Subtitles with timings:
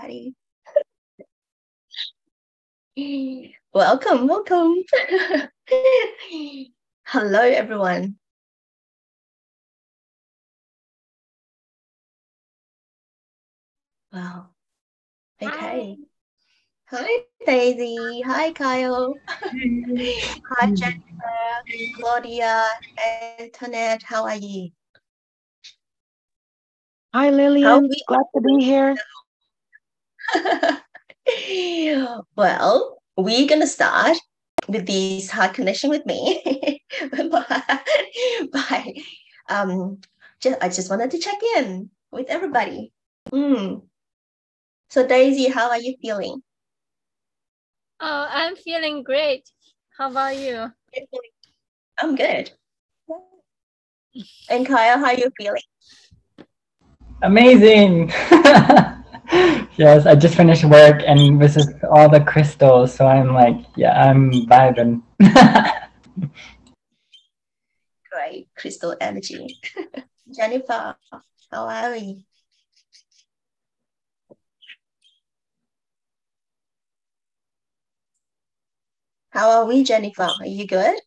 [0.00, 0.34] everybody.
[3.74, 4.74] welcome, welcome.
[7.04, 8.16] Hello, everyone.
[14.12, 14.46] Wow.
[15.42, 15.96] Okay.
[16.86, 18.22] Hi, Hi Daisy.
[18.26, 19.14] Hi, Kyle.
[19.28, 21.00] Hi, Jennifer,
[21.96, 22.64] Claudia,
[23.38, 24.02] Antoinette.
[24.02, 24.70] How are you?
[27.14, 27.88] Hi, Lillian.
[28.08, 28.96] Glad to be here.
[32.36, 34.16] well, we're going to start
[34.68, 36.82] with this hard connection with me.
[38.52, 38.94] Bye.
[39.48, 39.98] Um,
[40.40, 42.92] just, I just wanted to check in with everybody.
[43.32, 43.82] Mm.
[44.88, 46.42] So, Daisy, how are you feeling?
[48.00, 49.48] Oh, I'm feeling great.
[49.96, 50.72] How about you?
[51.98, 52.50] I'm good.
[54.48, 55.62] And Kyle, how are you feeling?
[57.22, 58.12] Amazing.
[59.76, 63.92] yes, I just finished work and this is all the crystals, so I'm like, yeah,
[63.92, 65.02] I'm vibing.
[68.10, 69.56] Great crystal energy.
[70.36, 70.96] Jennifer,
[71.50, 72.24] how are we?
[79.30, 80.28] How are we, Jennifer?
[80.40, 80.98] Are you good?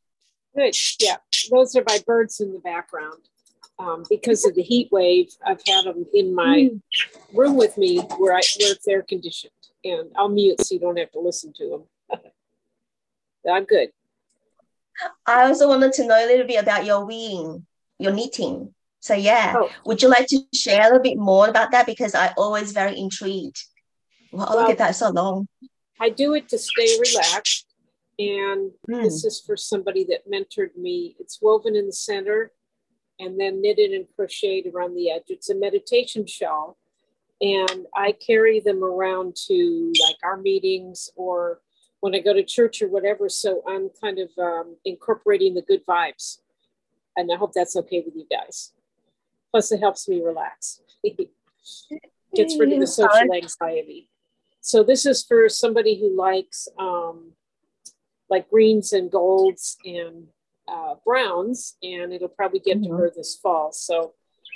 [0.56, 0.76] Good.
[1.02, 1.18] Yeah,
[1.52, 3.28] those are my birds in the background.
[3.80, 6.82] Um, because of the heat wave, I've had them in my mm.
[7.34, 9.52] room with me where I where it's air conditioned,
[9.84, 12.22] and I'll mute so you don't have to listen to them.
[13.52, 13.90] I'm good.
[15.26, 17.66] I also wanted to know a little bit about your weaving,
[17.98, 18.74] your knitting.
[19.00, 19.70] So yeah, oh.
[19.86, 21.88] would you like to share a little bit more about that?
[21.88, 23.62] Because I always very intrigued.
[24.32, 25.48] Well, well, look at that so long.
[26.00, 27.66] I do it to stay relaxed
[28.20, 29.02] and mm.
[29.02, 31.16] this is for somebody that mentored me.
[31.20, 32.52] It's woven in the center
[33.20, 35.24] and then knitted and crocheted around the edge.
[35.28, 36.78] It's a meditation shawl.
[37.42, 41.60] And I carry them around to like our meetings or
[42.00, 43.30] when I go to church or whatever.
[43.30, 46.40] So I'm kind of um, incorporating the good vibes.
[47.18, 48.72] And I hope that's okay with you guys.
[49.52, 50.82] Plus, it helps me relax,
[52.36, 54.10] gets rid of the social anxiety.
[54.62, 57.34] So, this is for somebody who likes um,
[58.32, 60.26] like greens and golds and
[60.68, 62.92] uh, browns, and it'll probably get mm-hmm.
[62.92, 63.72] to her this fall.
[63.72, 64.14] So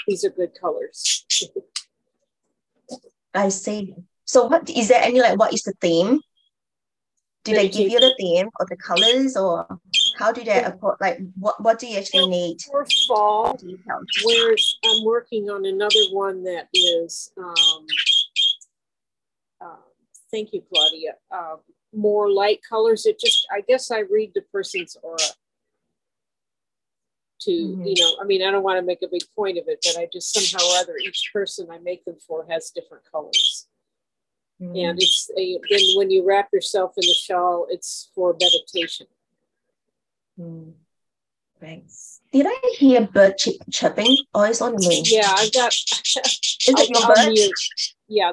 [0.08, 1.26] these are good colors.
[3.34, 3.94] I see.
[4.26, 6.22] So what is there any like what is the theme?
[7.44, 9.66] Do they give you the theme or the colors or
[10.20, 12.62] how do they apport like what, what do you actually need?
[12.62, 13.58] For fall,
[14.26, 17.86] where I'm working on another one that is um,
[19.62, 19.76] uh,
[20.32, 21.14] thank you, Claudia.
[21.32, 21.56] Uh,
[21.94, 23.06] more light colors.
[23.06, 25.18] It just, I guess I read the person's aura
[27.42, 27.84] to, mm-hmm.
[27.84, 30.02] you know, I mean, I don't want to make a big point of it, but
[30.02, 33.68] I just somehow or other, each person I make them for has different colors.
[34.62, 34.76] Mm-hmm.
[34.76, 39.08] And it's a, then when you wrap yourself in the shawl, it's for meditation.
[40.40, 40.74] Mm.
[41.60, 42.22] Thanks.
[42.32, 45.02] Did I hear bird chip, chirping or is on me?
[45.06, 45.74] Yeah, I've got.
[45.74, 46.18] is
[46.68, 47.38] it your bird?
[48.08, 48.32] Yeah,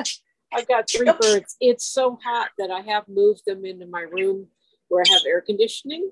[0.52, 1.56] I've got three birds.
[1.60, 4.48] It's so hot that I have moved them into my room
[4.88, 6.10] where I have air conditioning.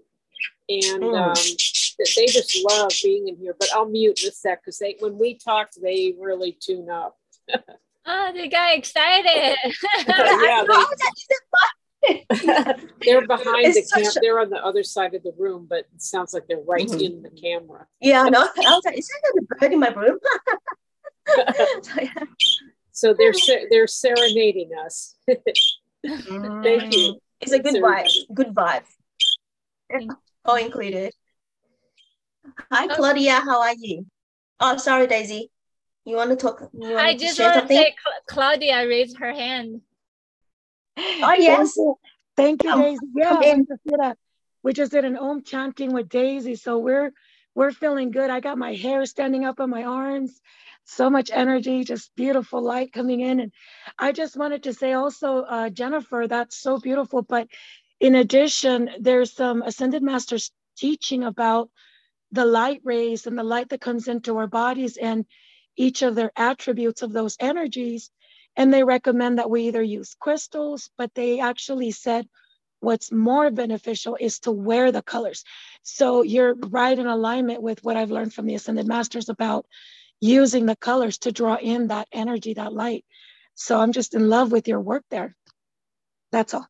[0.69, 1.29] And mm.
[1.29, 1.37] um,
[1.99, 3.55] they just love being in here.
[3.59, 7.19] But I'll mute this sec because they when we talk, they really tune up.
[8.07, 9.57] oh, they got excited.
[10.09, 10.65] yeah,
[12.07, 14.11] they, they're behind it's the camera.
[14.11, 14.21] A...
[14.21, 17.01] They're on the other side of the room, but it sounds like they're right mm-hmm.
[17.01, 17.87] in the camera.
[18.01, 20.19] Yeah, no, I was like, is that a bird in my room?
[21.83, 22.25] so, yeah.
[22.93, 23.33] So they're
[23.71, 25.17] they're serenading us.
[25.27, 27.19] Thank you.
[27.41, 28.09] It's a good vibe.
[28.33, 28.85] Good vibe.
[30.45, 31.13] All included.
[32.71, 32.95] Hi, oh.
[32.95, 33.41] Claudia.
[33.41, 34.07] How are you?
[34.61, 35.51] Oh, sorry, Daisy.
[36.05, 36.61] You want to talk?
[36.73, 37.77] You want I just want something?
[37.77, 37.95] to say,
[38.27, 39.81] Claudia raised her hand.
[40.97, 41.77] Oh yes.
[42.37, 42.99] Thank you, Daisy.
[43.15, 44.17] Yeah, we just, did a,
[44.63, 47.13] we just did an Om chanting with Daisy, so we're
[47.55, 48.31] we're feeling good.
[48.31, 50.41] I got my hair standing up on my arms
[50.85, 53.41] so much energy, just beautiful light coming in.
[53.41, 53.53] And
[53.99, 57.23] I just wanted to say also, uh, Jennifer, that's so beautiful.
[57.23, 57.49] But
[58.01, 61.71] in addition, there's some Ascended Masters teaching about
[62.35, 65.27] the light rays and the light that comes into our bodies and
[65.77, 68.11] each of their attributes of those energies.
[68.57, 72.29] And they recommend that we either use crystals, but they actually said
[72.81, 75.45] what's more beneficial is to wear the colors.
[75.85, 79.67] So you're right in alignment with what I've learned from the Ascended Masters about
[80.21, 83.05] using the colors to draw in that energy, that light.
[83.55, 85.37] So I'm just in love with your work there.
[86.33, 86.69] That's all.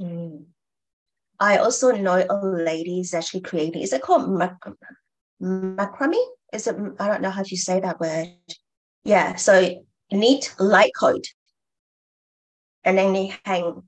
[0.00, 0.46] Mm.
[1.40, 4.58] I also know a lady is actually creating, is it called mac-
[5.40, 6.24] macrame?
[6.52, 8.28] Is it, I don't know how to say that word.
[9.04, 11.24] yeah, so neat light coat.
[12.84, 13.82] And then they hang.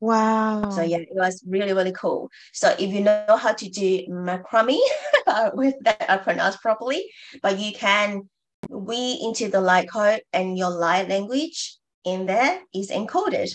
[0.00, 0.70] Wow.
[0.70, 2.30] So yeah, it was really, really cool.
[2.52, 4.78] So if you know how to do macrame,
[5.26, 7.10] uh, with that uh, I pronounced properly,
[7.42, 8.28] but you can
[8.68, 13.50] weave into the light code and your light language in there is encoded.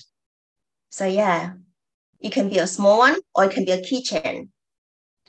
[0.90, 1.54] So yeah,
[2.22, 4.50] it can be a small one or it can be a keychain,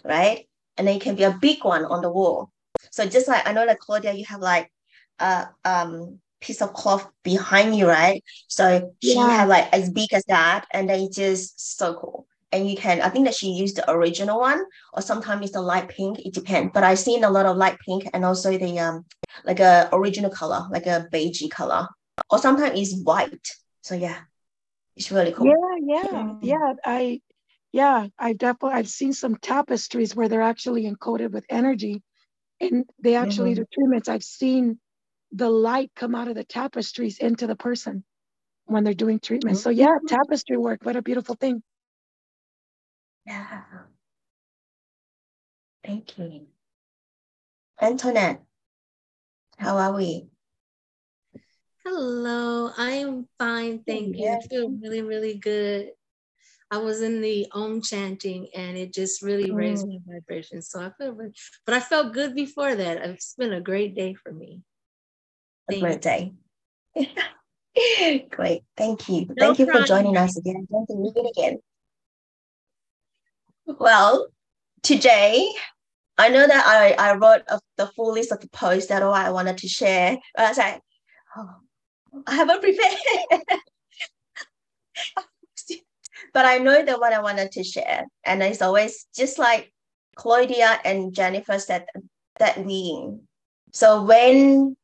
[0.04, 0.46] right?
[0.76, 2.50] And then it can be a big one on the wall.
[2.90, 4.70] So just like I know that Claudia, you have like
[5.18, 8.22] a um piece of cloth behind you, right?
[8.48, 9.28] So she yeah.
[9.28, 12.26] had like as big as that, and then it's just so cool.
[12.50, 14.62] And you can, I think that she used the original one,
[14.92, 16.18] or sometimes it's the light pink.
[16.18, 16.72] It depends.
[16.74, 19.06] But I've seen a lot of light pink and also the um
[19.44, 21.88] like a original color, like a beigey color,
[22.30, 23.48] or sometimes it's white.
[23.80, 24.18] So yeah,
[24.96, 25.46] it's really cool.
[25.46, 26.44] Yeah, yeah, mm-hmm.
[26.44, 26.72] yeah.
[26.84, 27.20] I
[27.72, 32.02] yeah, I've definitely I've seen some tapestries where they're actually encoded with energy,
[32.60, 33.62] and they actually mm-hmm.
[33.62, 34.08] do treatments.
[34.08, 34.78] I've seen
[35.32, 38.04] the light come out of the tapestries into the person
[38.66, 39.56] when they're doing treatment.
[39.56, 40.06] So yeah, mm-hmm.
[40.06, 40.80] tapestry work.
[40.82, 41.62] What a beautiful thing.
[43.26, 43.62] Yeah.
[45.84, 46.46] Thank you.
[47.80, 48.42] Antoinette,
[49.56, 50.28] how are we?
[51.84, 53.82] Hello, I am fine.
[53.84, 54.28] Thank you.
[54.28, 55.90] I feel really, really good.
[56.70, 59.56] I was in the Om chanting and it just really mm.
[59.56, 60.62] raised my vibration.
[60.62, 61.34] So I feel, really,
[61.66, 62.98] but I felt good before that.
[62.98, 64.62] It's been a great day for me.
[65.68, 66.32] Thank a great day.
[68.30, 68.62] great.
[68.76, 69.26] Thank you.
[69.28, 70.66] No Thank you for joining us again.
[70.70, 71.58] You meet again.
[73.66, 74.28] Well,
[74.82, 75.50] today
[76.16, 79.14] I know that I, I wrote a, the full list of the posts that all
[79.14, 80.16] I wanted to share.
[80.38, 80.80] Was like,
[81.36, 81.50] oh,
[82.26, 82.96] I haven't prepared.
[86.34, 88.06] but I know the one I wanted to share.
[88.24, 89.72] And it's always just like
[90.16, 91.86] Claudia and Jennifer said
[92.38, 93.08] that we.
[93.72, 94.76] So when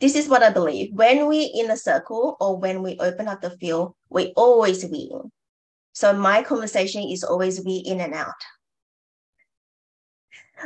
[0.00, 0.92] this is what I believe.
[0.94, 5.30] When we in a circle or when we open up the field, we always win.
[5.92, 8.40] So my conversation is always we in and out.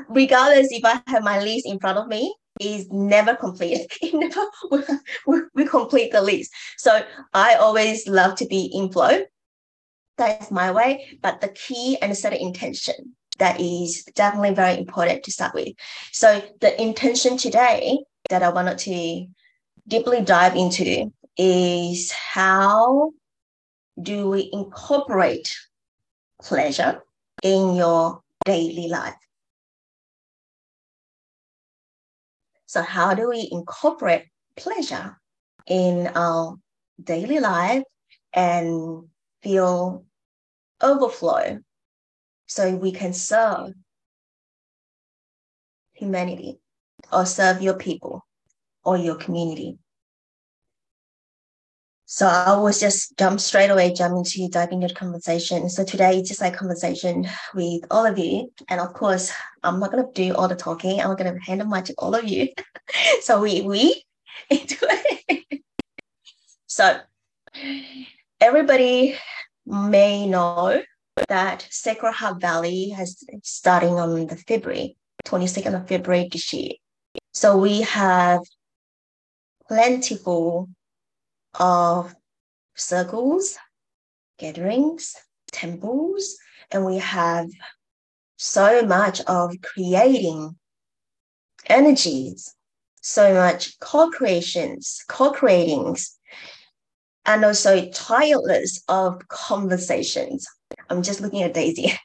[0.08, 3.86] Regardless if I have my list in front of me, is never complete.
[4.02, 4.46] It never
[5.26, 6.52] we, we complete the list.
[6.78, 7.02] So
[7.32, 9.22] I always love to be in flow.
[10.16, 11.18] That's my way.
[11.22, 15.74] But the key and set of intention that is definitely very important to start with.
[16.12, 17.98] So the intention today
[18.30, 19.26] that I wanted to
[19.88, 23.12] deeply dive into is how
[24.00, 25.54] do we incorporate
[26.42, 27.02] pleasure
[27.42, 29.14] in your daily life?
[32.74, 34.24] So, how do we incorporate
[34.56, 35.16] pleasure
[35.68, 36.56] in our
[37.00, 37.84] daily life
[38.32, 39.04] and
[39.44, 40.04] feel
[40.82, 41.60] overflow
[42.46, 43.74] so we can serve
[45.92, 46.58] humanity
[47.12, 48.26] or serve your people
[48.82, 49.78] or your community?
[52.14, 55.68] So I was just jump straight away, jump into diving into conversation.
[55.68, 57.26] So today, just like conversation
[57.56, 58.52] with all of you.
[58.68, 59.32] And of course,
[59.64, 61.00] I'm not gonna do all the talking.
[61.00, 62.50] I'm gonna hand the mic to all of you.
[63.22, 64.04] so we we
[64.48, 65.64] into it.
[66.68, 67.00] so
[68.40, 69.16] everybody
[69.66, 70.84] may know
[71.26, 74.96] that Sacred Heart Valley has starting on the February,
[75.26, 76.74] 22nd of February this year.
[77.32, 78.38] So we have
[79.66, 80.68] plentiful
[81.54, 82.14] of
[82.74, 83.56] circles,
[84.38, 85.14] gatherings,
[85.52, 86.36] temples,
[86.70, 87.48] and we have
[88.36, 90.56] so much of creating
[91.66, 92.54] energies,
[93.00, 96.18] so much co-creations, co-creatings,
[97.26, 100.46] and also tireless of conversations.
[100.90, 101.92] I'm just looking at Daisy.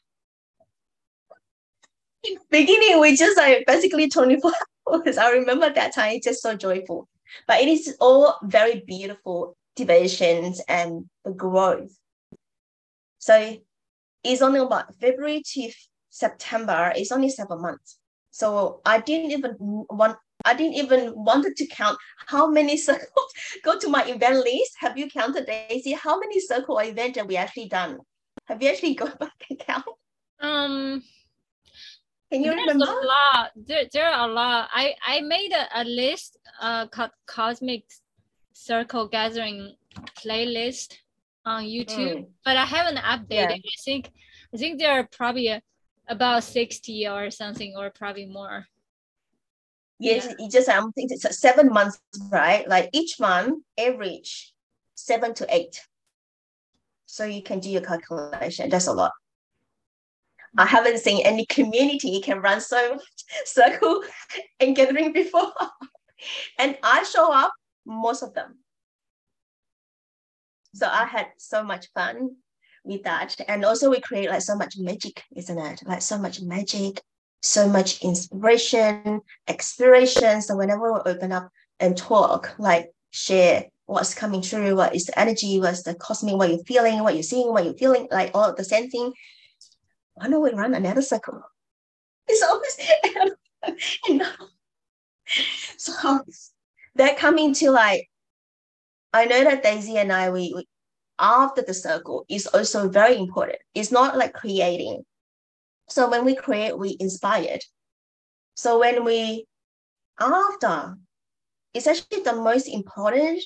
[2.24, 4.52] In Beginning we just like basically 24
[4.94, 5.18] hours.
[5.18, 7.08] I remember that time, it's just so joyful.
[7.48, 11.96] But it is all very beautiful divisions and the growth.
[13.20, 13.58] So
[14.24, 15.72] it's only about February to
[16.10, 18.00] September, it's only seven months.
[18.32, 23.34] So I didn't even want I didn't even wanted to count how many circles
[23.64, 24.76] go to my event list.
[24.80, 25.92] Have you counted Daisy?
[25.92, 28.00] How many circle events have we actually done?
[28.46, 29.86] Have you actually gone back and count?
[30.40, 31.04] Um
[32.32, 32.86] can you There's remember?
[32.86, 33.52] a lot.
[33.56, 34.70] There, there are a lot.
[34.72, 37.84] I, I made a, a list, uh, called Cosmic
[38.54, 39.76] Circle Gathering
[40.18, 40.98] playlist
[41.46, 42.28] on YouTube, mm.
[42.46, 43.30] but I haven't updated.
[43.30, 43.52] Yeah.
[43.54, 44.12] I think
[44.54, 45.62] I think there are probably
[46.08, 48.66] about 60 or something, or probably more.
[50.00, 50.46] Yes, yeah.
[50.46, 52.00] it just I'm thinking it's seven months,
[52.32, 52.68] right?
[52.68, 54.54] Like each month, average
[54.96, 55.82] seven to eight.
[57.06, 58.70] So you can do your calculation.
[58.70, 59.12] That's a lot.
[60.58, 63.00] I haven't seen any community can run so
[63.46, 64.04] circle
[64.60, 65.52] and gathering before.
[66.58, 67.54] and I show up
[67.86, 68.58] most of them.
[70.74, 72.36] So I had so much fun
[72.84, 73.36] with that.
[73.48, 75.84] And also we create like so much magic, isn't it?
[75.86, 77.02] Like so much magic,
[77.42, 80.42] so much inspiration, exploration.
[80.42, 85.20] So whenever we open up and talk, like share what's coming through, what is the
[85.20, 88.54] energy, what's the cosmic, what you're feeling, what you're seeing, what you're feeling, like all
[88.54, 89.12] the same thing.
[90.20, 91.42] Why don't we run another circle?
[92.28, 92.78] It's always
[94.08, 94.32] you know.
[95.78, 96.22] So
[96.96, 98.10] that coming to like
[99.14, 100.68] I know that Daisy and I we, we
[101.20, 103.60] after the circle is also very important.
[103.74, 105.06] It's not like creating.
[105.88, 107.62] So when we create, we inspired.
[108.56, 109.46] So when we
[110.20, 110.96] after,
[111.74, 113.42] it's actually the most important.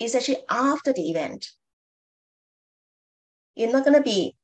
[0.00, 1.46] It's actually after the event.
[3.54, 4.34] You're not gonna be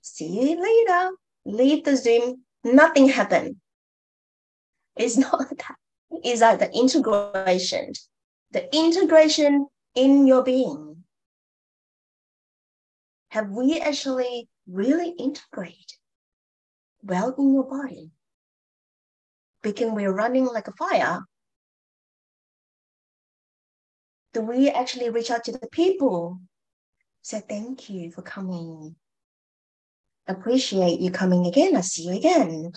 [0.00, 1.10] see you later,
[1.44, 3.56] leave the Zoom, nothing happened.
[4.96, 5.76] It's not that.
[6.10, 7.92] It's like the integration,
[8.50, 10.88] the integration in your being
[13.30, 15.96] have we actually really integrate
[17.02, 18.10] well in your body?
[19.62, 21.20] Because we're running like a fire.
[24.32, 26.40] Do we actually reach out to the people?
[27.22, 28.94] Say thank you for coming.
[30.28, 31.74] Appreciate you coming again.
[31.74, 32.72] I see you again.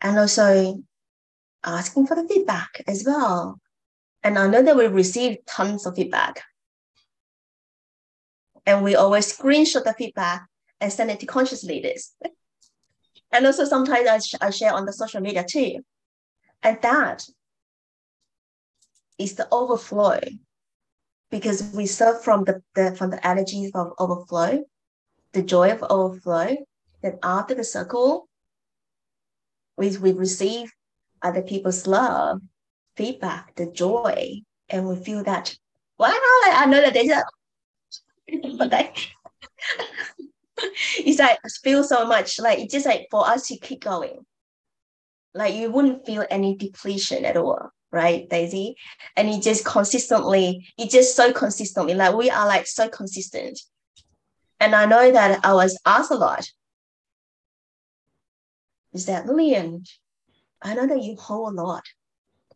[0.00, 0.82] And also
[1.62, 3.60] asking for the feedback as well.
[4.22, 6.42] And I know that we received tons of feedback
[8.66, 10.46] and we always screenshot the feedback
[10.80, 12.14] and send it to conscious leaders.
[13.32, 15.80] and also sometimes I, sh- I share on the social media too.
[16.62, 17.24] And that
[19.18, 20.20] is the overflow
[21.30, 24.64] because we serve from the, the from the energies of overflow,
[25.32, 26.56] the joy of overflow.
[27.02, 28.28] That after the circle,
[29.76, 30.72] we, we receive
[31.22, 32.40] other people's love,
[32.96, 35.56] feedback, the joy, and we feel that
[35.98, 37.22] wow, I know that there's a
[38.56, 39.08] but like
[40.98, 44.24] it's like feel so much like it's just like for us to keep going
[45.34, 48.76] like you wouldn't feel any depletion at all right daisy
[49.16, 53.58] and it just consistently it just so consistently like we are like so consistent
[54.60, 56.50] and i know that i was asked a lot
[58.92, 59.84] is that lillian
[60.62, 61.84] i know that you hold a lot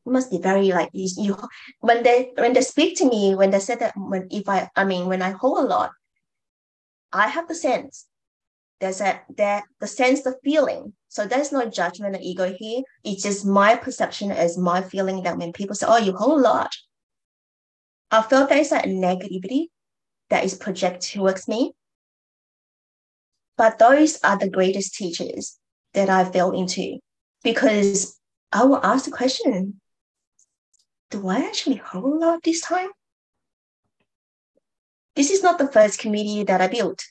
[0.04, 1.38] must be very like you, you
[1.80, 4.84] when they when they speak to me when they said that when if I I
[4.84, 5.92] mean when I hold a lot,
[7.12, 8.06] I have the sense.
[8.80, 10.94] There's a that the sense, the feeling.
[11.08, 12.82] So there's no judgment or ego here.
[13.04, 16.42] It's just my perception as my feeling that when people say, "Oh, you hold a
[16.42, 16.74] lot,"
[18.10, 19.68] I felt there's a negativity
[20.30, 21.74] that is projected towards me.
[23.56, 25.58] But those are the greatest teachers
[25.94, 26.98] that I fell into
[27.42, 28.18] because
[28.50, 29.80] I will ask the question
[31.10, 32.88] do I actually hold lot this time?
[35.14, 37.02] This is not the first committee that I built.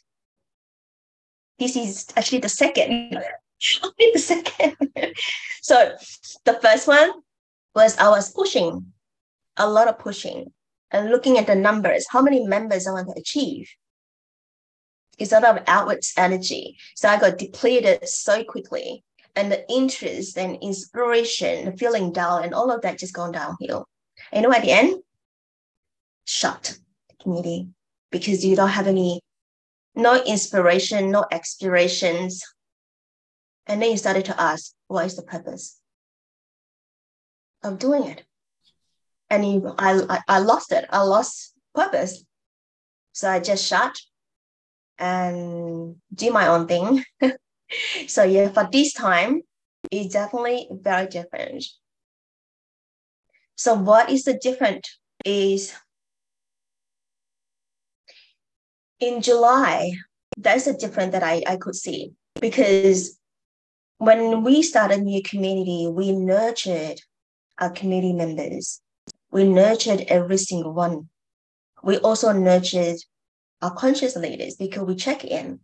[1.59, 3.11] This is actually the second.
[3.11, 4.75] the second.
[5.61, 5.95] so
[6.45, 7.11] the first one
[7.75, 8.91] was I was pushing,
[9.57, 10.51] a lot of pushing,
[10.89, 13.69] and looking at the numbers, how many members I want to achieve.
[15.19, 16.77] A lot of outwards energy.
[16.95, 19.03] So I got depleted so quickly.
[19.35, 23.87] And the interest and inspiration, feeling down, and all of that just gone downhill.
[24.31, 25.01] And you know, at the end,
[26.25, 26.77] shut
[27.21, 27.69] community
[28.11, 29.21] because you don't have any,
[29.95, 32.43] no inspiration, no explorations.
[33.67, 35.79] And then you started to ask, what is the purpose
[37.63, 38.25] of doing it?
[39.29, 40.85] And you, I, I, I lost it.
[40.89, 42.25] I lost purpose.
[43.13, 43.97] So I just shut
[45.01, 47.03] and do my own thing.
[48.07, 49.41] so yeah, for this time,
[49.91, 51.65] it's definitely very different.
[53.55, 55.73] So what is the difference is
[58.99, 59.91] in July,
[60.37, 63.17] that's a different that I, I could see because
[63.97, 67.01] when we started new community, we nurtured
[67.59, 68.81] our community members.
[69.31, 71.09] We nurtured every single one.
[71.83, 72.97] We also nurtured
[73.61, 75.59] our conscious leaders because we check in.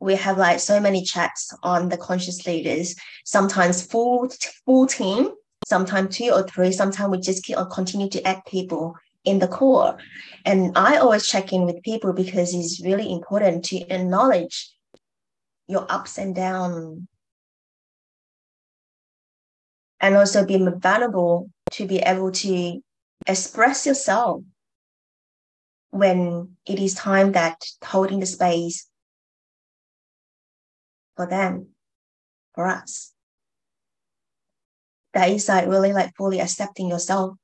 [0.00, 4.28] We have like so many checks on the conscious leaders, sometimes full
[4.64, 5.30] full team
[5.68, 9.48] sometimes two or three, sometimes we just keep on continue to add people in the
[9.48, 9.98] core.
[10.44, 14.74] And I always check in with people because it's really important to acknowledge
[15.66, 17.02] your ups and downs.
[20.00, 22.80] And also be vulnerable to be able to
[23.26, 24.42] express yourself
[25.90, 28.88] when it is time that holding the space
[31.16, 31.68] for them,
[32.54, 33.12] for us
[35.18, 37.36] that is like really like fully accepting yourself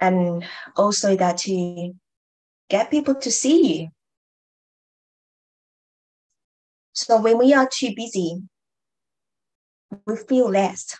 [0.00, 0.44] and
[0.76, 1.92] also that to
[2.68, 3.88] get people to see you.
[6.92, 8.42] So when we are too busy,
[10.06, 10.96] we feel less.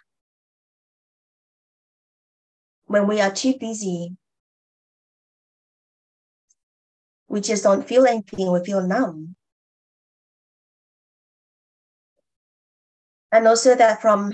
[2.87, 4.17] When we are too busy,
[7.35, 9.35] we just don't feel anything, we feel numb.
[13.33, 14.33] And also that from,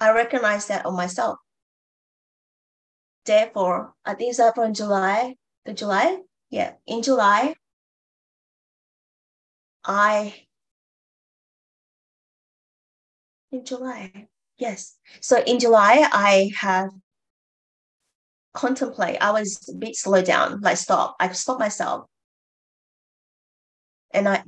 [0.00, 1.38] I recognize that on myself.
[3.26, 6.16] Therefore, I think that from July, the July,
[6.48, 7.56] yeah, in July,
[9.84, 10.46] I
[13.50, 14.28] in July.
[14.56, 14.96] Yes.
[15.20, 16.88] So in July, I have
[18.54, 19.18] contemplate.
[19.20, 21.16] I was a bit slowed down, like stop.
[21.20, 22.06] I stopped myself.
[24.14, 24.42] And I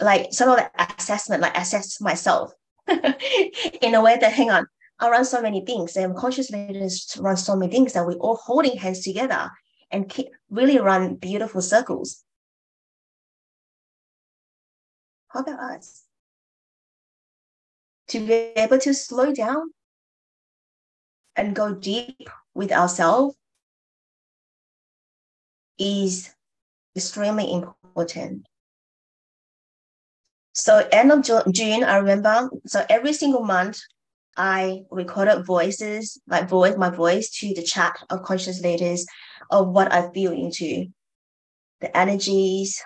[0.00, 2.52] like sort of like assessment, like assess myself
[2.88, 4.66] in a way that hang on,
[5.00, 8.36] I run so many things and conscious leaders run so many things that we're all
[8.36, 9.50] holding hands together
[9.90, 12.22] and keep really run beautiful circles.
[15.28, 16.04] How about us?
[18.08, 19.70] To be able to slow down
[21.34, 23.36] and go deep with ourselves
[25.78, 26.30] is
[26.96, 28.46] extremely important.
[30.52, 33.80] So end of June, I remember, so every single month,
[34.36, 39.06] I recorded voices, like voice, my voice to the chat of conscious leaders
[39.50, 40.86] of what I feel into
[41.80, 42.80] the energies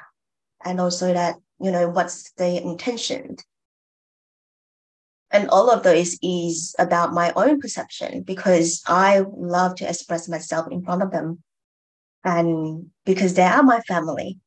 [0.65, 3.37] and also that, you know, what's the intention.
[5.31, 10.69] And all of those is about my own perception because I love to express myself
[10.71, 11.43] in front of them.
[12.25, 14.41] And because they are my family.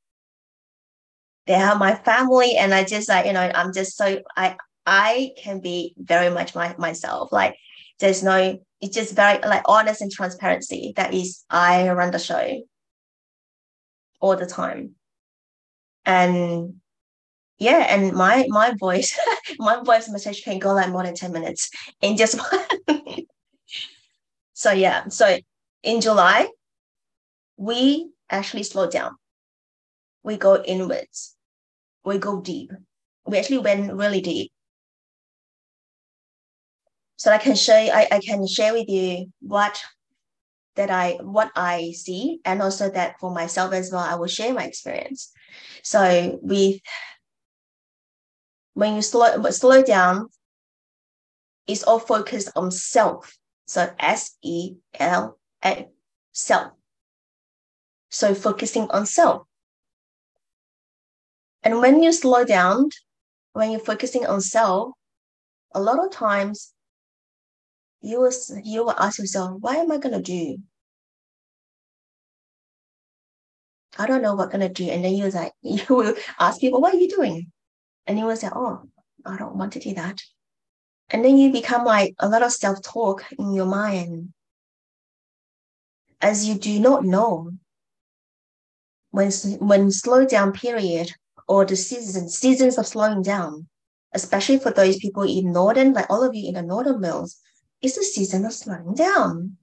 [1.46, 2.58] They are my family.
[2.58, 6.56] And I just like, you know, I'm just so I I can be very much
[6.56, 7.32] my myself.
[7.32, 7.56] Like
[8.00, 10.94] there's no, it's just very like honest and transparency.
[10.96, 12.62] That is, I run the show
[14.20, 14.96] all the time.
[16.06, 16.81] And
[17.62, 19.18] yeah, and my my voice,
[19.60, 21.70] my voice message can go like more than 10 minutes
[22.02, 22.40] in just
[24.54, 25.08] so yeah.
[25.10, 25.38] So
[25.84, 26.50] in July,
[27.58, 29.16] we actually slow down.
[30.24, 31.36] We go inwards.
[32.04, 32.72] We go deep.
[33.26, 34.52] We actually went really deep
[37.22, 39.80] so I can show you, I, I can share with you what
[40.76, 44.56] that I what I see and also that for myself as well I will share
[44.56, 45.32] my experience.
[45.84, 46.80] So with
[48.74, 50.30] when you slow slow down,
[51.68, 53.38] it's all focused on self.
[53.66, 55.88] So S E L A
[56.32, 56.74] self.
[58.10, 59.44] So focusing on self.
[61.64, 62.90] And when you slow down,
[63.54, 64.94] when you're focusing on self,
[65.74, 66.74] a lot of times
[68.02, 70.58] you will you will ask yourself, what am I gonna do?
[73.98, 74.90] I don't know what I'm gonna do.
[74.90, 77.52] And then you like, you will ask people, what are you doing?
[78.08, 78.84] And you will say, oh,
[79.26, 80.22] I don't want to do that.
[81.10, 84.34] And then you become like a lot of self-talk in your mind.
[86.22, 87.52] As you do not know
[89.12, 91.12] when when slow down period
[91.48, 93.68] or the seasons seasons of slowing down,
[94.14, 97.38] especially for those people in northern, like all of you in the northern mills,
[97.82, 99.58] it's the season of slowing down.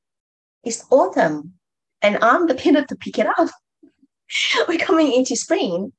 [0.64, 1.54] It's autumn,
[2.02, 3.48] and I'm the pinner to pick it up.
[4.68, 5.92] We're coming into spring.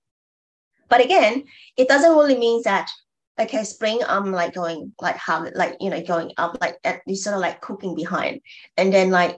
[0.89, 1.45] But again,
[1.77, 2.89] it doesn't really mean that
[3.39, 7.35] okay, spring I'm like going like how like you know going up like at sort
[7.35, 8.41] of like cooking behind,
[8.75, 9.37] and then like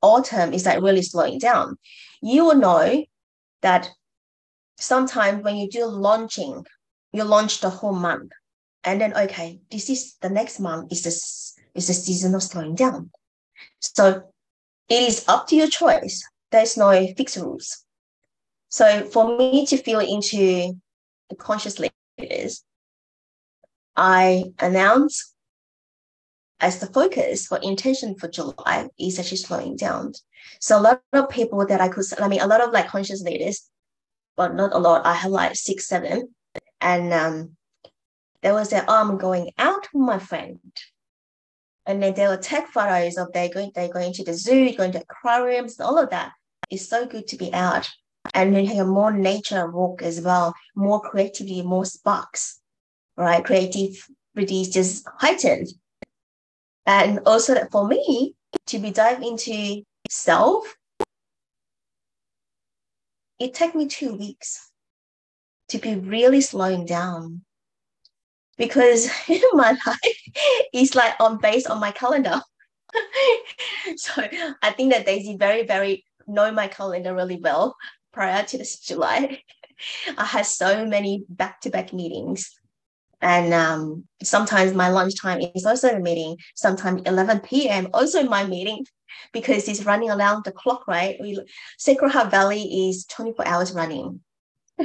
[0.00, 1.76] autumn is like really slowing down.
[2.22, 3.04] You will know
[3.62, 3.90] that
[4.78, 6.64] sometimes when you do launching,
[7.12, 8.32] you launch the whole month,
[8.84, 12.74] and then okay, this is the next month is this is the season of slowing
[12.74, 13.10] down.
[13.80, 14.22] So
[14.88, 16.24] it is up to your choice.
[16.50, 17.84] There's no fixed rules.
[18.68, 20.78] So for me to feel into
[21.30, 21.80] the conscious
[22.18, 22.64] leaders,
[23.96, 25.34] I announce
[26.60, 30.12] as the focus for intention for July is actually slowing down.
[30.60, 33.22] So a lot of people that I could, I mean, a lot of like conscious
[33.22, 33.68] leaders,
[34.36, 35.06] but not a lot.
[35.06, 36.34] I have like six, seven,
[36.80, 37.56] and um,
[38.42, 40.60] there was that oh, I'm going out with my friend
[41.88, 44.92] and then they will take photos of they going they going to the zoo, going
[44.92, 46.32] to aquariums, all of that.
[46.70, 47.90] It's so good to be out.
[48.34, 52.60] And then have more nature walk as well, more creativity, more sparks,
[53.16, 53.44] right?
[53.44, 54.02] Creativity
[54.36, 55.68] is just heightened.
[56.86, 58.34] And also that for me
[58.66, 60.76] to be dive into self,
[63.38, 64.70] it took me two weeks
[65.68, 67.42] to be really slowing down
[68.56, 69.08] because
[69.52, 72.40] my life is like on based on my calendar.
[73.96, 74.22] so
[74.62, 77.76] I think that Daisy very, very know my calendar really well
[78.18, 79.40] prior to this July.
[80.16, 82.50] I had so many back-to-back meetings.
[83.20, 86.36] And um, sometimes my lunchtime is also a meeting.
[86.56, 87.88] Sometimes 11 p.m.
[87.94, 88.84] also my meeting
[89.32, 91.16] because it's running around the clock, right?
[91.20, 91.38] We,
[91.78, 94.20] Sacred Heart Valley is 24 hours running.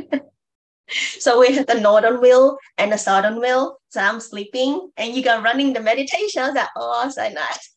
[1.19, 3.77] so we have the northern wheel and the southern wheel.
[3.89, 6.43] So I'm sleeping and you go running the meditation.
[6.43, 7.72] I was like, oh, so nice.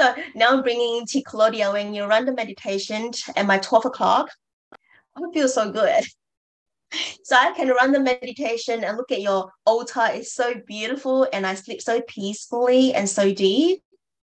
[0.00, 4.30] So now I'm bringing to Claudia when you run the meditation at my 12 o'clock.
[5.14, 6.04] I feel so good.
[7.22, 10.06] So I can run the meditation and look at your altar.
[10.06, 13.82] It's so beautiful and I sleep so peacefully and so deep.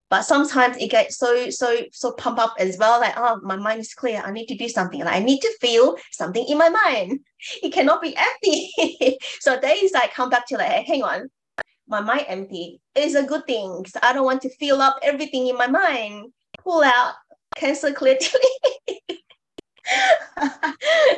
[0.08, 2.98] But sometimes it gets so, so, so pump up as well.
[2.98, 4.20] Like, oh, my mind is clear.
[4.24, 4.98] I need to do something.
[4.98, 7.20] Like, I need to feel something in my mind.
[7.62, 9.16] It cannot be empty.
[9.40, 11.30] so days I come back to like, hey, hang on,
[11.90, 13.84] my mind empty is a good thing.
[13.86, 16.32] So I don't want to fill up everything in my mind.
[16.62, 17.14] Pull out,
[17.56, 18.20] cancel clearly.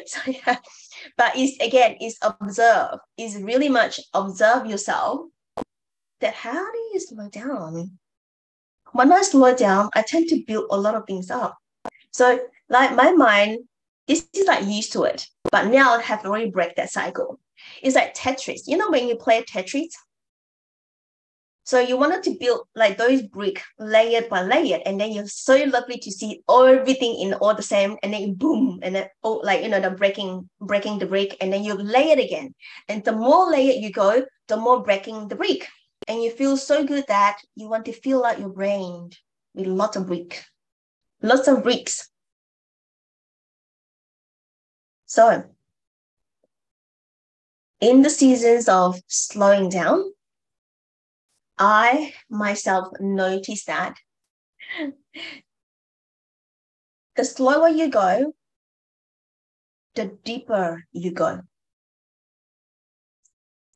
[0.06, 0.56] so yeah,
[1.16, 2.98] but it's again, it's observe.
[3.18, 5.26] It's really much observe yourself.
[6.20, 7.98] That how do you slow down?
[8.92, 11.58] When I slow down, I tend to build a lot of things up.
[12.12, 13.60] So like my mind,
[14.08, 17.38] this is like used to it, but now I have already break that cycle.
[17.82, 18.62] It's like Tetris.
[18.66, 19.92] You know when you play Tetris,
[21.64, 25.56] so you wanted to build like those brick layered by layered, and then you're so
[25.64, 29.62] lovely to see everything in all the same, and then boom, and then oh, like
[29.62, 32.54] you know the breaking breaking the brick, and then you lay it again.
[32.88, 35.68] And the more layered you go, the more breaking the brick,
[36.08, 39.10] and you feel so good that you want to fill out your brain
[39.54, 40.44] with lots of brick,
[41.22, 42.08] lots of bricks.
[45.06, 45.44] So
[47.80, 50.12] in the seasons of slowing down,
[51.64, 53.94] I myself noticed that
[57.14, 58.34] the slower you go,
[59.94, 61.42] the deeper you go.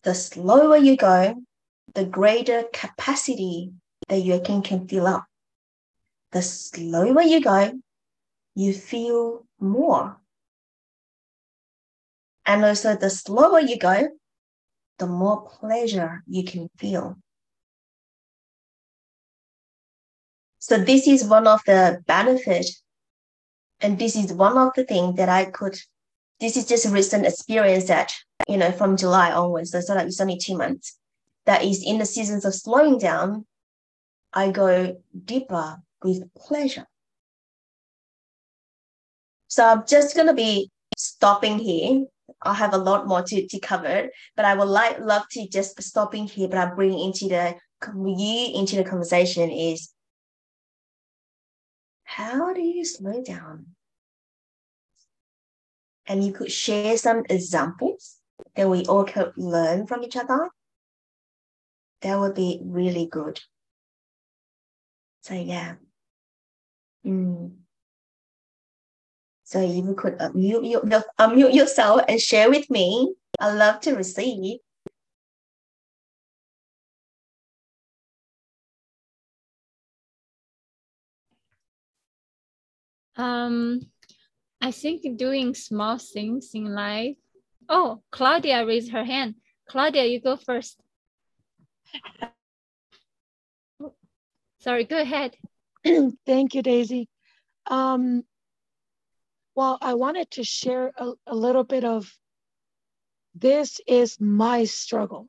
[0.03, 1.37] The slower you go,
[1.95, 3.71] the greater capacity
[4.09, 5.27] that you can, can fill up.
[6.33, 7.71] The slower you go,
[8.57, 10.21] you feel more.
[12.45, 14.09] And also, the slower you go,
[14.99, 17.17] the more pleasure you can feel.
[20.69, 22.67] So this is one of the benefit,
[23.81, 25.79] and this is one of the things that I could.
[26.41, 28.11] This is just a recent experience that
[28.49, 29.71] you know from July onwards.
[29.71, 30.99] So, it's only two months.
[31.45, 33.47] That is in the seasons of slowing down,
[34.33, 36.89] I go deeper with pleasure.
[39.47, 42.07] So I'm just gonna be stopping here.
[42.43, 45.81] I have a lot more to, to cover, but I would like love to just
[45.81, 47.55] stopping here, but I bring into the
[47.95, 49.93] you into the conversation is
[52.07, 53.67] how do you slow down?
[56.07, 58.17] And you could share some examples
[58.55, 60.49] that we all could learn from each other.
[62.03, 63.41] That would be really good.
[65.23, 65.75] So yeah.
[67.05, 67.57] Mm.
[69.43, 70.81] So if you could unmute, you,
[71.19, 74.59] unmute yourself and share with me, I'd love to receive.
[83.17, 83.81] Um,
[84.61, 87.17] I think doing small things in life.
[87.69, 89.37] Oh, Claudia raised her hand.
[89.69, 90.81] Claudia, you go first.
[94.61, 95.37] Sorry, go ahead.
[96.27, 97.09] Thank you, Daisy.
[97.67, 98.25] Um,
[99.55, 102.13] well, I wanted to share a, a little bit of
[103.35, 105.29] this is my struggle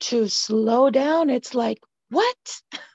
[0.00, 1.30] to slow down.
[1.30, 1.78] It's like,
[2.10, 2.62] what?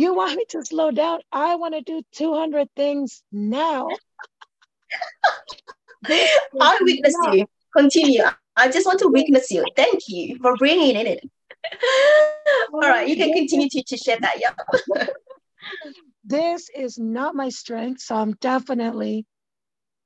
[0.00, 1.20] You want me to slow down?
[1.30, 3.86] I want to do 200 things now.
[6.08, 7.44] I witness you.
[7.76, 8.22] Continue.
[8.56, 9.62] I just want to witness you.
[9.76, 11.30] Thank you for bringing it in.
[12.72, 14.40] All right, you can continue to, to share that.
[14.40, 15.06] Yeah.
[16.24, 19.26] this is not my strength, so I'm definitely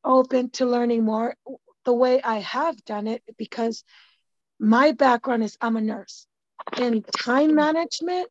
[0.03, 1.37] open to learning more
[1.85, 3.85] the way I have done it because
[4.59, 6.27] my background is I'm a nurse.
[6.79, 8.29] In time management,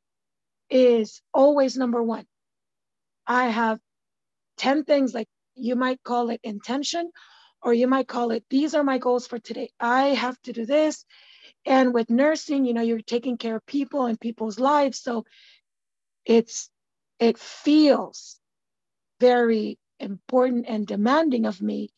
[0.73, 2.25] is always number one.
[3.27, 3.79] I have
[4.57, 7.12] 10 things like you might call it intention,
[7.62, 9.69] or you might call it these are my goals for today.
[9.79, 11.05] I have to do this.
[11.65, 14.99] And with nursing, you know, you're taking care of people and people's lives.
[14.99, 15.25] So
[16.25, 16.69] it's
[17.19, 18.39] it feels
[19.19, 21.91] very important and demanding of me.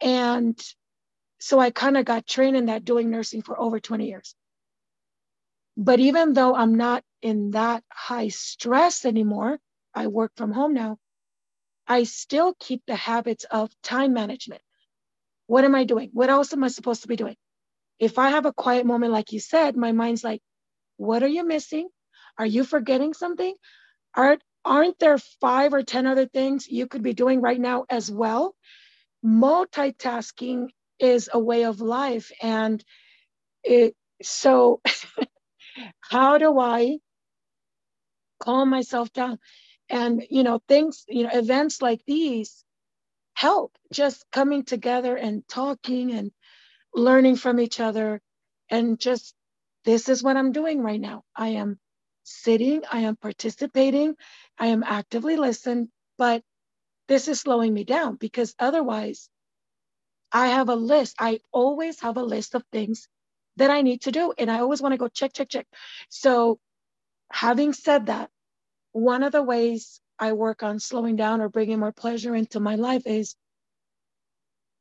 [0.00, 0.58] And
[1.38, 4.34] so I kind of got trained in that doing nursing for over 20 years.
[5.76, 9.58] But even though I'm not in that high stress anymore,
[9.94, 10.98] I work from home now,
[11.86, 14.62] I still keep the habits of time management.
[15.46, 16.10] What am I doing?
[16.12, 17.36] What else am I supposed to be doing?
[17.98, 20.42] If I have a quiet moment, like you said, my mind's like,
[20.96, 21.88] what are you missing?
[22.38, 23.54] Are you forgetting something?
[24.14, 28.10] Aren't, aren't there five or 10 other things you could be doing right now as
[28.10, 28.54] well?
[29.24, 32.30] Multitasking is a way of life.
[32.42, 32.84] And
[33.64, 34.80] it, so
[36.00, 36.98] how do I
[38.40, 39.38] calm myself down?
[39.88, 42.64] And, you know, things, you know, events like these
[43.34, 46.30] help just coming together and talking and
[46.94, 48.20] learning from each other
[48.70, 49.34] and just
[49.84, 51.24] this is what I'm doing right now.
[51.36, 51.78] I am
[52.24, 54.14] sitting, I am participating,
[54.58, 56.42] I am actively listening, but
[57.08, 59.28] this is slowing me down because otherwise
[60.32, 61.16] I have a list.
[61.18, 63.08] I always have a list of things
[63.56, 65.66] that I need to do and I always want to go check, check, check.
[66.08, 66.58] So
[67.32, 68.30] having said that,
[68.92, 72.76] one of the ways I work on slowing down or bringing more pleasure into my
[72.76, 73.36] life is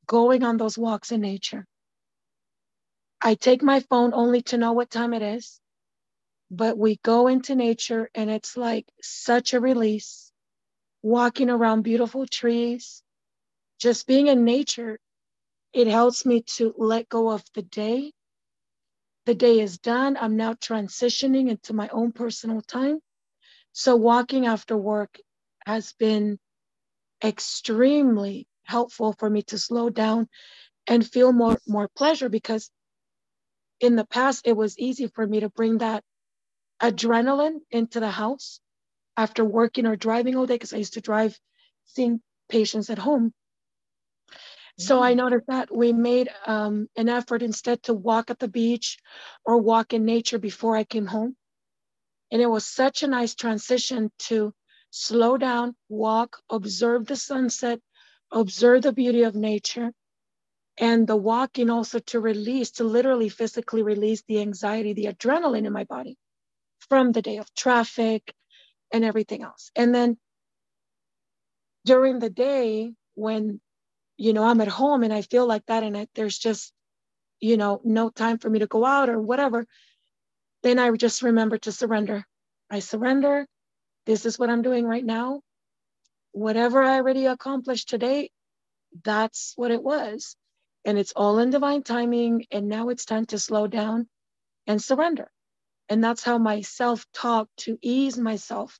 [0.07, 1.65] going on those walks in nature.
[3.21, 5.59] I take my phone only to know what time it is,
[6.51, 10.31] but we go into nature and it's like such a release.
[11.01, 13.03] Walking around beautiful trees,
[13.79, 14.99] just being in nature,
[15.73, 18.11] it helps me to let go of the day.
[19.29, 20.17] The day is done.
[20.17, 22.99] I'm now transitioning into my own personal time.
[23.73, 25.19] So walking after work
[25.67, 26.39] has been
[27.23, 30.27] extremely helpful for me to slow down
[30.87, 32.71] and feel more more pleasure because
[33.79, 36.03] in the past, it was easy for me to bring that
[36.81, 38.59] adrenaline into the house
[39.15, 41.39] after working or driving all day because I used to drive
[41.85, 43.31] seeing patients at home.
[44.79, 45.17] So I mm.
[45.17, 48.97] noticed that we made um, an effort instead to walk at the beach
[49.45, 51.35] or walk in nature before I came home.
[52.31, 54.53] And it was such a nice transition to
[54.89, 57.81] slow down, walk, observe the sunset,
[58.31, 59.91] observe the beauty of nature,
[60.77, 65.73] and the walking also to release, to literally physically release the anxiety, the adrenaline in
[65.73, 66.15] my body
[66.87, 68.33] from the day of traffic
[68.93, 69.71] and everything else.
[69.75, 70.17] And then
[71.83, 73.59] during the day, when
[74.19, 76.73] you know I'm at home and I feel like that, and I, there's just
[77.41, 79.65] you know no time for me to go out or whatever,
[80.63, 82.25] then I just remember to surrender.
[82.71, 83.47] I surrender.
[84.07, 85.41] This is what I'm doing right now.
[86.33, 88.31] Whatever I already accomplished today,
[89.03, 90.35] that's what it was
[90.85, 92.45] and it's all in divine timing.
[92.51, 94.07] And now it's time to slow down
[94.67, 95.29] and surrender.
[95.89, 98.79] And that's how my self talk to ease myself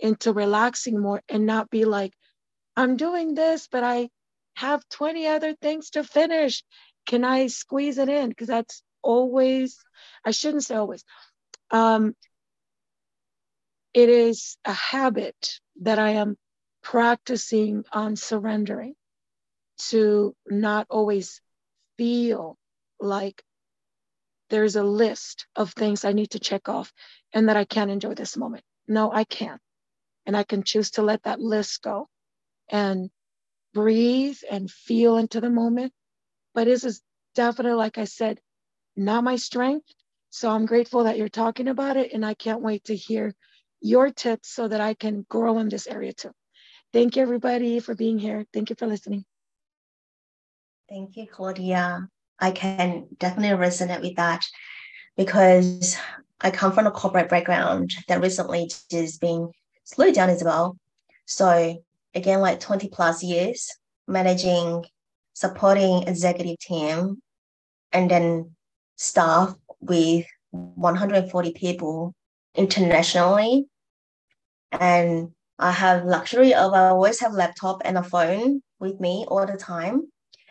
[0.00, 2.12] into relaxing more and not be like,
[2.76, 4.10] I'm doing this, but I
[4.56, 6.64] have 20 other things to finish.
[7.06, 8.30] Can I squeeze it in?
[8.30, 9.78] Because that's always,
[10.24, 11.04] I shouldn't say always.
[11.70, 12.14] Um,
[13.94, 16.36] it is a habit that I am
[16.82, 18.94] practicing on surrendering
[19.88, 21.40] to not always
[21.98, 22.56] feel
[22.98, 23.42] like
[24.48, 26.92] there's a list of things I need to check off
[27.32, 28.64] and that I can't enjoy this moment.
[28.86, 29.60] No, I can't.
[30.24, 32.08] And I can choose to let that list go
[32.68, 33.10] and
[33.76, 35.92] breathe and feel into the moment.
[36.54, 37.02] But this is
[37.34, 38.40] definitely, like I said,
[38.96, 39.86] not my strength.
[40.30, 42.14] So I'm grateful that you're talking about it.
[42.14, 43.34] And I can't wait to hear
[43.82, 46.30] your tips so that I can grow in this area too.
[46.94, 48.46] Thank you, everybody, for being here.
[48.54, 49.26] Thank you for listening.
[50.88, 52.08] Thank you, Claudia.
[52.38, 54.42] I can definitely resonate with that
[55.18, 55.98] because
[56.40, 59.50] I come from a corporate background that recently has been
[59.84, 60.78] slowed down as well.
[61.26, 61.84] So
[62.16, 63.70] again, like 20 plus years
[64.08, 64.84] managing,
[65.34, 67.20] supporting executive team,
[67.92, 68.50] and then
[68.96, 72.14] staff with 140 people
[72.54, 73.66] internationally.
[74.72, 79.46] And I have luxury of I always have laptop and a phone with me all
[79.46, 80.08] the time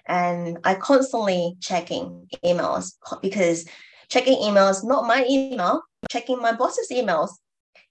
[0.07, 3.67] and I constantly checking emails because
[4.09, 7.31] checking emails, not my email, checking my boss's emails,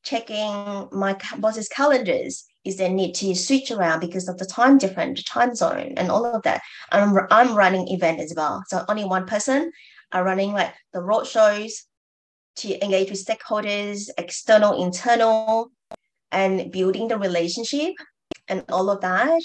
[0.05, 2.47] checking my boss's calendars.
[2.64, 6.24] Is there need to switch around because of the time different time zone and all
[6.24, 6.62] of that?
[6.90, 9.70] I'm I'm running event as well, so only one person
[10.12, 11.85] are running like the road shows
[12.57, 15.70] to engage with stakeholders, external, internal,
[16.31, 17.94] and building the relationship
[18.48, 19.42] and all of that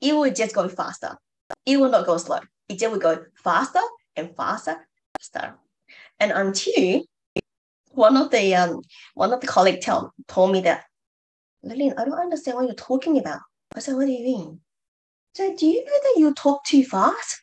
[0.00, 1.16] it will just go faster.
[1.64, 2.40] It will not go slow.
[2.68, 3.80] It just will go faster
[4.14, 4.86] and faster,
[5.18, 5.54] faster.
[6.18, 7.02] And until
[7.96, 8.82] one of the um
[9.14, 10.84] one of the colleagues tell, told me that,
[11.62, 13.40] Lillian, I don't understand what you're talking about.
[13.74, 14.60] I said, what do you mean?
[15.34, 17.40] So do you know that you talk too fast?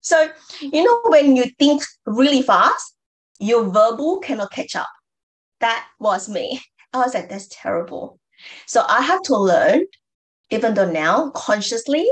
[0.00, 2.94] So, you know, when you think really fast,
[3.38, 4.88] your verbal cannot catch up.
[5.60, 6.60] That was me.
[6.92, 8.18] I was like, that's terrible.
[8.66, 9.84] So I have to learn,
[10.50, 12.10] even though now consciously,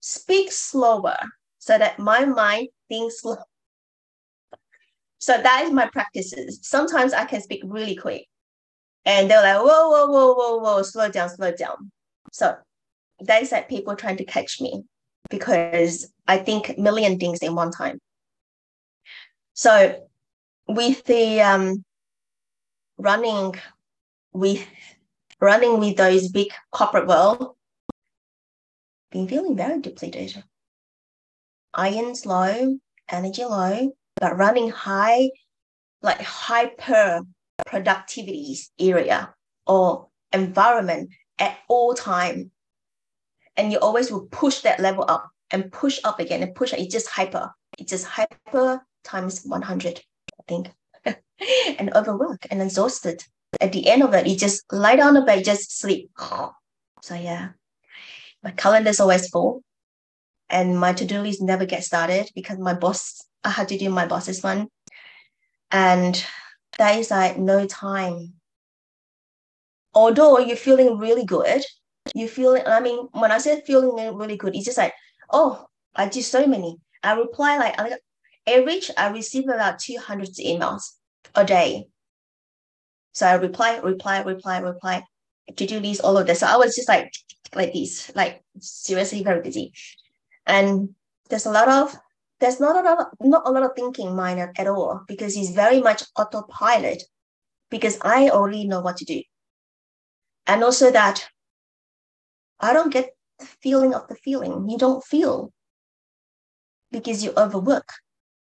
[0.00, 1.16] speak slower
[1.58, 3.36] so that my mind thinks slow.
[5.18, 6.60] So that is my practices.
[6.62, 8.26] Sometimes I can speak really quick.
[9.04, 11.90] And they're like, whoa, whoa, whoa, whoa, whoa, slow down, slow down.
[12.32, 12.56] So
[13.20, 14.84] that is like people trying to catch me
[15.30, 17.98] because I think million things in one time.
[19.54, 20.06] So
[20.68, 21.84] with the um,
[22.96, 23.54] running
[24.32, 24.64] with
[25.40, 27.56] running with those big corporate world,
[29.10, 30.44] been feeling very depleted.
[31.74, 32.78] Iron's low,
[33.08, 35.30] energy low, but running high,
[36.02, 37.22] like hyper
[37.66, 39.34] productivity area
[39.66, 42.50] or environment at all time.
[43.56, 46.78] And you always will push that level up and push up again and push Up.
[46.78, 47.52] It's just hyper.
[47.78, 50.00] It's just hyper times 100,
[50.38, 50.70] I think.
[51.78, 53.24] and overwork and exhausted.
[53.60, 56.10] At the end of it, you just lie down the bed, just sleep.
[57.00, 57.50] So yeah,
[58.42, 59.62] my calendar is always full,
[60.50, 63.24] and my to-do list never get started because my boss.
[63.44, 64.68] I had to do my boss's one,
[65.70, 66.24] and
[66.78, 68.34] there is like no time.
[69.94, 71.62] Although you're feeling really good,
[72.14, 72.60] you feel.
[72.66, 74.94] I mean, when I say feeling really good, it's just like,
[75.30, 76.76] oh, I do so many.
[77.02, 77.98] I reply like
[78.46, 78.90] average.
[78.96, 80.82] I receive about two hundred emails
[81.34, 81.86] a day.
[83.12, 85.02] So I reply, reply, reply, reply,
[85.56, 86.40] to do list, all of this.
[86.40, 87.10] So I was just like
[87.54, 89.72] like this, like seriously very busy.
[90.46, 90.90] And
[91.28, 91.96] there's a lot of
[92.40, 95.50] there's not a lot of, not a lot of thinking mind at all because he's
[95.50, 97.02] very much autopilot
[97.70, 99.22] because I already know what to do.
[100.46, 101.28] And also that
[102.60, 104.68] I don't get the feeling of the feeling.
[104.68, 105.52] You don't feel
[106.90, 107.88] because you overwork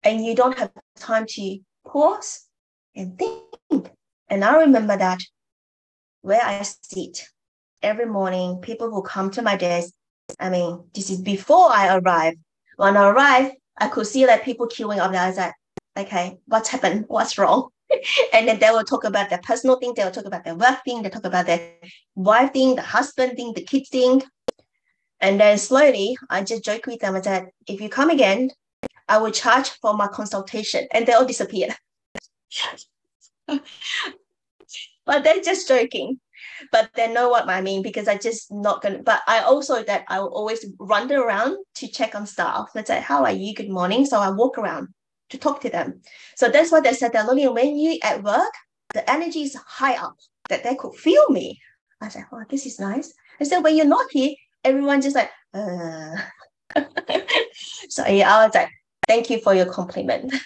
[0.02, 2.46] and you don't have time to pause
[2.94, 3.90] and think.
[4.28, 5.20] And I remember that
[6.22, 7.26] where I sit
[7.82, 9.92] every morning, people will come to my desk.
[10.40, 12.34] I mean, this is before I arrive.
[12.76, 15.20] When I arrive, I could see like people queuing up there.
[15.20, 15.54] I was like,
[15.96, 17.04] okay, what's happened?
[17.08, 17.70] What's wrong?
[18.32, 20.84] and then they will talk about their personal thing, they will talk about their work
[20.84, 21.72] thing, they talk about their
[22.14, 24.22] wife thing, the husband thing, the kids thing.
[25.20, 28.50] And then slowly I just joke with them I said, if you come again,
[29.08, 30.86] I will charge for my consultation.
[30.92, 31.74] And they all disappeared.
[33.46, 36.20] but they're just joking.
[36.72, 39.02] But they know what I mean because I just not gonna.
[39.02, 42.70] But I also that I will always run around to check on staff.
[42.74, 43.54] Let's say, how are you?
[43.54, 44.06] Good morning.
[44.06, 44.88] So I walk around
[45.30, 46.00] to talk to them.
[46.36, 48.52] So that's why they said that Lillian, when you at work,
[48.92, 50.16] the energy is high up
[50.48, 51.60] that they could feel me.
[52.00, 53.12] I said, oh, this is nice.
[53.40, 56.14] I said, when you're not here, everyone just like, uh.
[57.88, 58.70] so yeah, I was like,
[59.06, 60.32] thank you for your compliment.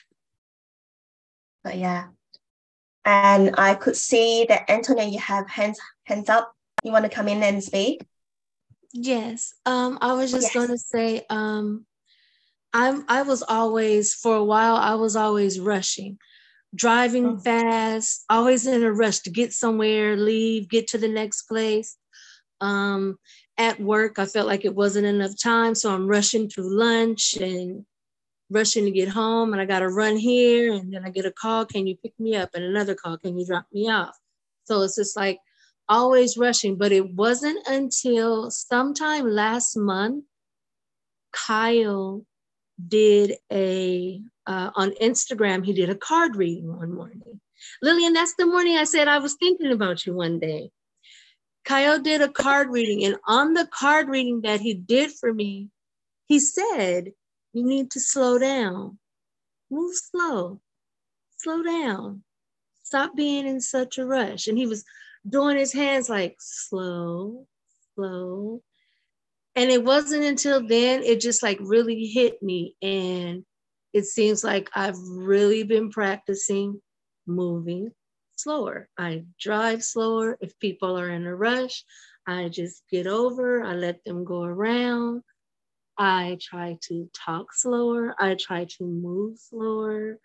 [1.65, 2.07] But yeah.
[3.09, 6.53] And I could see that Antonia, you have hands hands up.
[6.85, 8.05] You want to come in and speak?
[8.93, 9.55] Yes.
[9.65, 10.55] Um, I was just yes.
[10.55, 11.87] going to say, um,
[12.75, 14.77] I'm I was always for a while.
[14.77, 16.19] I was always rushing,
[16.75, 17.39] driving oh.
[17.39, 21.97] fast, always in a rush to get somewhere, leave, get to the next place.
[22.61, 23.17] Um,
[23.57, 27.87] at work, I felt like it wasn't enough time, so I'm rushing through lunch and
[28.51, 31.31] rushing to get home and I got to run here and then I get a
[31.31, 32.51] call, can you pick me up?
[32.55, 34.17] And another call, can you drop me off?
[34.65, 35.39] So it's just like
[35.89, 36.77] always rushing.
[36.77, 40.25] But it wasn't until sometime last month,
[41.33, 42.25] Kyle
[42.87, 47.41] did a, uh, on Instagram, he did a card reading one morning.
[47.83, 50.71] Lillian, that's the morning I said I was thinking about you one day.
[51.65, 55.69] Kyle did a card reading, and on the card reading that he did for me,
[56.27, 57.13] he said,
[57.53, 58.99] you need to slow down.
[59.71, 60.61] Move slow.
[61.39, 62.23] Slow down.
[62.83, 64.49] Stop being in such a rush.
[64.49, 64.85] And he was
[65.29, 67.47] doing his hands like slow,
[67.95, 68.63] slow.
[69.57, 72.77] And it wasn't until then it just like really hit me.
[72.81, 73.45] And
[73.93, 76.81] it seems like I've really been practicing
[77.27, 77.93] moving
[78.37, 78.89] slower.
[78.97, 80.39] I drive slower.
[80.41, 81.85] If people are in a rush,
[82.27, 85.23] I just get over, I let them go around.
[85.99, 88.15] I try to talk slower.
[88.19, 90.19] I try to move slower.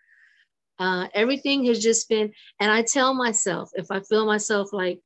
[0.78, 5.00] Uh, everything has just been, and I tell myself if I feel myself like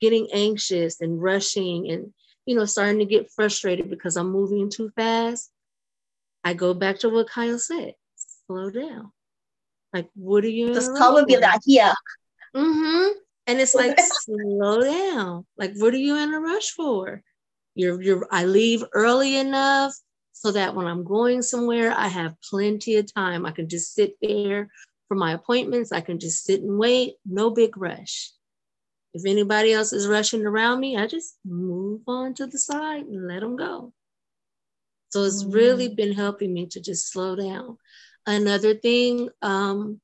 [0.00, 2.12] getting anxious and rushing and,
[2.46, 5.50] you know, starting to get frustrated because I'm moving too fast,
[6.44, 7.94] I go back to what Kyle said
[8.46, 9.12] slow down.
[9.92, 10.74] Like, what are you?
[10.74, 11.92] Just call me that here.
[12.54, 13.18] Mm-hmm.
[13.46, 15.46] And it's like, slow down.
[15.56, 17.22] Like, what are you in a rush for?
[17.74, 19.94] You're, you're, I leave early enough
[20.34, 23.46] so that when I'm going somewhere, I have plenty of time.
[23.46, 24.68] I can just sit there
[25.08, 25.92] for my appointments.
[25.92, 28.32] I can just sit and wait, no big rush.
[29.14, 33.28] If anybody else is rushing around me, I just move on to the side and
[33.28, 33.92] let them go.
[35.10, 35.54] So it's mm.
[35.54, 37.78] really been helping me to just slow down.
[38.26, 40.00] Another thing, um,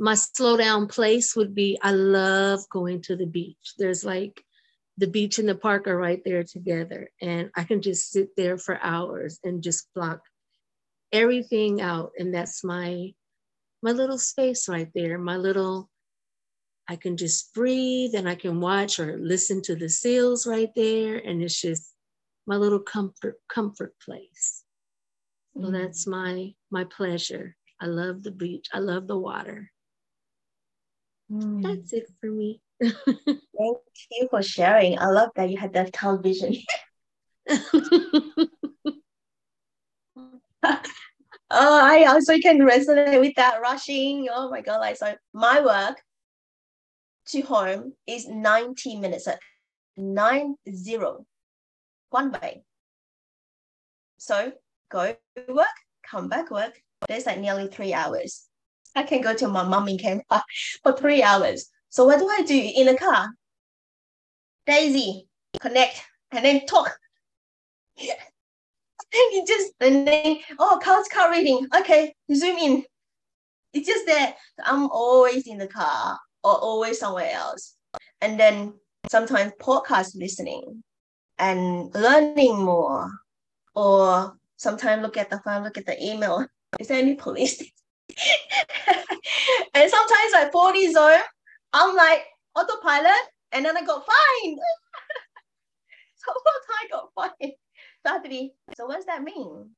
[0.00, 3.74] my slow down place would be I love going to the beach.
[3.78, 4.42] There's like
[4.98, 7.10] the beach and the park are right there together.
[7.20, 10.20] And I can just sit there for hours and just block
[11.12, 12.12] everything out.
[12.18, 13.12] And that's my
[13.82, 15.90] my little space right there, my little
[16.88, 21.16] I can just breathe and I can watch or listen to the seals right there.
[21.16, 21.92] And it's just
[22.46, 24.62] my little comfort, comfort place.
[25.56, 25.72] So mm-hmm.
[25.72, 27.56] that's my my pleasure.
[27.80, 28.68] I love the beach.
[28.72, 29.70] I love the water.
[31.30, 31.62] Mm.
[31.62, 32.60] That's it for me.
[32.80, 33.78] Thank
[34.10, 34.98] you for sharing.
[34.98, 36.56] I love that you had that television.
[37.48, 38.48] oh,
[41.50, 44.28] I also can resonate with that rushing.
[44.32, 45.96] Oh my god, like so my work
[47.28, 49.40] to home is 90 minutes at
[49.96, 51.24] nine zero
[52.10, 52.62] one way.
[54.18, 54.52] So
[54.90, 55.16] go
[55.48, 55.66] work,
[56.08, 56.80] come back work.
[57.08, 58.46] There's like nearly three hours.
[58.94, 60.42] I can go to my mom in Canada
[60.82, 61.68] for three hours.
[61.96, 63.30] So what do I do in the car?
[64.66, 65.26] Daisy,
[65.58, 66.94] connect, and then talk.
[67.96, 71.66] you just and then oh car's car reading.
[71.74, 72.84] Okay, zoom in.
[73.72, 77.76] It's just that I'm always in the car or always somewhere else.
[78.20, 78.74] And then
[79.06, 80.84] sometimes podcast listening
[81.38, 83.10] and learning more.
[83.74, 86.46] Or sometimes look at the phone, look at the email.
[86.78, 87.58] Is there any police?
[89.72, 91.20] and sometimes I 40 zone,
[91.72, 94.58] I'm like autopilot, and then I got fined.
[96.16, 97.52] so I got fined.
[98.06, 98.54] Sadly.
[98.76, 99.70] So what does that mean?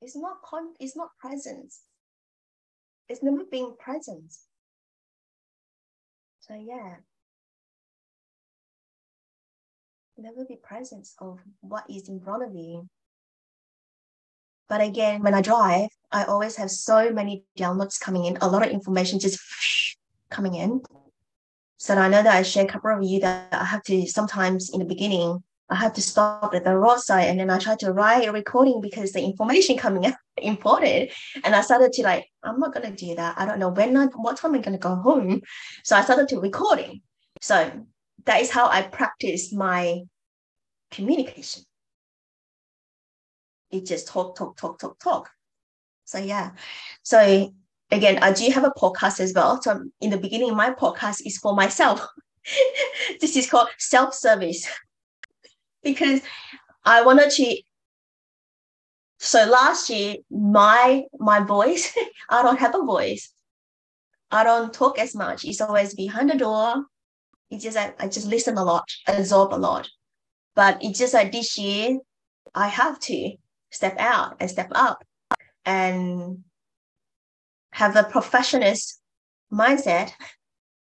[0.00, 1.80] It's not con it's not presence.
[3.08, 4.32] It's never being present.
[6.40, 6.96] So yeah.
[10.16, 12.88] Never be present of what is in front of you.
[14.68, 18.66] But again, when I drive, I always have so many downloads coming in, a lot
[18.66, 19.38] of information just
[20.30, 20.82] coming in.
[21.78, 24.70] So I know that I share a couple of you that I have to sometimes
[24.70, 27.92] in the beginning, I have to stop at the roadside and then I try to
[27.92, 31.10] write a recording because the information coming out important.
[31.44, 33.38] And I started to like, I'm not gonna do that.
[33.38, 35.42] I don't know when I what time I'm gonna go home.
[35.84, 37.02] So I started to recording.
[37.40, 37.70] So
[38.24, 40.00] that is how I practice my
[40.90, 41.64] communication.
[43.70, 45.30] It just talk, talk, talk, talk, talk.
[46.06, 46.52] So yeah.
[47.02, 47.52] So
[47.90, 49.60] again, I do have a podcast as well.
[49.62, 52.06] So um, in the beginning, my podcast is for myself.
[53.20, 54.68] this is called self-service
[55.82, 56.20] because
[56.84, 57.56] I wanted to.
[59.20, 61.96] So last year, my my voice,
[62.30, 63.32] I don't have a voice.
[64.30, 65.44] I don't talk as much.
[65.44, 66.84] It's always behind the door.
[67.50, 69.88] It's just I, I just listen a lot, absorb a lot.
[70.54, 71.98] But it's just like this year,
[72.54, 73.32] I have to
[73.70, 75.02] step out and step up
[75.64, 76.44] and
[77.78, 78.94] have a professionalist
[79.52, 80.10] mindset.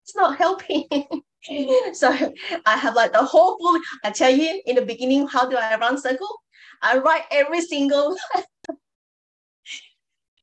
[0.04, 0.84] It's not helping.
[1.94, 2.12] so
[2.66, 5.76] I have like the whole full, I tell you in the beginning, how do I
[5.78, 6.28] run circle?
[6.82, 8.16] I write every single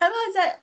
[0.01, 0.53] I was like,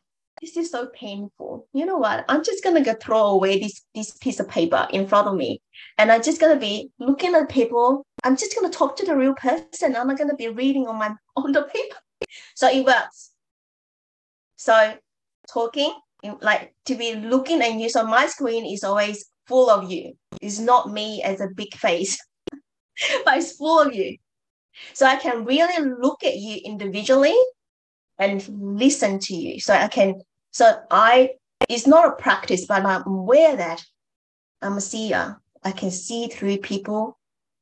[0.40, 1.68] this is so painful.
[1.72, 2.24] You know what?
[2.28, 5.60] I'm just gonna go throw away this this piece of paper in front of me.
[5.98, 8.04] And I'm just gonna be looking at people.
[8.24, 9.94] I'm just gonna talk to the real person.
[9.94, 11.96] I'm not gonna be reading on my on the paper.
[12.54, 13.30] So it works.
[14.56, 14.96] So
[15.52, 15.92] talking,
[16.40, 17.88] like to be looking at you.
[17.88, 20.14] So my screen is always full of you.
[20.40, 22.18] It's not me as a big face,
[23.24, 24.16] but it's full of you.
[24.92, 27.36] So I can really look at you individually
[28.18, 29.60] and listen to you.
[29.60, 30.20] So I can,
[30.50, 31.30] so I,
[31.68, 33.82] it's not a practice, but I'm aware that
[34.62, 35.40] I'm a seer.
[35.64, 37.18] I can see through people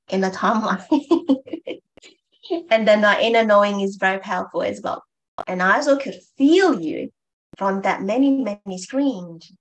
[0.09, 0.85] in the timeline.
[2.71, 5.03] and then the inner knowing is very powerful as well.
[5.47, 7.11] And I also could feel you
[7.57, 9.53] from that many, many screens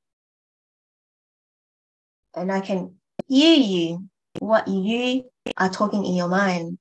[2.35, 2.95] and I can
[3.27, 5.25] hear you, what you
[5.57, 6.77] are talking in your mind.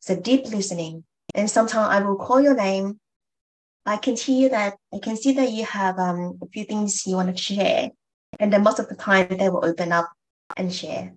[0.00, 1.04] So deep listening.
[1.34, 3.00] And sometimes I will call your name.
[3.84, 7.16] I can hear that, I can see that you have um, a few things you
[7.16, 7.90] want to share.
[8.38, 10.10] And then most of the time they will open up
[10.56, 11.14] and share.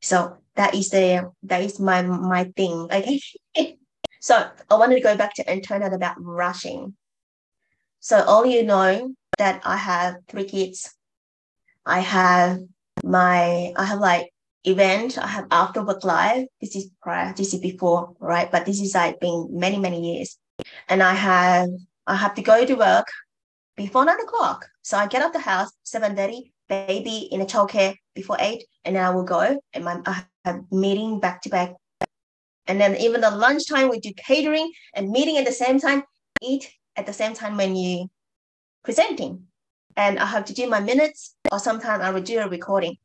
[0.00, 2.88] So that is the that is my my thing.
[2.92, 3.20] Okay.
[4.20, 6.94] so I wanted to go back to Antoinette about rushing.
[8.00, 10.94] So all you know that I have three kids.
[11.84, 12.60] I have
[13.02, 14.32] my I have like
[14.64, 15.18] event.
[15.18, 16.46] I have after work live.
[16.60, 18.50] This is prior, this is before, right?
[18.50, 20.38] But this is like been many, many years.
[20.88, 21.70] And I have
[22.06, 23.06] I have to go to work
[23.76, 24.66] before nine o'clock.
[24.82, 29.04] So I get out the house, 7:30, baby in a childcare before eight, and then
[29.04, 31.74] I will go and my I have meeting back to back.
[32.66, 36.02] And then even the lunchtime we do catering and meeting at the same time,
[36.42, 38.10] eat at the same time when you
[38.82, 39.44] presenting.
[39.96, 42.96] And I have to do my minutes or sometimes I will do a recording.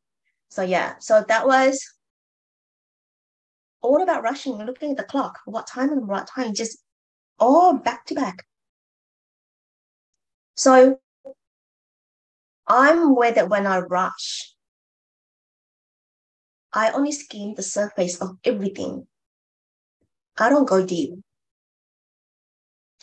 [0.50, 1.82] So yeah, so that was
[3.80, 6.78] all about rushing, looking at the clock, what time and what time, just
[7.38, 8.44] all back to back.
[10.56, 10.98] So
[12.66, 14.54] I'm aware that when I rush,
[16.72, 19.06] I only skim the surface of everything.
[20.36, 21.14] I don't go deep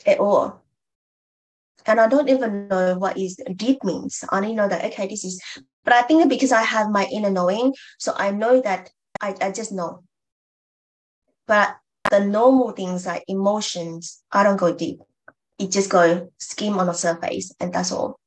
[0.06, 0.61] at all.
[1.86, 4.24] And I don't even know what is deep means.
[4.30, 5.42] I only know that, okay, this is,
[5.84, 9.52] but I think because I have my inner knowing, so I know that I, I
[9.52, 10.04] just know.
[11.48, 11.76] But
[12.10, 15.00] the normal things like emotions, I don't go deep.
[15.58, 18.20] It just go skim on the surface and that's all.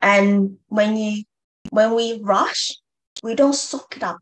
[0.00, 1.24] And when you
[1.70, 2.74] when we rush,
[3.22, 4.18] we don't soak it up.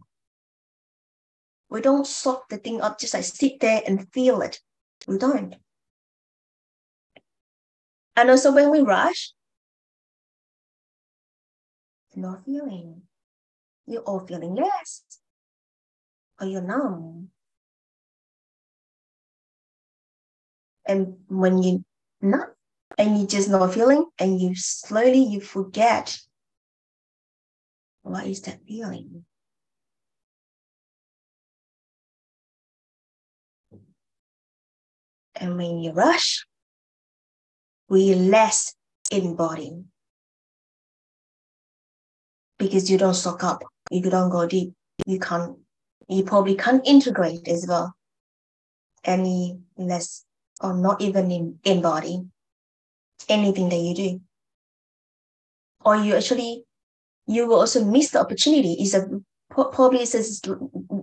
[1.68, 4.60] We don't soak the thing up, just like sit there and feel it.
[5.06, 5.56] We don't.
[8.16, 9.32] And also when we rush,
[12.14, 13.02] no feeling.
[13.86, 15.02] You're all feeling less.
[16.40, 17.30] Or you're numb.
[20.86, 21.80] And when you're
[22.20, 22.48] not
[22.98, 26.18] and you just not feeling and you slowly you forget
[28.02, 29.24] what is that feeling
[35.34, 36.46] and when you rush
[37.88, 38.74] we less
[39.10, 39.84] embody
[42.58, 44.72] because you don't soak up you don't go deep
[45.06, 45.56] you can't
[46.08, 47.94] you probably can't integrate as well
[49.04, 50.24] any less
[50.60, 52.24] or not even in embody
[53.28, 54.20] anything that you do.
[55.84, 56.64] Or you actually,
[57.26, 58.76] you will also miss the opportunity.
[58.80, 59.06] Is a
[59.50, 60.42] probably is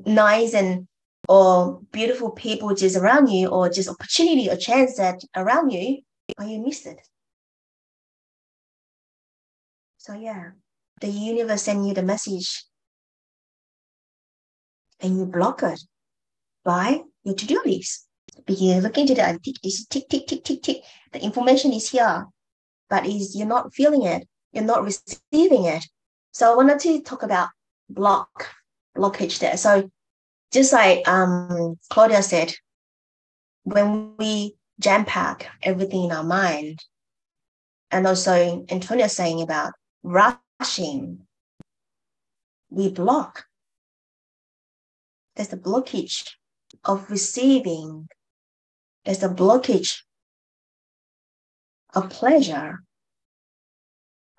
[0.06, 0.88] nice and
[1.30, 6.00] or beautiful people just around you, or just opportunity or chance that around you,
[6.38, 7.00] or you miss it.
[9.98, 10.52] So yeah,
[11.00, 12.66] the universe send you the message,
[15.00, 15.80] and you block it
[16.64, 18.08] by your to-do list.
[18.36, 20.78] Because you look into that, tick, tick, tick, tick, tick, tick.
[21.12, 22.26] The information is here,
[22.90, 25.86] but is you're not feeling it, you're not receiving it.
[26.32, 27.50] So I wanted to talk about
[27.90, 28.48] block,
[28.96, 29.58] blockage there.
[29.58, 29.90] So
[30.52, 32.54] just like um, Claudia said,
[33.64, 36.84] when we jam pack everything in our mind,
[37.92, 39.74] and also Antonia saying about
[40.04, 41.28] rushing,
[42.70, 43.46] we block.
[45.36, 46.32] There's a blockage
[46.84, 48.08] of receiving.
[49.06, 50.02] There's a blockage
[51.94, 52.84] of pleasure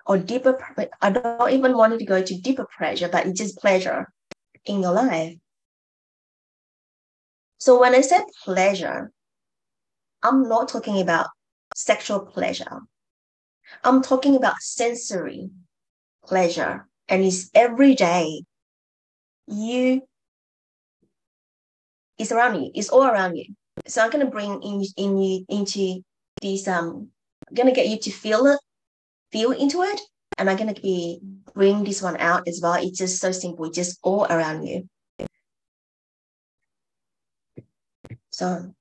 [0.05, 0.57] or deeper
[1.01, 4.11] i don't even want to go to deeper pleasure but it's just pleasure
[4.65, 5.35] in your life.
[7.57, 9.11] So when i said pleasure
[10.23, 11.27] i'm not talking about
[11.75, 12.79] sexual pleasure
[13.83, 15.49] i'm talking about sensory
[16.25, 18.43] pleasure and it's every day
[19.47, 20.01] you
[22.17, 23.45] it's around you it's all around you
[23.87, 26.03] so I'm going to bring in, in you into
[26.41, 26.67] this.
[26.67, 27.09] Um,
[27.47, 28.59] I'm going to get you to feel it,
[29.31, 29.99] feel into it,
[30.37, 31.19] and I'm going to be
[31.53, 32.75] bring this one out as well.
[32.75, 34.87] It's just so simple, it's just all around you.
[38.29, 38.73] So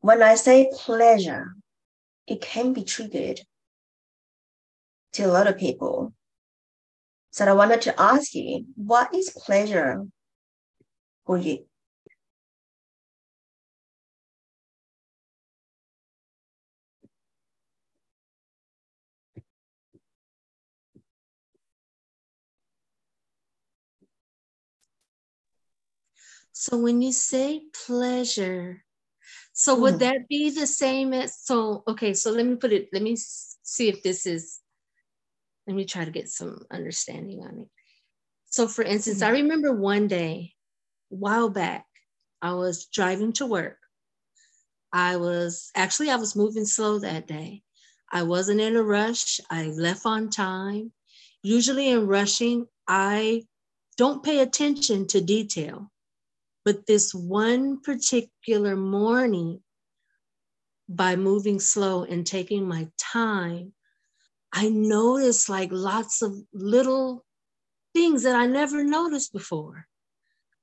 [0.00, 1.54] when I say pleasure,
[2.26, 3.40] it can be triggered
[5.12, 6.12] to a lot of people.
[7.32, 10.04] So I wanted to ask you, what is pleasure
[11.26, 11.66] for you?
[26.52, 28.84] So when you say pleasure,
[29.60, 29.98] so would mm.
[29.98, 33.90] that be the same as so okay, so let me put it, let me see
[33.90, 34.58] if this is
[35.66, 37.68] let me try to get some understanding on it.
[38.46, 39.26] So for instance, mm.
[39.26, 40.54] I remember one day,
[41.12, 41.84] a while back,
[42.40, 43.76] I was driving to work.
[44.94, 47.62] I was actually I was moving slow that day.
[48.10, 49.40] I wasn't in a rush.
[49.50, 50.90] I left on time.
[51.42, 53.42] Usually in rushing, I
[53.98, 55.90] don't pay attention to detail.
[56.64, 59.60] But this one particular morning,
[60.88, 63.72] by moving slow and taking my time,
[64.52, 67.24] I noticed like lots of little
[67.94, 69.86] things that I never noticed before.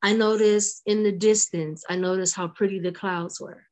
[0.04, 3.64] I noticed in the distance, I noticed how pretty the clouds were.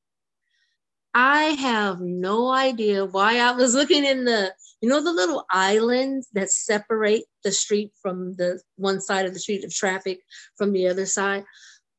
[1.14, 6.28] I have no idea why I was looking in the, you know, the little islands
[6.34, 10.20] that separate the street from the one side of the street of traffic
[10.58, 11.46] from the other side.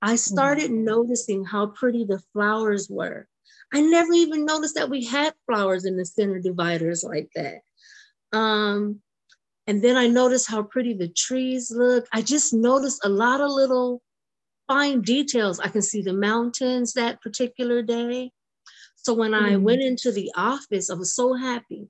[0.03, 0.85] I started mm-hmm.
[0.85, 3.29] noticing how pretty the flowers were.
[3.73, 7.63] I never even noticed that we had flowers in the center dividers like that.
[8.37, 9.01] Um,
[9.67, 12.07] and then I noticed how pretty the trees look.
[12.13, 14.03] I just noticed a lot of little
[14.69, 15.59] fine details.
[15.59, 18.31] I can see the mountains that particular day.
[18.97, 19.53] So when mm.
[19.53, 21.89] I went into the office, I was so happy.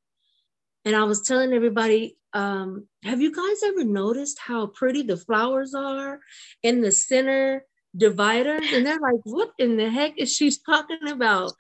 [0.85, 5.75] And I was telling everybody, um, have you guys ever noticed how pretty the flowers
[5.75, 6.21] are
[6.63, 7.65] in the center
[7.97, 8.73] dividers?
[8.73, 11.53] And they're like, what in the heck is she talking about?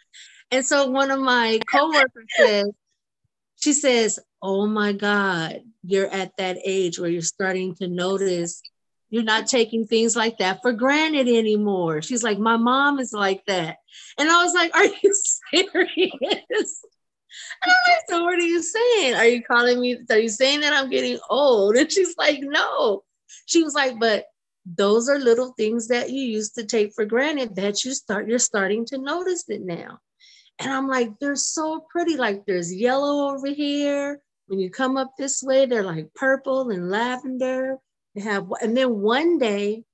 [0.50, 2.70] And so one of my coworkers says,
[3.56, 8.62] she says, oh my God, you're at that age where you're starting to notice
[9.08, 12.02] you're not taking things like that for granted anymore.
[12.02, 13.78] She's like, my mom is like that.
[14.18, 15.14] And I was like, are you
[15.54, 16.82] serious?
[17.62, 19.14] And I'm like, so what are you saying?
[19.14, 19.98] Are you calling me?
[20.10, 21.76] Are you saying that I'm getting old?
[21.76, 23.04] And she's like, no.
[23.46, 24.26] She was like, but
[24.74, 28.38] those are little things that you used to take for granted that you start, you're
[28.38, 29.98] starting to notice it now.
[30.58, 32.16] And I'm like, they're so pretty.
[32.16, 34.20] Like there's yellow over here.
[34.48, 37.78] When you come up this way, they're like purple and lavender
[38.16, 39.84] they have, and then one day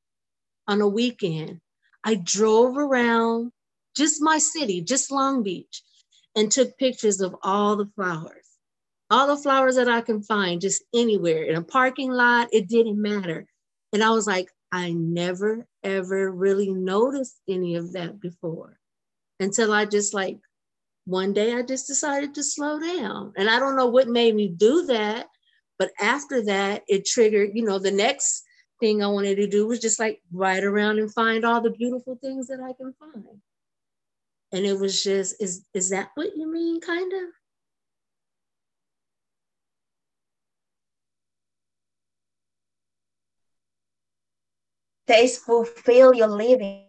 [0.68, 1.60] on a weekend,
[2.04, 3.50] I drove around
[3.96, 5.82] just my city, just Long Beach,
[6.36, 8.46] and took pictures of all the flowers,
[9.10, 12.48] all the flowers that I can find just anywhere in a parking lot.
[12.52, 13.46] It didn't matter.
[13.92, 18.78] And I was like, I never ever really noticed any of that before
[19.38, 20.38] until I just like
[21.04, 23.32] one day I just decided to slow down.
[23.36, 25.26] And I don't know what made me do that,
[25.78, 28.44] but after that, it triggered, you know, the next
[28.80, 32.18] thing I wanted to do was just like ride around and find all the beautiful
[32.22, 33.24] things that I can find.
[34.52, 37.41] And it was just, is, is that what you mean, kind of?
[45.06, 46.86] Taste fulfill your living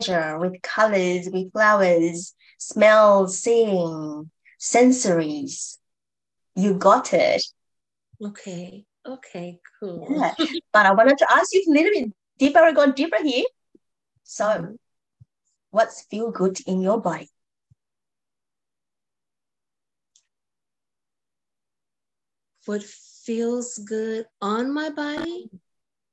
[0.00, 4.30] with colors, with flowers, smells, seeing,
[4.60, 5.78] sensories.
[6.54, 7.44] You got it.
[8.22, 8.84] Okay.
[9.04, 10.06] Okay, cool.
[10.10, 10.34] Yeah.
[10.72, 13.44] but I wanted to ask you a little bit deeper, going deeper here.
[14.22, 14.76] So,
[15.70, 17.28] what's feel good in your body?
[22.64, 25.50] What feels good on my body?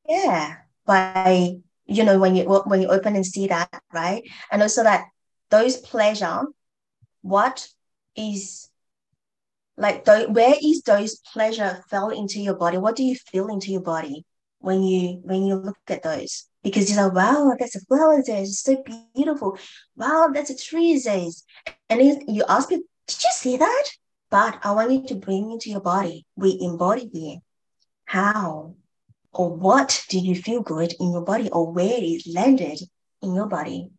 [0.08, 0.58] Yeah,
[0.90, 1.54] by
[1.86, 4.24] you know when you when you open and see that, right?
[4.52, 5.06] And also that
[5.52, 6.42] those pleasure,
[7.22, 7.68] what
[8.16, 8.70] is
[9.78, 12.78] like th- where is those pleasure fell into your body?
[12.78, 14.26] What do you feel into your body
[14.60, 16.46] when you when you look at those?
[16.64, 18.42] Because you're like wow that's a flower there.
[18.42, 18.84] It's so
[19.16, 19.58] beautiful.
[19.96, 21.30] Wow that's a tree there.
[21.90, 23.86] And you ask people did you see that?
[24.32, 26.26] But i want you to bring into your body.
[26.36, 27.38] We embody here
[28.06, 28.76] how
[29.32, 32.80] or what do you feel good in your body or where it is landed
[33.22, 33.92] in your body?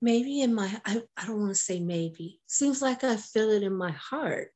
[0.00, 2.40] Maybe in my I, I don't want to say maybe.
[2.46, 4.52] Seems like i feel it in my heart.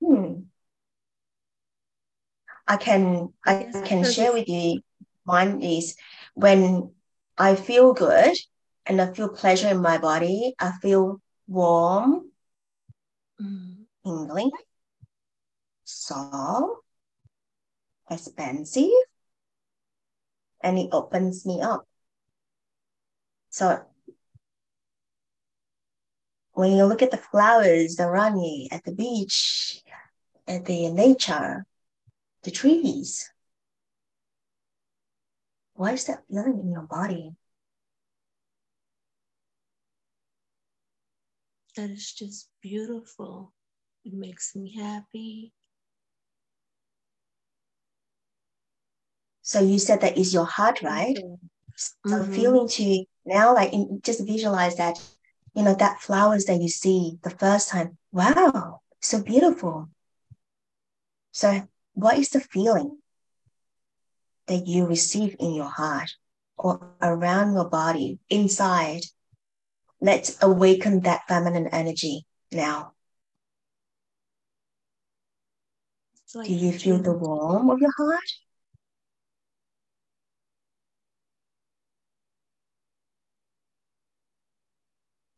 [0.00, 0.48] Hmm.
[2.66, 4.80] i can i, I can share with you
[5.26, 5.94] mine is
[6.34, 6.92] when
[7.36, 8.34] i feel good
[8.86, 12.30] and i feel pleasure in my body i feel warm
[13.40, 13.76] mm.
[14.04, 14.50] tingling
[15.90, 16.82] soft
[18.10, 18.90] expansive
[20.62, 21.86] and it opens me up
[23.50, 23.84] so
[26.52, 29.82] when you look at the flowers around you at the beach,
[30.46, 31.64] at the nature,
[32.42, 33.30] the trees,
[35.74, 37.30] what is that feeling in your body?
[41.76, 43.52] That is just beautiful.
[44.04, 45.52] It makes me happy.
[49.50, 51.16] So you said that is your heart, right?
[51.16, 52.08] Mm-hmm.
[52.08, 54.94] So feeling to now, like in, just visualize that
[55.54, 59.88] you know, that flowers that you see the first time, wow, so beautiful.
[61.32, 62.98] So, what is the feeling
[64.46, 66.10] that you receive in your heart
[66.56, 69.02] or around your body, inside?
[70.00, 72.92] Let's awaken that feminine energy now.
[76.36, 78.30] Like Do you feel the warmth of your heart?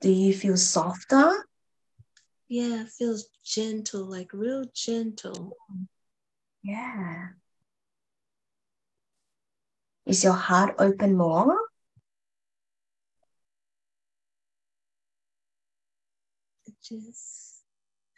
[0.02, 1.46] Do you feel softer?
[2.48, 5.56] Yeah, it feels gentle, like real gentle.
[6.64, 7.28] Yeah.
[10.04, 11.56] Is your heart open more?
[16.66, 17.62] It just,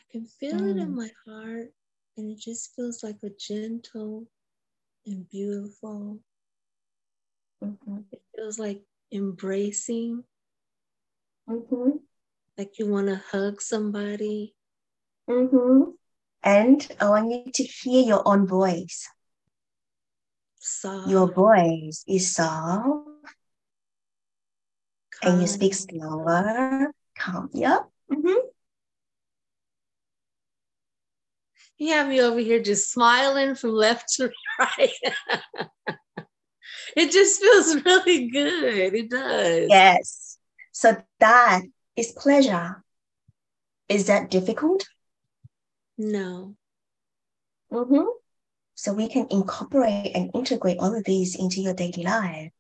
[0.01, 0.71] I can feel mm.
[0.71, 0.95] it in mm.
[0.95, 1.71] my heart,
[2.17, 4.27] and it just feels like a gentle
[5.05, 6.19] and beautiful.
[7.63, 7.99] Mm-hmm.
[8.11, 8.81] It feels like
[9.13, 10.25] embracing.
[11.49, 11.91] Mm-hmm.
[12.57, 14.55] Like you want to hug somebody.
[15.29, 15.91] Mm-hmm.
[16.43, 19.09] And I want you to hear your own voice.
[20.59, 21.09] Soft.
[21.09, 23.09] Your voice is soft.
[25.21, 25.33] Calm.
[25.33, 26.93] And you speak slower.
[27.19, 27.51] Calm.
[27.53, 27.89] Yep.
[28.13, 28.47] Mm-hmm.
[31.79, 34.91] You have me over here just smiling from left to right.
[36.97, 38.95] it just feels really good.
[38.95, 39.69] It does.
[39.69, 40.39] Yes.
[40.75, 41.63] So that
[41.95, 42.83] is pleasure.
[43.89, 44.85] Is that difficult?
[45.97, 46.57] No.
[47.73, 48.07] Mm-hmm.
[48.75, 52.51] So we can incorporate and integrate all of these into your daily life.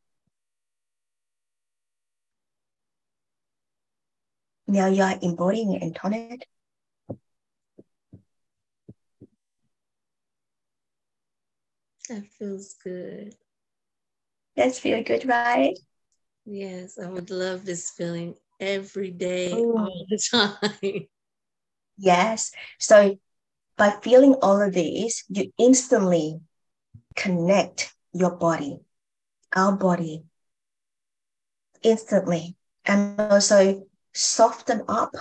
[4.68, 6.46] Now you are embodying Antoinette.
[12.08, 13.34] That feels good.
[14.54, 15.76] That's feel good, right?
[16.46, 19.78] Yes, I would love this feeling every day, Ooh.
[19.78, 20.06] all oh.
[20.08, 21.06] the time.
[21.96, 22.52] Yes.
[22.78, 23.18] So
[23.76, 26.40] by feeling all of these, you instantly
[27.16, 28.80] connect your body,
[29.54, 30.24] our body,
[31.82, 35.14] instantly, and also soften up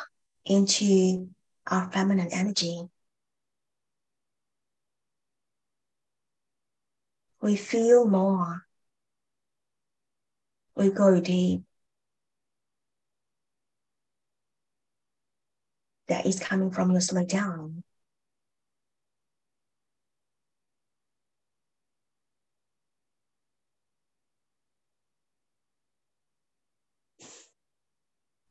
[0.45, 1.29] into
[1.67, 2.81] our feminine energy.
[7.41, 8.65] We feel more.
[10.75, 11.63] We go deep.
[16.07, 17.83] That is coming from your slow down.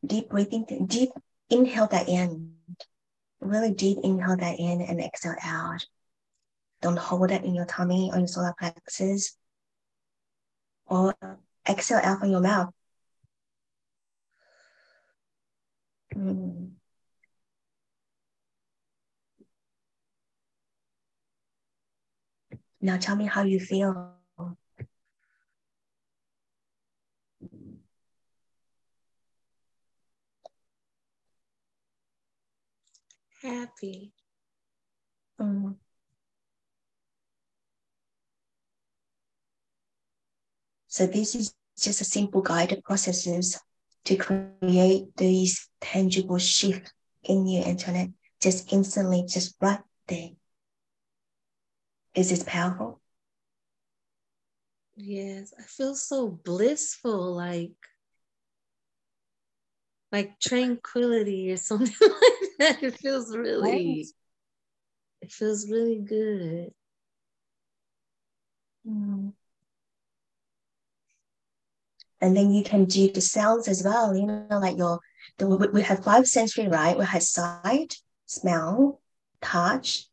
[0.05, 1.11] deep breathing, deep
[1.51, 2.55] inhale that in.
[3.41, 5.87] Really deep inhale that in and exhale out.
[6.81, 9.37] Don't hold it in your tummy or your solar plexus.
[10.87, 11.15] Or
[11.69, 12.73] exhale out from your mouth.
[16.15, 16.73] Mm.
[22.81, 24.17] Now tell me how you feel.
[33.43, 34.13] happy.
[35.41, 35.82] Mm.
[40.93, 43.59] So this is just a simple guided processes
[44.05, 46.93] to create these tangible shift
[47.25, 48.11] in your internet
[48.43, 50.33] just instantly, just right there.
[52.15, 53.01] Is this powerful?
[54.99, 57.73] Yes, I feel so blissful, like
[60.13, 62.83] like tranquility or something like that.
[62.83, 64.09] It feels really,
[65.23, 66.75] it feels really good.
[68.87, 69.33] Mm.
[72.23, 74.17] And then you can do the sounds as well.
[74.17, 75.01] You know, like your
[75.39, 76.97] the, we have five sensory, right?
[76.97, 77.97] We have sight,
[78.27, 79.01] smell,
[79.41, 80.07] touch,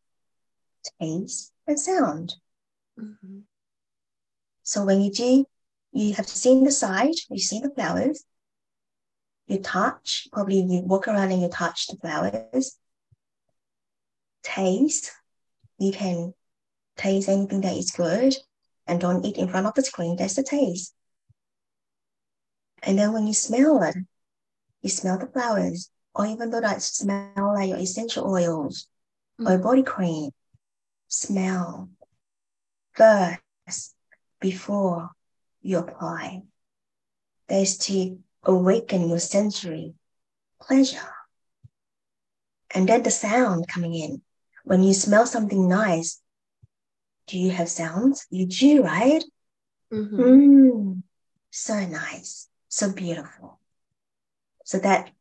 [1.00, 2.36] taste, and sound.
[3.00, 3.40] Mm-hmm.
[4.64, 5.46] So when you do,
[5.92, 8.24] you have seen the sight, you see the flowers,
[9.48, 12.78] you touch, probably you walk around and you touch the flowers.
[14.44, 15.12] Taste,
[15.78, 16.34] you can
[16.98, 18.36] taste anything that is good
[18.88, 20.16] and don't eat in front of the screen.
[20.16, 20.94] That's the taste.
[22.84, 23.96] And then when you smell it,
[24.82, 28.88] you smell the flowers, or even though that smell like your essential oils
[29.40, 29.52] mm-hmm.
[29.52, 30.32] or body cream,
[31.08, 31.90] smell
[32.94, 33.96] first
[34.40, 35.10] before
[35.62, 36.42] you apply.
[37.48, 39.94] There's to awaken your sensory
[40.62, 41.14] pleasure.
[42.74, 44.22] And then the sound coming in.
[44.64, 46.22] When you smell something nice,
[47.28, 48.28] do you have sounds?
[48.30, 49.24] You do, right?
[49.92, 50.22] Mm-hmm.
[50.22, 51.04] Mm,
[51.50, 53.60] so nice, so beautiful.
[54.64, 55.12] So that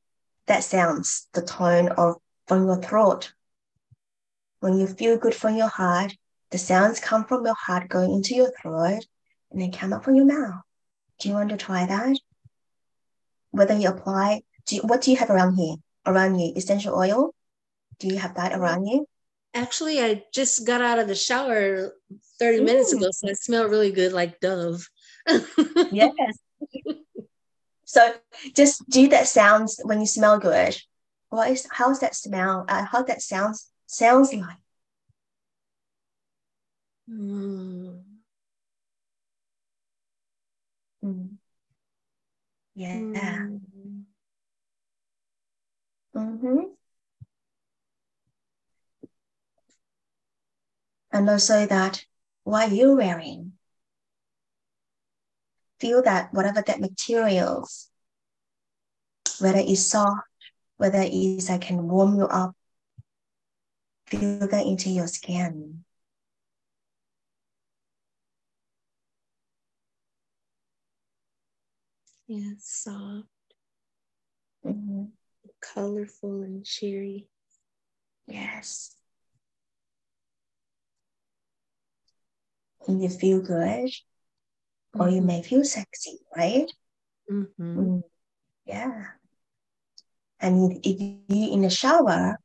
[0.47, 3.33] that sounds the tone of from your throat.
[4.61, 6.15] When you feel good from your heart,
[6.51, 9.05] the sounds come from your heart going into your throat
[9.51, 10.63] and then come up from your mouth.
[11.19, 12.17] Do you want to try that?
[13.51, 15.77] whether you apply, do you, what do you have around here?
[16.07, 17.35] Around you, essential oil?
[17.99, 19.07] Do you have that around you?
[19.55, 21.93] Actually, I just got out of the shower
[22.39, 22.65] 30 mm.
[22.65, 24.87] minutes ago, so I smell really good like Dove.
[25.91, 26.15] yes.
[27.99, 28.15] So
[28.55, 30.77] just do that sounds when you smell good.
[31.31, 32.65] What is how's that smell?
[32.69, 34.59] Uh, how that sounds sounds like?
[37.09, 38.21] Mm.
[41.03, 41.39] Mm.
[42.75, 42.95] Yeah.
[42.95, 44.05] Mm.
[46.15, 46.75] Mm-hmm.
[51.13, 52.05] And also that
[52.45, 53.55] what you're wearing,
[55.81, 57.88] feel that whatever that materials,
[59.41, 60.27] whether it's soft,
[60.77, 62.55] whether it's I can warm you up,
[64.07, 65.85] feel that into your skin.
[72.27, 73.27] Yeah, soft,
[74.65, 75.05] mm-hmm.
[75.63, 77.27] colorful, and cheery.
[78.27, 78.95] Yes.
[82.87, 85.01] And you feel good, mm-hmm.
[85.01, 85.27] or you mm-hmm.
[85.27, 86.71] may feel sexy, right?
[87.31, 87.81] Mm-hmm.
[87.81, 88.03] Mm,
[88.67, 89.05] yeah.
[90.41, 92.39] And if you in the shower,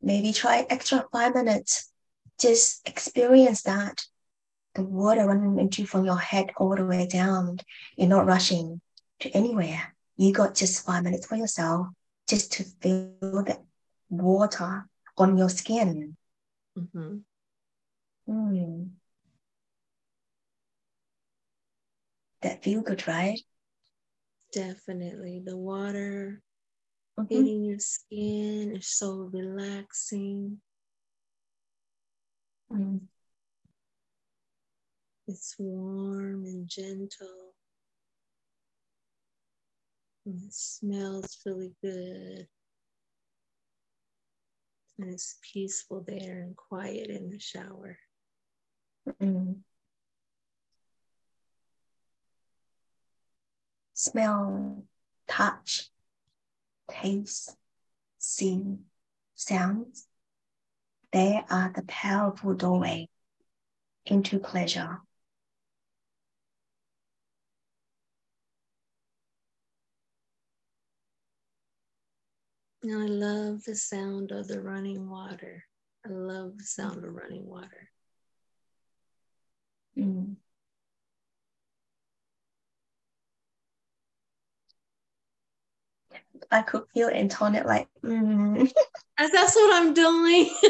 [0.00, 1.90] maybe try extra five minutes.
[2.38, 4.02] Just experience that.
[4.74, 7.58] The water running into from your head all the way down.
[7.96, 8.80] You're not rushing
[9.20, 9.94] to anywhere.
[10.16, 11.88] You got just five minutes for yourself
[12.28, 13.58] just to feel the
[14.08, 14.86] water
[15.18, 16.16] on your skin.
[16.78, 17.16] Mm-hmm.
[18.28, 18.90] Mm.
[22.42, 23.40] That feel good, right?
[24.52, 25.42] Definitely.
[25.44, 26.40] The water
[27.20, 27.34] mm-hmm.
[27.34, 30.60] hitting your skin is so relaxing.
[32.72, 33.00] Mm.
[35.26, 37.54] It's warm and gentle.
[40.26, 42.46] And it smells really good.
[44.98, 47.98] And it's peaceful there and quiet in the shower.
[49.22, 49.56] Mm.
[53.94, 54.84] Smell,
[55.28, 55.90] touch,
[56.90, 57.56] taste,
[58.18, 58.76] see,
[59.34, 60.06] sounds.
[61.12, 63.08] They are the powerful doorway
[64.06, 65.00] into pleasure.
[72.84, 75.64] I love the sound of the running water.
[76.06, 77.90] I love the sound of running water.
[79.98, 80.36] Mm.
[86.50, 88.70] I could feel Antoinette like, mm.
[89.18, 90.50] That's what I'm doing.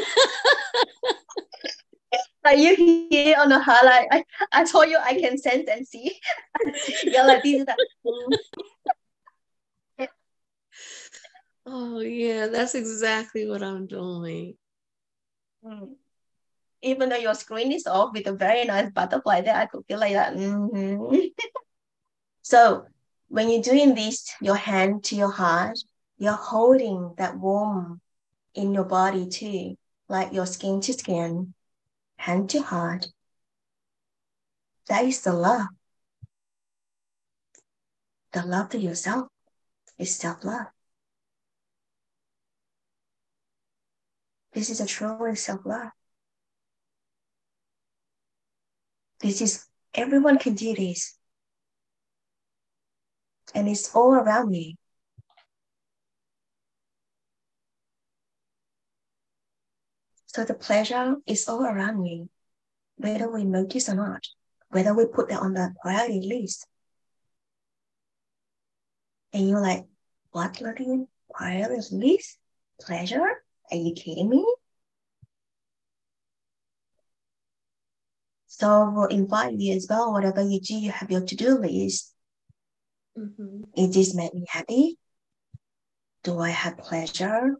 [2.43, 6.19] like you hear on the highlight, I, I told you I can sense and see.
[7.03, 7.77] You're like, this is that.
[8.05, 8.37] Mm.
[11.65, 14.55] Oh yeah, that's exactly what I'm doing.
[15.63, 15.95] Mm.
[16.81, 19.99] Even though your screen is off with a very nice butterfly there, I could feel
[19.99, 20.33] like that.
[20.35, 21.27] Mm-hmm.
[22.41, 22.87] so
[23.31, 25.79] when you're doing this, your hand to your heart,
[26.17, 28.01] you're holding that warm
[28.53, 29.77] in your body too,
[30.09, 31.53] like your skin to skin,
[32.17, 33.07] hand to heart.
[34.89, 35.67] That is the love.
[38.33, 39.29] The love to yourself
[39.97, 40.67] is self love.
[44.51, 45.91] This is a true self love.
[49.21, 51.17] This is, everyone can do this.
[53.53, 54.77] And it's all around me.
[60.27, 62.29] So the pleasure is all around me,
[62.95, 64.25] whether we notice or not,
[64.69, 66.65] whether we put that on the priority list.
[69.33, 69.85] And you're like,
[70.31, 71.07] what, Lillian?
[71.33, 72.37] Priority list?
[72.79, 73.43] Pleasure?
[73.71, 74.45] Are you kidding me?
[78.47, 80.13] So we'll invite you as well.
[80.13, 82.13] Whatever you do, you have your to-do list.
[83.21, 83.63] Mm-hmm.
[83.75, 84.97] Is this make me happy?
[86.23, 87.55] Do I have pleasure?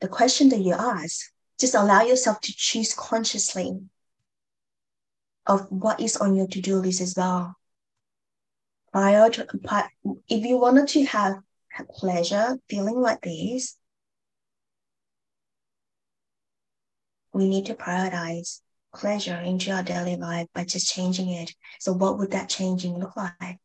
[0.00, 3.78] The question that you ask, just allow yourself to choose consciously
[5.46, 7.54] of what is on your to-do list as well.
[8.92, 9.46] Prior to,
[10.28, 11.36] if you wanted to have,
[11.68, 13.76] have pleasure, feeling like this,
[17.32, 18.60] we need to prioritize
[18.94, 21.54] pleasure into our daily life by just changing it.
[21.80, 23.58] So, what would that changing look like?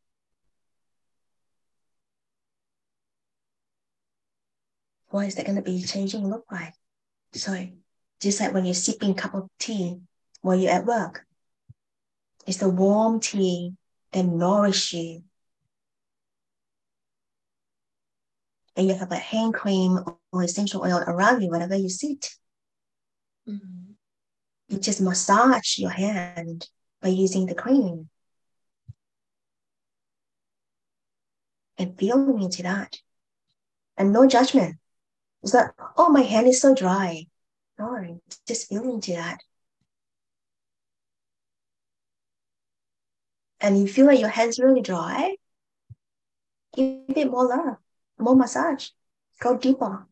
[5.10, 6.74] What is that going to be changing look like?
[7.32, 7.66] So,
[8.20, 10.00] just like when you're sipping a cup of tea
[10.42, 11.24] while you're at work,
[12.46, 13.74] it's the warm tea
[14.12, 15.22] that nourish you.
[18.76, 19.98] And you have a hand cream
[20.32, 22.30] or essential oil around you whenever you sit.
[23.48, 23.92] Mm-hmm.
[24.68, 26.68] You just massage your hand
[27.02, 28.08] by using the cream.
[31.76, 32.96] And feeling into that.
[33.96, 34.76] And no judgment.
[35.42, 37.26] It's like, oh, my hand is so dry.
[37.78, 39.38] No, just feeling into that.
[43.60, 45.36] and you feel like your hands really dry,
[46.74, 47.76] give it more love,
[48.18, 48.90] more massage,
[49.40, 50.06] go deeper.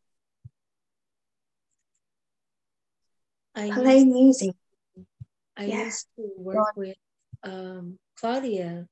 [3.55, 4.55] I Play used, music.
[5.57, 5.85] I yeah.
[5.85, 6.97] used to work with
[7.43, 8.87] um, Claudia.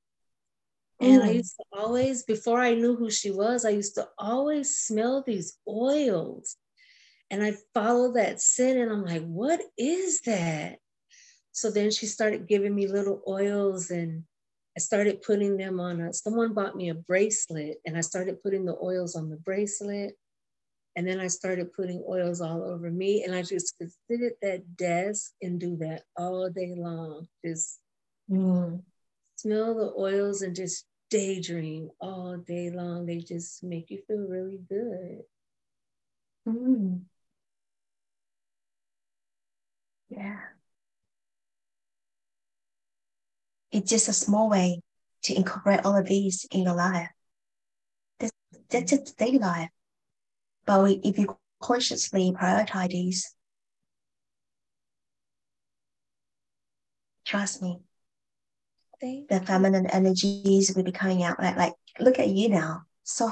[1.00, 1.24] And mm.
[1.24, 5.24] I used to always, before I knew who she was, I used to always smell
[5.26, 6.56] these oils.
[7.30, 10.78] And I followed that scent and I'm like, what is that?
[11.52, 14.24] So then she started giving me little oils and
[14.76, 18.64] I started putting them on a, someone bought me a bracelet and I started putting
[18.64, 20.14] the oils on the bracelet.
[20.96, 23.24] And then I started putting oils all over me.
[23.24, 27.26] And I just could sit at that desk and do that all day long.
[27.44, 27.80] Just
[28.30, 28.80] mm.
[29.36, 33.06] Smell the oils and just daydream all day long.
[33.06, 35.22] They just make you feel really good.
[36.46, 37.04] Mm.
[40.08, 40.40] Yeah.
[43.72, 44.80] It's just a small way
[45.24, 47.10] to incorporate all of these in your life.
[48.18, 48.32] That's,
[48.70, 49.70] that's just daily life.
[50.66, 53.34] But if you consciously prioritize these,
[57.24, 57.80] trust me,
[59.28, 61.38] the feminine energies will be coming out.
[61.38, 62.82] Like, like, look at you now.
[63.02, 63.30] So,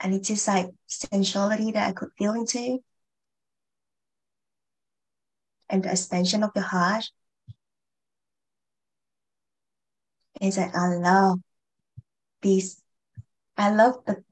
[0.00, 2.78] and it's just like sensuality that I could feel into,
[5.68, 7.04] and the expansion of your heart
[10.40, 11.40] is like I love
[12.42, 12.80] this.
[13.56, 14.22] I love the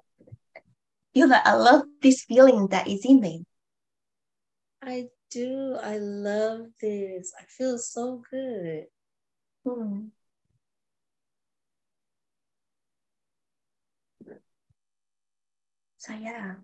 [1.15, 3.45] feel that I love this feeling that is in me.
[4.83, 5.77] I do.
[5.83, 7.33] I love this.
[7.39, 8.87] I feel so good.
[9.65, 10.13] Hmm.
[15.97, 16.57] So yeah.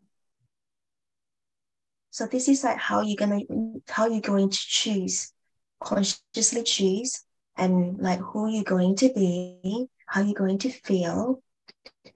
[2.11, 3.41] So this is like how you're gonna
[3.89, 5.33] how you're going to choose,
[5.81, 7.23] consciously choose
[7.57, 11.43] and like who you're going to be, how you're going to feel,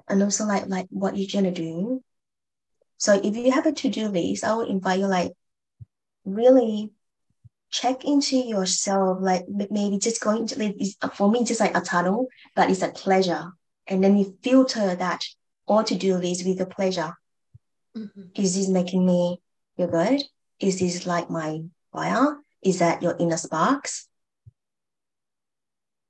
[0.09, 2.03] and also like like what you're gonna do.
[2.99, 5.33] So if you have a to-do list, I would invite you like
[6.25, 6.93] really
[7.73, 12.29] check into yourself, like maybe just going to like for me just like a tunnel,
[12.55, 13.53] but it's a pleasure.
[13.89, 15.25] And then you filter that
[15.67, 17.15] all to-do list with a pleasure.
[17.97, 18.23] Mm-hmm.
[18.37, 19.41] Is this making me
[19.77, 20.23] feel good?
[20.61, 21.63] Is this like my
[21.93, 22.37] fire?
[22.63, 24.07] Is that your inner sparks?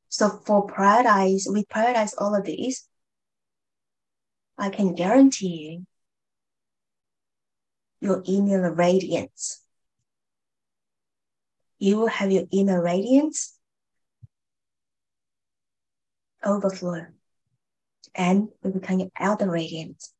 [0.08, 2.86] So for paradise, we prioritize all of these,
[4.58, 5.86] I can guarantee you
[8.00, 9.61] your inner radiance.
[11.82, 13.58] You will have your inner radiance
[16.44, 17.06] overflow
[18.14, 20.12] and will become your outer radiance.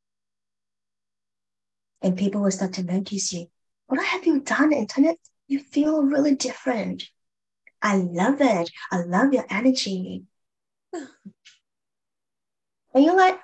[2.03, 3.47] And people will start to notice you.
[3.87, 5.21] What have you done, Antoinette?
[5.47, 7.05] You feel really different.
[7.81, 8.69] I love it.
[8.91, 10.25] I love your energy.
[10.93, 11.05] and
[13.05, 13.39] you're like,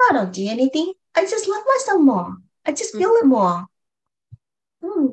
[0.00, 0.94] I don't do anything.
[1.14, 2.36] I just love myself more.
[2.64, 3.66] I just feel it more.
[4.82, 5.09] Hmm.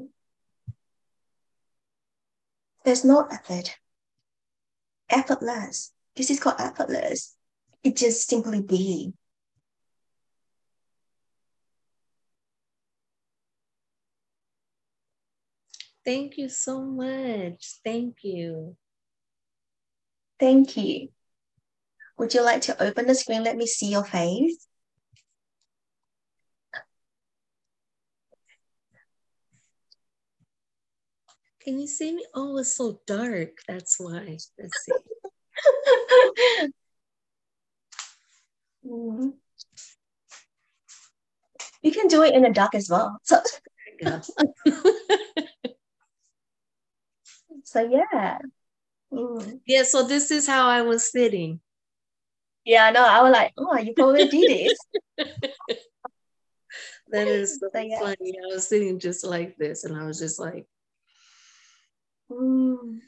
[2.88, 3.76] There's no effort.
[5.10, 5.92] Effortless.
[6.16, 7.36] This is called effortless.
[7.84, 9.12] It just simply be.
[16.06, 17.74] Thank you so much.
[17.84, 18.78] Thank you.
[20.40, 21.10] Thank you.
[22.18, 23.44] Would you like to open the screen?
[23.44, 24.66] Let me see your face.
[31.68, 32.26] Can you see me?
[32.34, 33.50] Oh, it's so dark.
[33.68, 34.38] That's why.
[34.58, 34.94] Let's see.
[38.86, 39.30] mm-hmm.
[41.84, 43.20] You can do it in the dark as well.
[43.24, 43.42] So.
[47.64, 48.38] So yeah.
[49.12, 49.60] Mm.
[49.68, 51.60] Yeah, so this is how I was sitting.
[52.64, 54.78] Yeah, no, I was like, oh, you probably did it.
[57.10, 58.00] that is so, so yeah.
[58.00, 58.36] funny.
[58.42, 60.66] I was sitting just like this, and I was just like,
[62.32, 63.00] mm.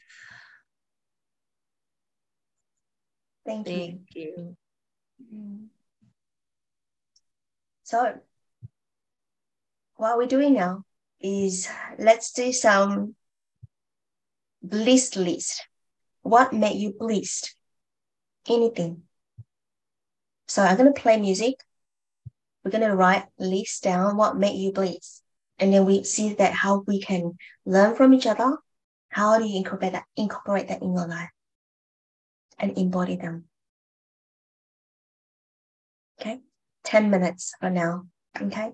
[3.45, 4.21] Thank, Thank you.
[4.21, 4.57] you.
[5.33, 5.67] Mm.
[7.83, 8.19] So,
[9.95, 10.83] what we're doing now
[11.19, 11.67] is
[11.97, 13.15] let's do some
[14.61, 15.65] bliss list.
[16.21, 17.55] What made you blissed?
[18.47, 19.03] Anything.
[20.47, 21.55] So I'm going to play music.
[22.63, 25.21] We're going to write list down what made you bliss.
[25.57, 28.57] And then we see that how we can learn from each other.
[29.09, 31.29] How do you incorporate that, incorporate that in your life
[32.59, 33.45] and embody them?
[36.19, 36.41] Okay.
[36.83, 38.05] 10 minutes for now.
[38.39, 38.73] Okay.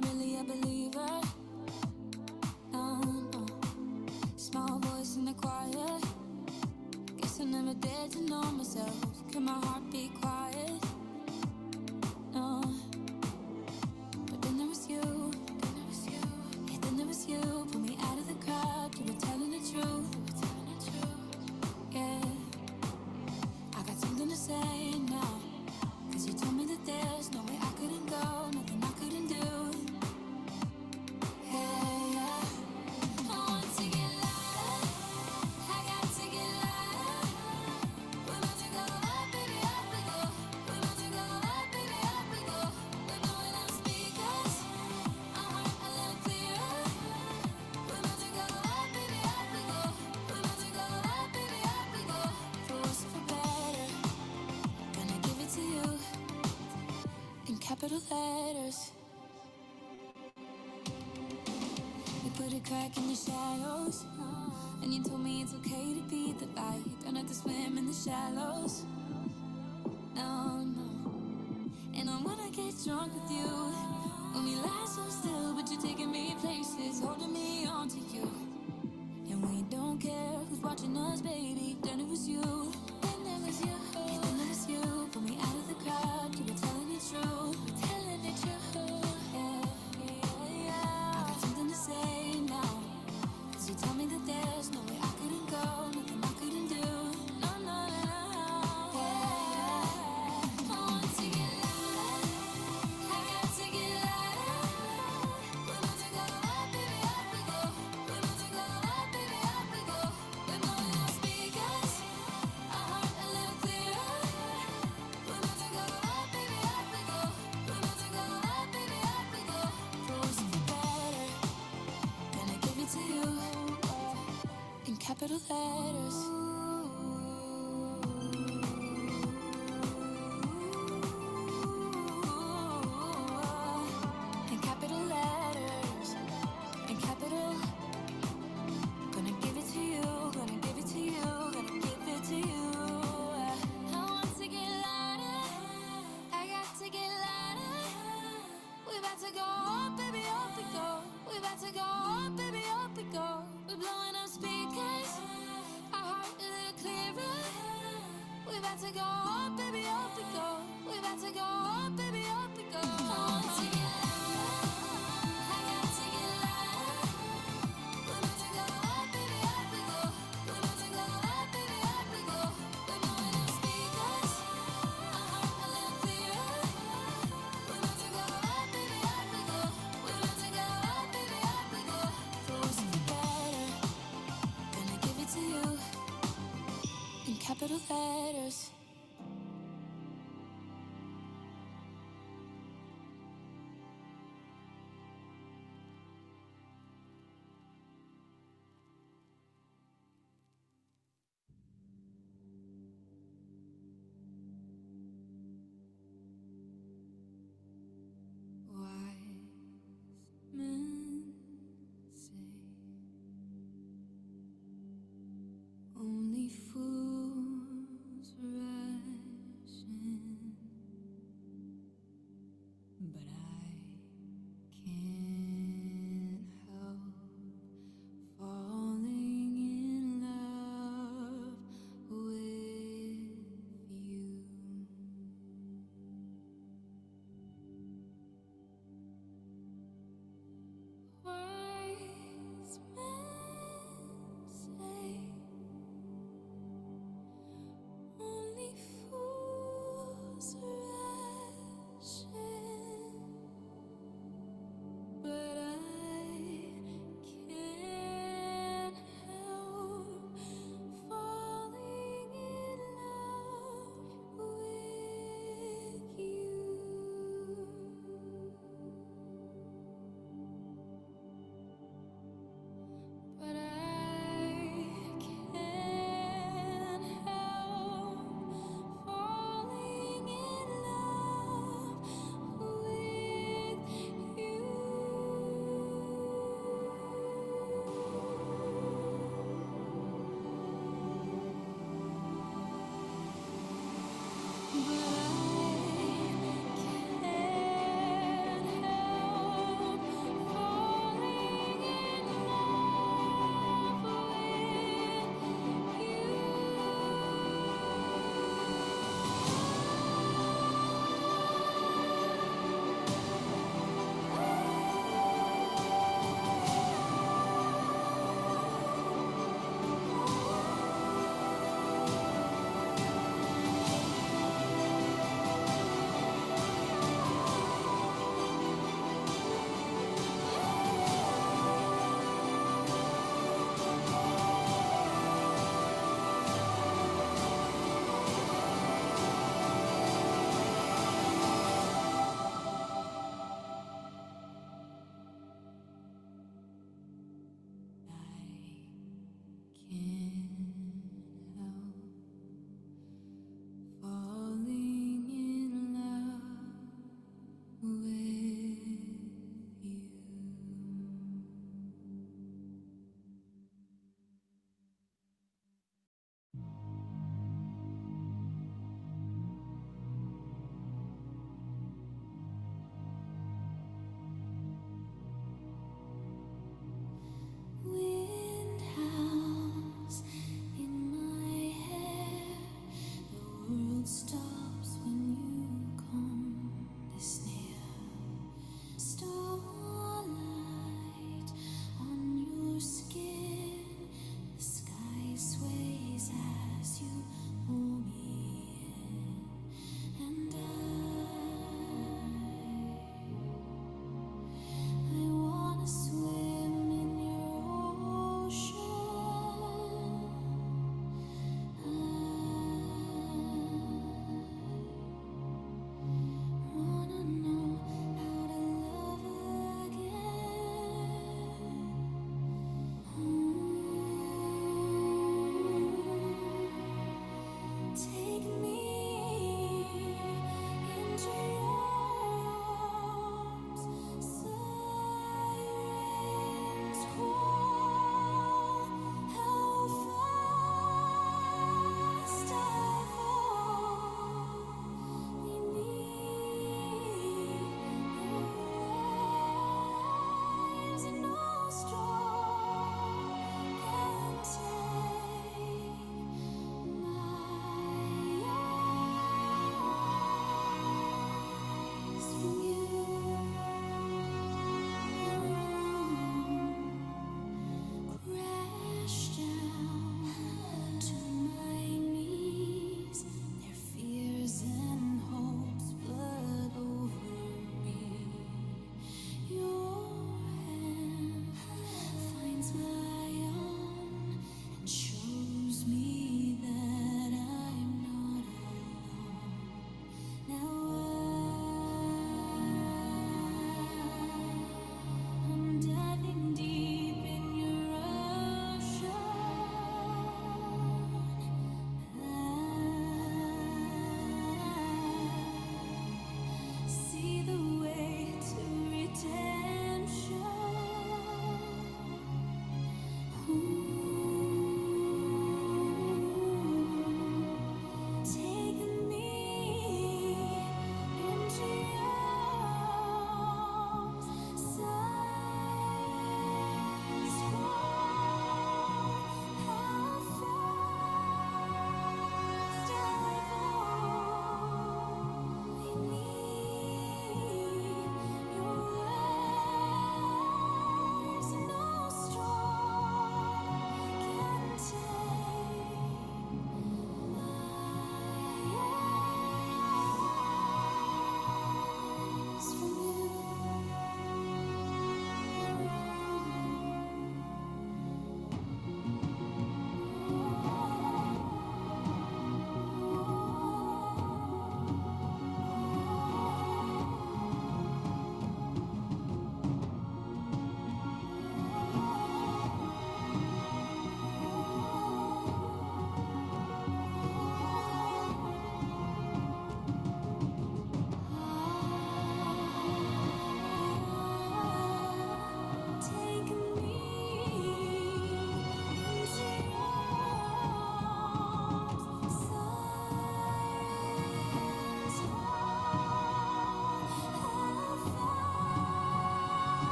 [0.00, 0.65] family, I believe.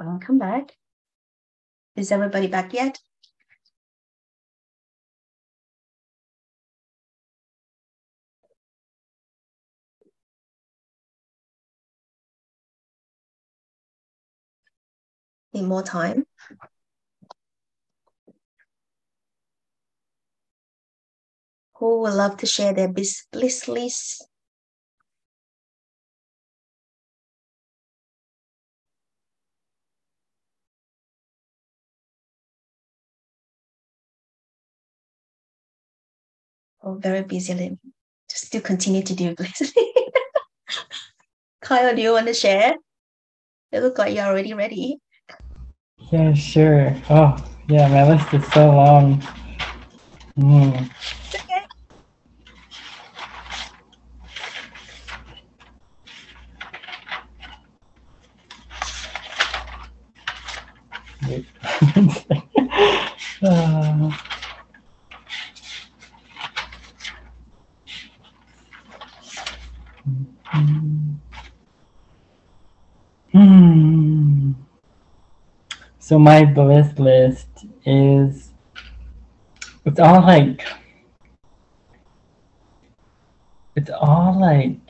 [0.00, 0.72] Welcome back.
[1.94, 2.98] Is everybody back yet?
[15.52, 16.24] Need more time?
[21.74, 24.29] Who would love to share their bliss, list?
[36.82, 37.78] Oh, very busy.
[38.30, 39.72] Just still continue to do bliss.
[41.60, 42.74] Kyle, do you want to share?
[43.70, 44.98] It looks like you're already ready.
[46.10, 46.96] Yeah, sure.
[47.10, 47.36] Oh,
[47.68, 49.22] yeah, my list is so long.
[50.38, 50.90] Mm.
[51.34, 51.66] Okay.
[61.28, 61.46] Wait.
[63.42, 64.29] uh,
[70.52, 71.10] Hmm.
[76.00, 78.50] So my bliss list is
[79.84, 80.66] it's all like
[83.76, 84.80] it's all like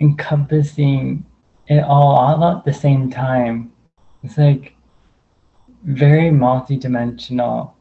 [0.00, 1.26] encompassing
[1.66, 3.72] it all all at the same time.
[4.22, 4.74] It's like
[5.84, 7.76] very multi-dimensional.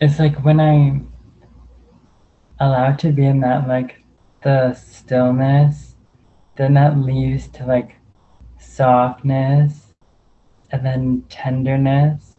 [0.00, 1.09] It's like when I'm
[2.60, 4.04] allowed to be in that like
[4.42, 5.96] the stillness,
[6.56, 7.96] then that leads to like
[8.58, 9.94] softness
[10.70, 12.36] and then tenderness.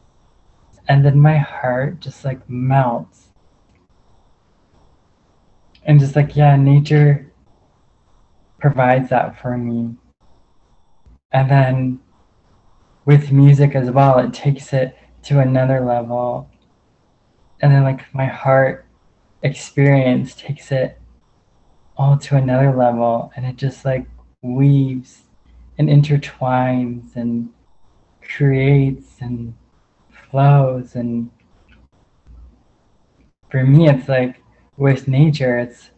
[0.88, 3.30] And then my heart just like melts.
[5.84, 7.32] And just like, yeah, nature
[8.60, 9.96] provides that for me.
[11.32, 12.00] And then
[13.06, 16.50] with music as well, it takes it to another level.
[17.62, 18.86] And then like my heart
[19.44, 21.00] experience takes it
[21.98, 24.06] all to another level and it just like
[24.42, 25.24] weaves
[25.78, 27.50] and intertwines and
[28.22, 29.54] creates and
[30.30, 31.30] flows and
[33.50, 34.42] for me it's like
[34.78, 35.90] with nature it's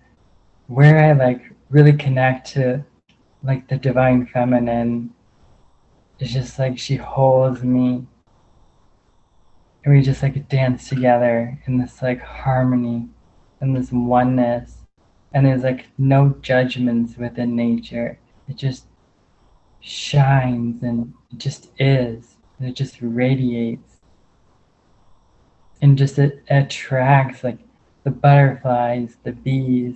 [0.68, 2.84] where i like really connect to
[3.44, 5.14] like the divine feminine.
[6.20, 8.06] It's just like she holds me
[9.84, 13.10] and we just like dance together in this like harmony
[13.64, 14.80] and this oneness
[15.34, 18.20] and there's like no judgments within nature.
[18.50, 18.88] It just
[19.80, 24.02] shines and it just is and it just radiates.
[25.82, 27.58] And just it attracts like
[28.04, 29.96] the butterflies the bees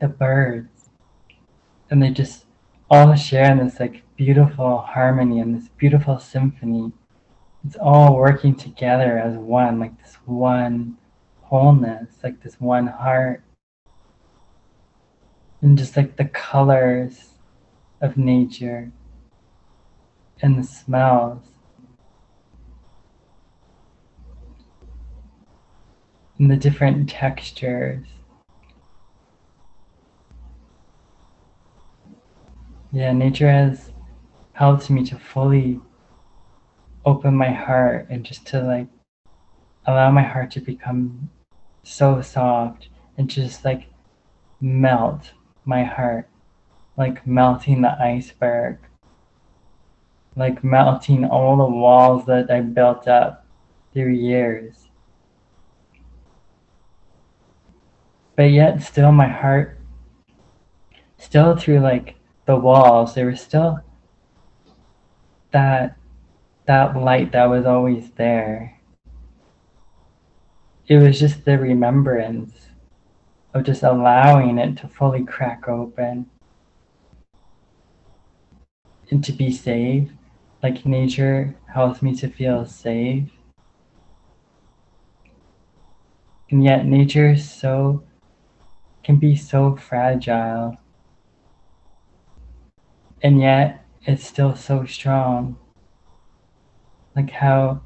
[0.00, 0.88] the birds.
[1.90, 2.46] And they just
[2.90, 6.92] all share in this like beautiful harmony and this beautiful symphony.
[7.66, 10.96] It's all working together as one like this one
[11.54, 13.40] wholeness like this one heart
[15.62, 17.34] and just like the colors
[18.00, 18.90] of nature
[20.42, 21.44] and the smells
[26.40, 28.04] and the different textures.
[32.90, 33.92] Yeah, nature has
[34.54, 35.80] helped me to fully
[37.04, 38.88] open my heart and just to like
[39.86, 41.30] allow my heart to become
[41.84, 43.86] so soft and just like
[44.60, 45.32] melt
[45.64, 46.28] my heart,
[46.96, 48.78] like melting the iceberg,
[50.36, 53.46] like melting all the walls that I built up
[53.92, 54.88] through years.
[58.36, 59.78] But yet, still, my heart,
[61.18, 62.16] still through like
[62.46, 63.78] the walls, there was still
[65.52, 65.96] that
[66.66, 68.73] that light that was always there.
[70.86, 72.68] It was just the remembrance
[73.54, 76.26] of just allowing it to fully crack open
[79.10, 80.10] and to be safe.
[80.62, 83.30] Like nature helps me to feel safe.
[86.50, 88.04] And yet nature so
[89.02, 90.76] can be so fragile.
[93.22, 95.56] And yet it's still so strong.
[97.16, 97.80] Like how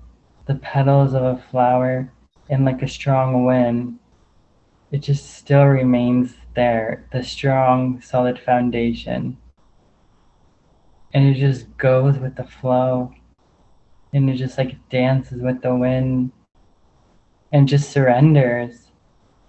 [0.46, 2.12] the petals of a flower
[2.48, 3.98] in like a strong wind
[4.90, 9.36] it just still remains there, the strong, solid foundation.
[11.12, 13.12] And it just goes with the flow.
[14.14, 16.32] And it just like dances with the wind
[17.52, 18.88] and just surrenders,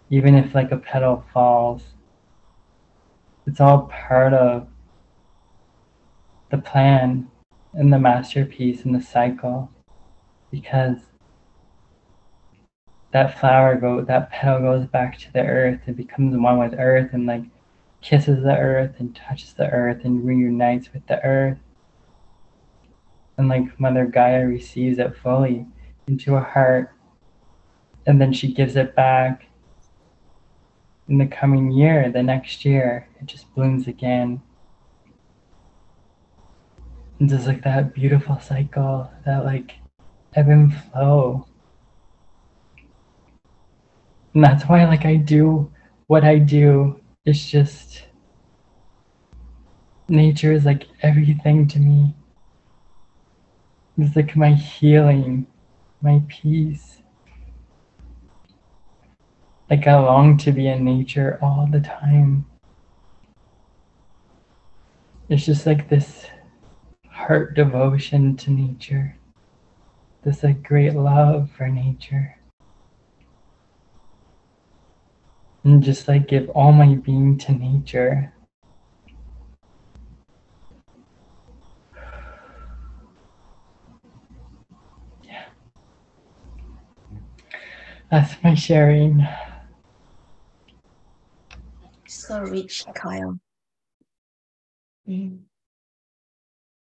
[0.10, 1.84] even if like a petal falls.
[3.48, 4.68] It's all part of
[6.52, 7.30] the plan
[7.74, 9.72] and the masterpiece and the cycle
[10.52, 10.98] because
[13.12, 17.10] that flower go that petal goes back to the earth and becomes one with earth
[17.14, 17.44] and like
[18.02, 21.58] kisses the earth and touches the earth and reunites with the earth.
[23.38, 25.66] And like mother gaia receives it fully
[26.08, 26.94] into her heart.
[28.06, 29.46] And then she gives it back
[31.08, 33.08] in the coming year the next year.
[33.20, 34.42] It just blooms again.
[37.20, 39.74] And just like that beautiful cycle that like
[40.36, 41.49] ebb and flow
[44.34, 45.72] and that's why like i do
[46.08, 47.00] what i do.
[47.26, 48.04] It's just
[50.08, 52.16] nature is like everything to me.
[53.98, 55.46] It's like my healing
[56.02, 57.04] my peace.
[59.70, 62.46] Like i long to be in nature all the time.
[65.30, 66.26] It's just like this
[67.08, 69.16] heart devotion to nature.
[70.24, 72.39] This like great love for nature
[75.64, 78.34] and just like give all my being to nature.
[85.24, 85.46] Yeah.
[88.12, 89.28] That's my sharing.
[92.08, 93.40] So rich, Kyle.
[95.08, 95.40] Mm.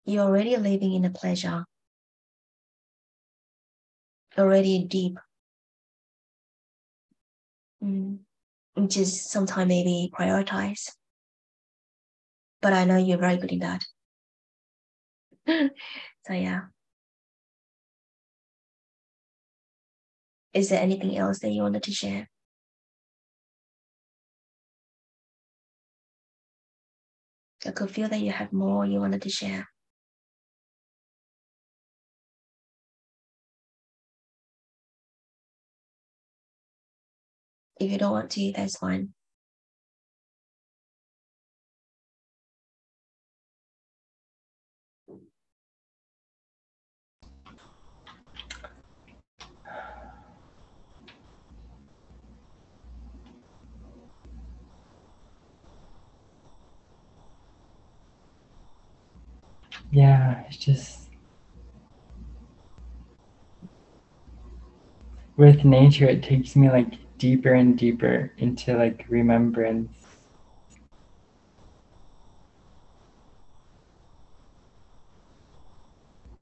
[0.06, 1.64] You're already living in the pleasure.
[4.38, 5.18] Already deep.
[7.82, 8.23] Mm
[8.88, 10.90] just sometimes maybe prioritize.
[12.60, 13.84] But I know you're very good in that.
[16.26, 16.62] so yeah.
[20.52, 22.28] Is there anything else that you wanted to share?
[27.66, 29.68] I could feel that you have more you wanted to share.
[37.78, 39.14] If you don't want to, that's fine.
[59.90, 61.08] Yeah, it's just
[65.36, 66.94] with nature, it takes me like
[67.24, 69.96] deeper and deeper into like remembrance.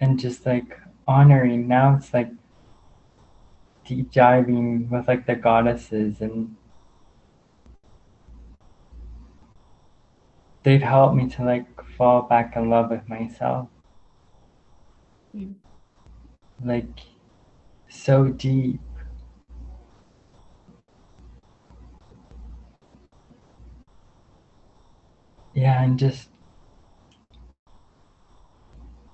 [0.00, 0.76] And just like
[1.06, 1.68] honoring.
[1.68, 2.30] Now it's like
[3.86, 6.56] deep diving with like the goddesses and
[10.64, 13.68] they've helped me to like fall back in love with myself.
[15.32, 15.54] Mm.
[16.64, 16.98] Like
[17.88, 18.80] so deep.
[25.54, 26.28] Yeah and just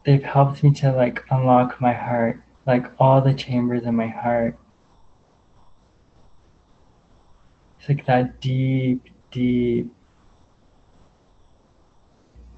[0.05, 4.55] they've helped me to like unlock my heart like all the chambers in my heart.
[7.81, 9.90] It's like that deep deep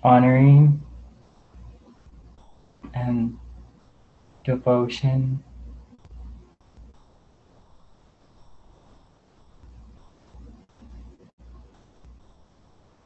[0.03, 0.83] honoring
[2.93, 3.39] and
[4.43, 5.45] devotion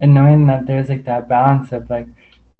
[0.05, 2.06] and knowing that there's like that balance of like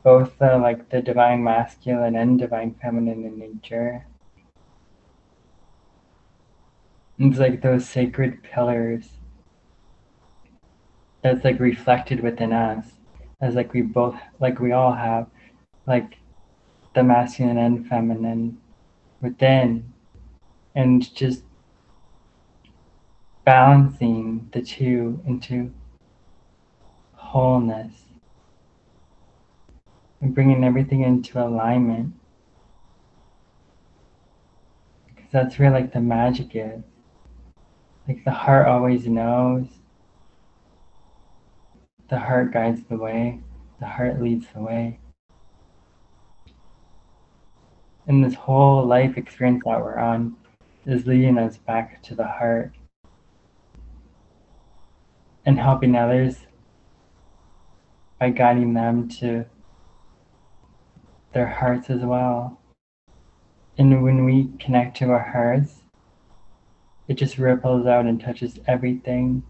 [0.03, 4.07] both the like the divine masculine and divine feminine in nature.
[7.19, 9.11] It's like those sacred pillars
[11.21, 12.87] that's like reflected within us
[13.43, 15.27] as like we both like we all have
[15.87, 16.16] like
[16.95, 18.57] the masculine and feminine
[19.21, 19.93] within
[20.75, 21.43] and just
[23.45, 25.71] balancing the two into
[27.35, 27.93] wholeness
[30.20, 32.15] and bringing everything into alignment.
[35.09, 36.85] Because that's where like the magic is.
[38.06, 39.66] Like the heart always knows.
[42.09, 43.40] The heart guides the way.
[43.81, 45.01] The heart leads the way.
[48.06, 50.36] And this whole life experience that we're on
[50.86, 52.73] is leading us back to the heart
[55.44, 56.36] and helping others
[58.25, 59.45] by guiding them to
[61.35, 62.59] their hearts as well.
[63.77, 65.83] And when we connect to our hearts,
[67.07, 69.43] it just ripples out and touches everything.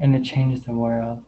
[0.00, 1.24] And it changes the world.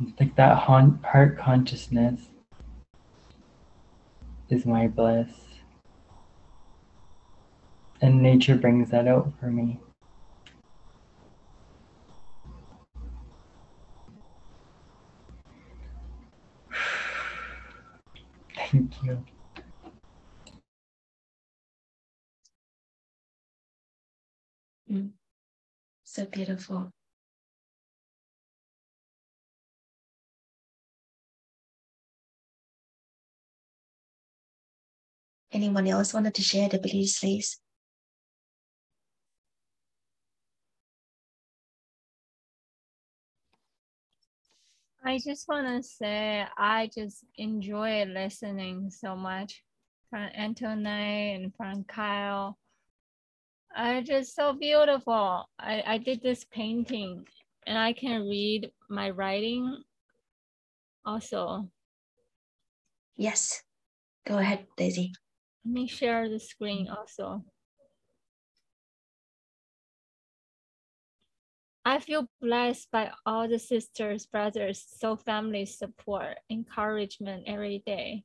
[0.00, 2.22] It's like that heart consciousness
[4.48, 5.43] is my bliss.
[8.04, 9.80] And nature brings that out for me.
[18.70, 19.24] Thank you.
[24.92, 25.12] Mm.
[26.04, 26.90] So beautiful.
[35.52, 37.58] Anyone else wanted to share the beliefs, please?
[45.06, 49.62] I just want to say I just enjoy listening so much
[50.08, 52.56] from Antoinette and from Kyle.
[53.76, 55.46] I just so beautiful.
[55.58, 57.26] I, I did this painting
[57.66, 59.82] and I can read my writing
[61.04, 61.68] also.
[63.16, 63.62] Yes.
[64.26, 65.12] Go ahead, Daisy.
[65.66, 67.44] Let me share the screen also.
[71.86, 78.24] I feel blessed by all the sisters, brothers, so family support, encouragement every day.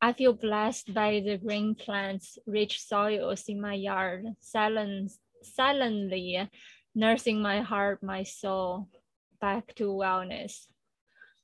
[0.00, 5.10] I feel blessed by the green plants, rich soils in my yard, silent,
[5.42, 6.48] silently
[6.94, 8.88] nursing my heart, my soul
[9.40, 10.66] back to wellness.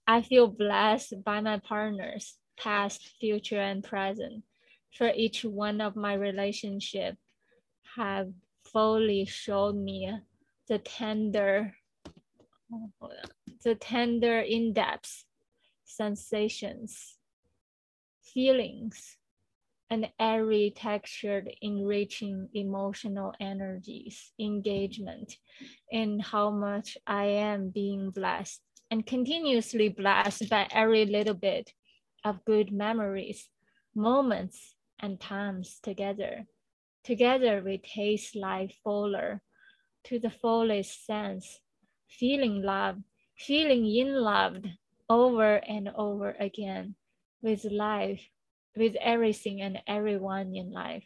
[0.06, 4.44] I feel blessed by my partners, past, future, and present,
[4.93, 7.16] for each one of my relationship
[7.97, 8.31] have
[8.64, 10.12] fully shown me
[10.73, 11.74] the tender,
[13.62, 15.24] the tender in-depth
[15.85, 17.19] sensations,
[18.23, 19.19] feelings,
[19.90, 25.36] and airy textured enriching emotional energies, engagement,
[25.93, 31.70] and how much I am being blessed and continuously blessed by every little bit
[32.24, 33.47] of good memories,
[33.94, 36.47] moments, and times together.
[37.05, 39.43] Together we taste life fuller
[40.05, 41.61] to the fullest sense,
[42.09, 42.99] feeling love,
[43.37, 44.69] feeling in loved
[45.09, 46.95] over and over again
[47.43, 48.20] with life,
[48.77, 51.05] with everything and everyone in life,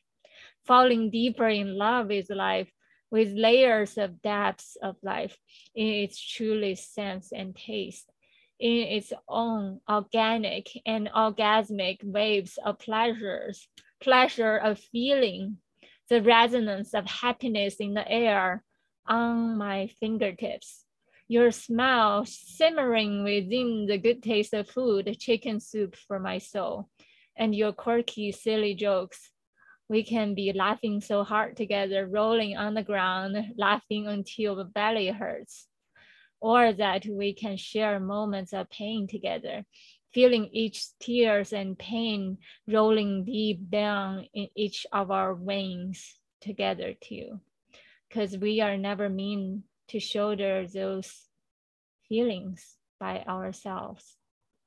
[0.64, 2.70] falling deeper in love with life,
[3.10, 5.39] with layers of depths of life
[5.74, 8.10] in its truest sense and taste,
[8.59, 13.68] in its own organic and orgasmic waves of pleasures,
[14.01, 15.59] pleasure of feeling,
[16.09, 18.62] the resonance of happiness in the air,
[19.08, 20.84] on my fingertips.
[21.28, 26.88] Your smile simmering within the good taste of food, chicken soup for my soul,
[27.36, 29.30] and your quirky, silly jokes.
[29.88, 35.08] We can be laughing so hard together, rolling on the ground, laughing until the belly
[35.08, 35.66] hurts.
[36.40, 39.64] Or that we can share moments of pain together,
[40.12, 42.38] feeling each tears and pain
[42.68, 47.40] rolling deep down in each of our veins together too
[48.08, 51.28] because we are never mean to shoulder those
[52.08, 54.16] feelings by ourselves,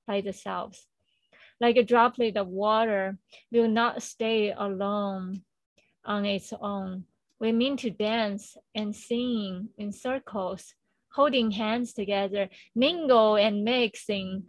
[0.07, 0.87] by the selves.
[1.59, 3.17] Like a droplet of water
[3.51, 5.43] will not stay alone
[6.05, 7.05] on its own.
[7.39, 10.73] We mean to dance and sing in circles,
[11.11, 14.43] holding hands together, mingle and mixing,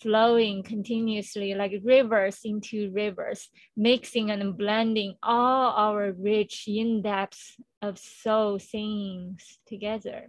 [0.00, 7.98] flowing continuously like rivers into rivers, mixing and blending all our rich in depths of
[7.98, 10.28] soul things together.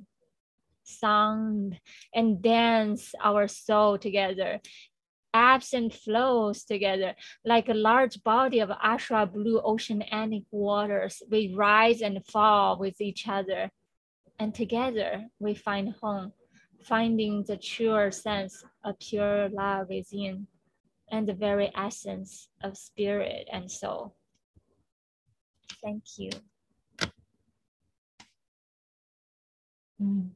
[0.84, 1.80] Sound
[2.14, 4.62] and dance our soul together.
[5.34, 7.14] Ebbs and flows together
[7.46, 11.22] like a large body of Ashra blue oceanic waters.
[11.30, 13.70] We rise and fall with each other.
[14.40, 16.32] And together we find home
[16.88, 20.48] finding the truer sense of pure love within
[21.12, 24.16] and the very essence of spirit and soul.
[25.84, 26.30] Thank you.
[30.02, 30.30] Mm.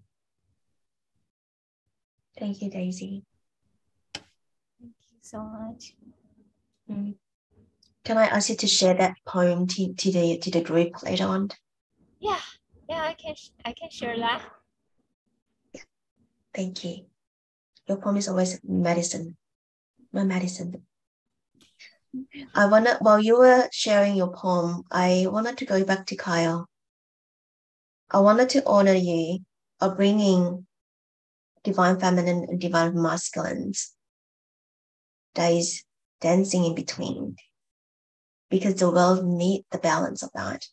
[2.38, 3.24] Thank you, Daisy.
[4.14, 5.94] Thank you so much.
[6.90, 7.16] Mm.
[8.04, 11.26] Can I ask you to share that poem to, to the to the group later
[11.26, 11.50] on?
[12.20, 12.40] Yeah,
[12.90, 14.42] yeah, I can I can share that.
[16.54, 17.06] Thank you.
[17.88, 19.38] Your poem is always medicine,
[20.12, 20.86] my medicine.
[22.54, 26.70] I wanna while you were sharing your poem, I wanted to go back to Kyle.
[28.10, 29.40] I wanted to honor you
[29.80, 30.68] of bringing
[31.64, 33.96] divine feminine and divine masculines
[35.36, 35.84] that is
[36.20, 37.38] dancing in between
[38.50, 40.68] because the world needs the balance of that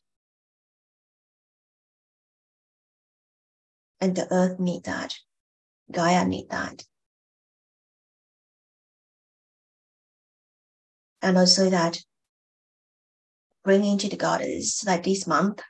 [4.01, 5.15] and the earth needs that
[5.91, 6.85] Gaia need that.
[11.23, 11.99] And also that
[13.65, 15.63] bringing to the goddess like this month,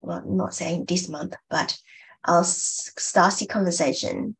[0.00, 1.78] well, not saying this month, but
[2.24, 4.36] I'll start the conversation.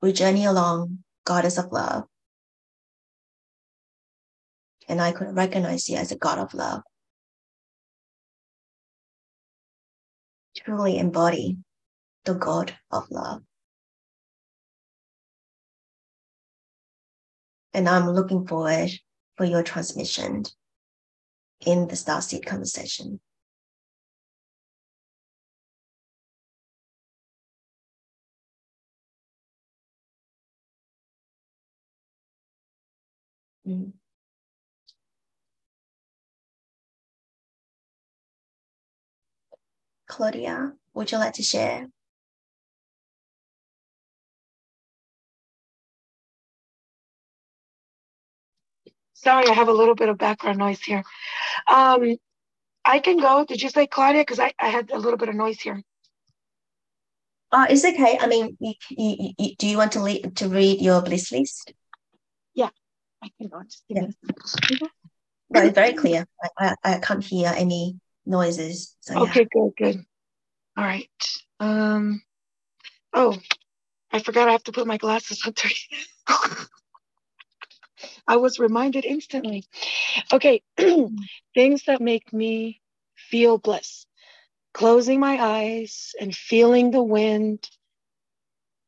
[0.00, 2.04] We journey along, goddess of love.
[4.88, 6.82] And I could recognize you as a god of love.
[10.56, 11.58] Truly embody
[12.24, 13.42] the God of love.
[17.72, 18.90] And I'm looking forward
[19.36, 20.44] for your transmission
[21.66, 23.20] in the Starseed conversation.
[33.66, 33.92] Mm.
[40.06, 41.88] Claudia, would you like to share?
[49.22, 51.02] Sorry, I have a little bit of background noise here.
[51.70, 52.16] Um,
[52.84, 53.44] I can go.
[53.44, 54.22] Did you say Claudia?
[54.22, 55.82] Because I, I had a little bit of noise here.
[57.52, 58.18] Uh, it's okay.
[58.18, 61.74] I mean, you, you, you, do you want to lead, to read your bliss list?
[62.54, 62.70] Yeah,
[63.22, 63.62] I can go.
[63.88, 64.06] Yeah.
[65.50, 66.24] No, it's very clear.
[66.42, 68.96] I, I, I can't hear any noises.
[69.00, 69.46] So okay, yeah.
[69.52, 70.04] good, good.
[70.78, 71.10] All right.
[71.58, 72.22] Um.
[73.12, 73.36] Oh,
[74.12, 75.52] I forgot I have to put my glasses on.
[78.26, 79.64] I was reminded instantly.
[80.32, 80.62] Okay,
[81.54, 82.80] things that make me
[83.16, 84.06] feel bliss.
[84.72, 87.68] Closing my eyes and feeling the wind,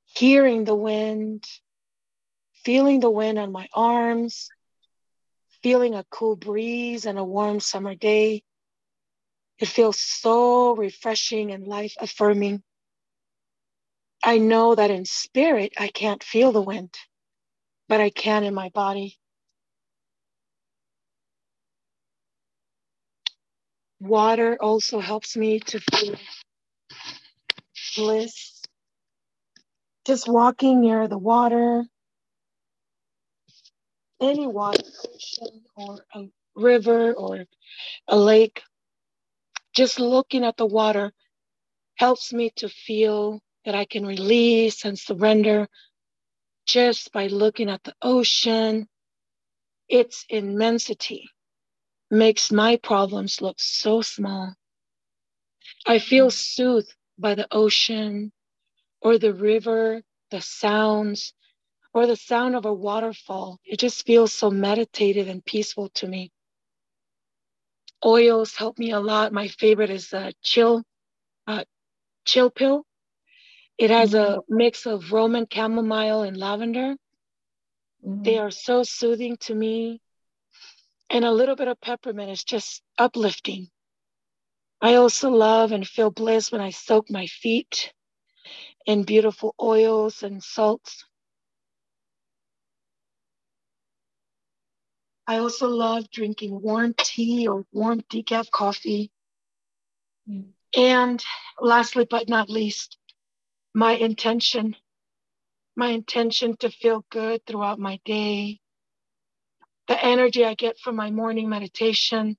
[0.05, 1.45] hearing the wind,
[2.65, 4.49] feeling the wind on my arms,
[5.63, 8.43] feeling a cool breeze and a warm summer day.
[9.59, 12.63] It feels so refreshing and life affirming.
[14.25, 16.95] I know that in spirit, I can't feel the wind,
[17.93, 19.19] but I can in my body.
[24.01, 26.17] Water also helps me to feel
[27.95, 28.63] bliss.
[30.07, 31.85] Just walking near the water,
[34.23, 36.25] any water, ocean or a
[36.57, 37.45] river or
[38.09, 38.63] a lake,
[39.77, 41.13] just looking at the water
[41.97, 45.69] helps me to feel that I can release and surrender
[46.67, 48.89] just by looking at the ocean.
[49.89, 51.31] Its immensity
[52.11, 54.55] makes my problems look so small.
[55.87, 58.33] I feel soothed by the ocean
[59.01, 61.35] or the river, the sounds,
[61.95, 63.59] or the sound of a waterfall.
[63.65, 66.31] It just feels so meditative and peaceful to me.
[68.05, 69.33] Oils help me a lot.
[69.33, 70.85] My favorite is uh, chill,
[71.47, 71.65] uh,
[72.27, 72.85] chill pill.
[73.79, 74.39] It has mm-hmm.
[74.39, 76.95] a mix of Roman chamomile and lavender.
[78.07, 78.23] Mm-hmm.
[78.23, 80.01] They are so soothing to me
[81.11, 83.69] and a little bit of peppermint is just uplifting.
[84.81, 87.93] I also love and feel bliss when I soak my feet
[88.87, 91.05] in beautiful oils and salts.
[95.27, 99.11] I also love drinking warm tea or warm decaf coffee.
[100.29, 100.49] Mm.
[100.77, 101.23] And
[101.61, 102.99] lastly, but not least,
[103.75, 104.77] my intention,
[105.77, 108.61] my intention to feel good throughout my day,
[109.89, 112.37] the energy I get from my morning meditation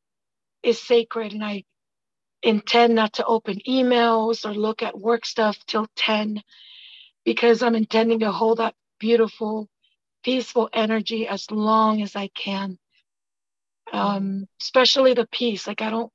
[0.61, 1.33] is sacred.
[1.33, 1.63] And I
[2.41, 6.43] intend not to open emails or look at work stuff till 10
[7.25, 9.69] because I'm intending to hold that beautiful,
[10.23, 12.77] peaceful energy as long as I can.
[13.91, 15.67] Um, especially the peace.
[15.67, 16.11] Like I don't,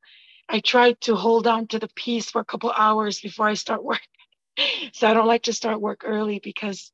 [0.48, 3.84] I try to hold on to the peace for a couple hours before I start
[3.84, 4.00] work.
[4.92, 6.92] So I don't like to start work early because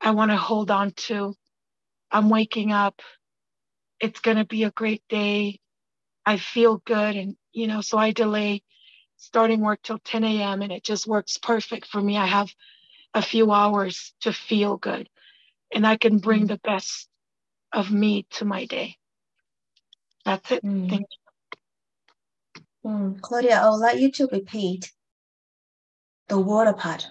[0.00, 1.34] I want to hold on to,
[2.10, 3.00] I'm waking up
[4.00, 5.60] it's going to be a great day.
[6.24, 7.16] I feel good.
[7.16, 8.62] And, you know, so I delay
[9.16, 10.62] starting work till 10 a.m.
[10.62, 12.16] and it just works perfect for me.
[12.16, 12.52] I have
[13.14, 15.08] a few hours to feel good
[15.72, 16.48] and I can bring mm.
[16.48, 17.08] the best
[17.72, 18.96] of me to my day.
[20.24, 20.64] That's it.
[20.64, 20.90] Mm.
[20.90, 21.06] Thank
[22.84, 22.90] you.
[22.90, 23.20] Mm.
[23.20, 24.92] Claudia, I would like you to repeat
[26.28, 27.08] the water part.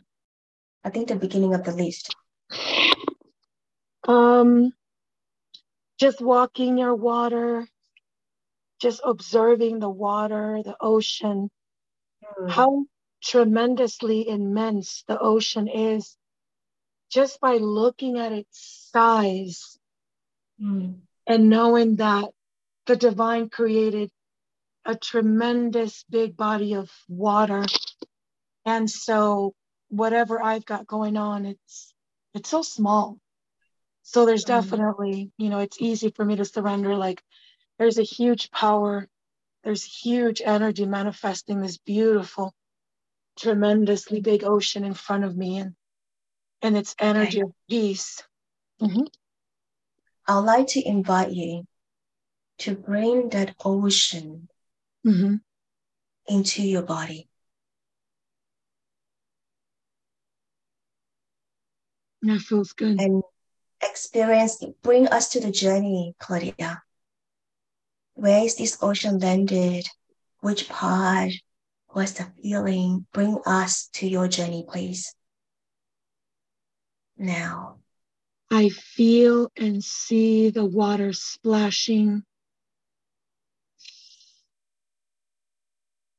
[0.83, 2.15] I think the beginning of the list.
[4.07, 4.71] Um,
[5.99, 7.67] just walking near water,
[8.79, 11.49] just observing the water, the ocean,
[12.23, 12.49] mm.
[12.51, 12.85] how
[13.23, 16.15] tremendously immense the ocean is
[17.09, 19.79] just by looking at its size
[20.61, 20.95] mm.
[21.25, 22.29] and knowing that
[22.85, 24.11] the divine created
[24.85, 27.65] a tremendous big body of water.
[28.65, 29.53] And so
[29.89, 31.93] whatever I've got going on, it's
[32.33, 33.19] it's so small.
[34.03, 36.95] So there's definitely, you know, it's easy for me to surrender.
[36.95, 37.23] Like
[37.79, 39.07] there's a huge power,
[39.63, 42.53] there's huge energy manifesting this beautiful,
[43.37, 45.75] tremendously big ocean in front of me and
[46.61, 48.23] and its energy of peace.
[48.81, 49.03] Mm-hmm.
[50.27, 51.65] I'd like to invite you
[52.59, 54.47] to bring that ocean
[55.05, 55.35] mm-hmm.
[56.27, 57.29] into your body.
[62.25, 62.99] That feels good.
[62.99, 63.21] And
[63.83, 66.81] experience, bring us to the journey, Claudia.
[68.15, 69.85] Where is this ocean landed?
[70.39, 71.33] Which part?
[71.89, 73.05] What's the feeling?
[73.13, 75.13] Bring us to your journey, please.
[77.15, 77.77] Now.
[78.49, 82.23] I feel and see the water splashing.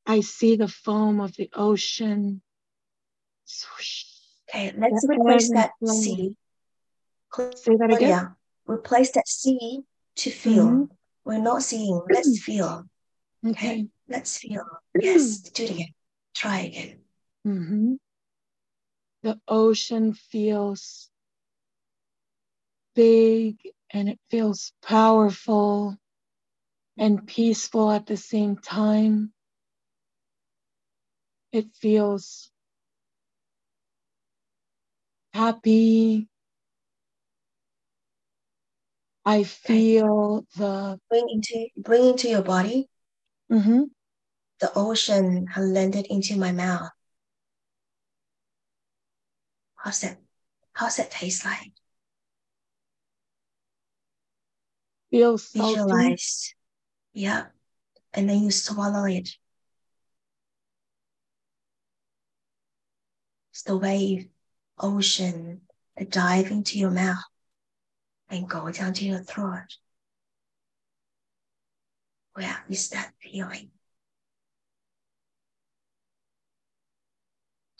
[0.05, 2.41] I see the foam of the ocean.
[4.49, 6.35] Okay, let's replace that C.
[7.55, 8.09] Say that again.
[8.09, 8.27] Yeah,
[8.65, 9.81] replace that C
[10.15, 10.65] to feel.
[10.65, 10.83] Mm-hmm.
[11.25, 12.01] We're not seeing.
[12.09, 12.85] Let's feel.
[13.45, 13.51] Okay.
[13.51, 13.87] okay.
[14.07, 14.63] Let's feel.
[14.99, 15.39] Yes.
[15.39, 15.93] Do it again.
[16.33, 16.99] Try again.
[17.45, 17.93] Mm-hmm.
[19.23, 21.09] The ocean feels
[22.95, 23.57] big
[23.91, 25.97] and it feels powerful
[26.97, 29.33] and peaceful at the same time.
[31.51, 32.51] It feels
[35.37, 36.27] happy.
[39.23, 42.89] I feel the bring into bring into your body.
[43.51, 43.83] Mm-hmm.
[44.59, 46.89] The ocean has landed into my mouth.
[49.75, 50.17] How's that?
[50.73, 51.71] How's that taste like?
[55.11, 56.55] Feels visualize.
[57.13, 57.47] Yeah.
[58.13, 59.29] And then you swallow it.
[63.51, 64.29] It's the wave
[64.79, 65.61] ocean
[65.97, 67.23] that dive into your mouth
[68.29, 69.77] and go down to your throat.
[72.33, 73.71] Where is that feeling?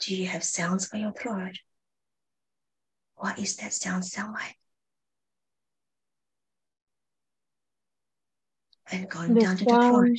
[0.00, 1.58] Do you have sounds for your throat?
[3.16, 4.56] What is that sound sound like?
[8.90, 10.18] And going the down sound, to the throat.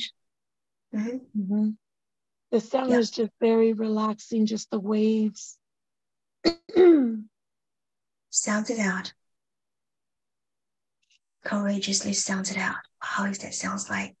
[0.94, 1.42] Mm-hmm.
[1.42, 1.68] Mm-hmm.
[2.50, 5.56] The sound is just very relaxing, just the waves.
[8.30, 9.12] sound it out.
[11.44, 12.76] Courageously sound it out.
[12.98, 14.14] How is that sounds like?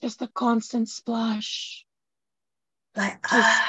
[0.00, 1.84] Just a constant splash.
[2.96, 3.66] Like ah.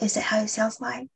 [0.00, 1.08] Is that how it sounds like?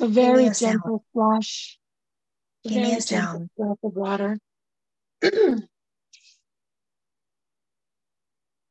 [0.00, 1.00] A very gentle sound.
[1.10, 1.78] splash.
[2.64, 3.50] Give me a sound.
[3.58, 4.38] Of water.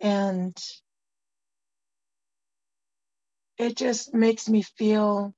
[0.04, 0.56] and
[3.58, 5.34] it just makes me feel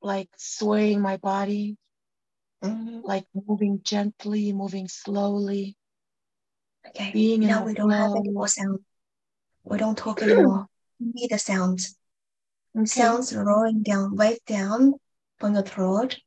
[0.00, 1.76] like swaying my body,
[2.64, 3.00] mm-hmm.
[3.04, 5.76] like moving gently, moving slowly.
[6.88, 7.12] Okay.
[7.12, 7.98] Being now we don't flow.
[7.98, 8.80] have any more sound.
[9.64, 10.66] We don't talk anymore.
[10.98, 11.96] we need the sounds.
[12.74, 12.86] Okay.
[12.86, 14.94] Sounds rolling down, right down
[15.38, 16.18] from your throat,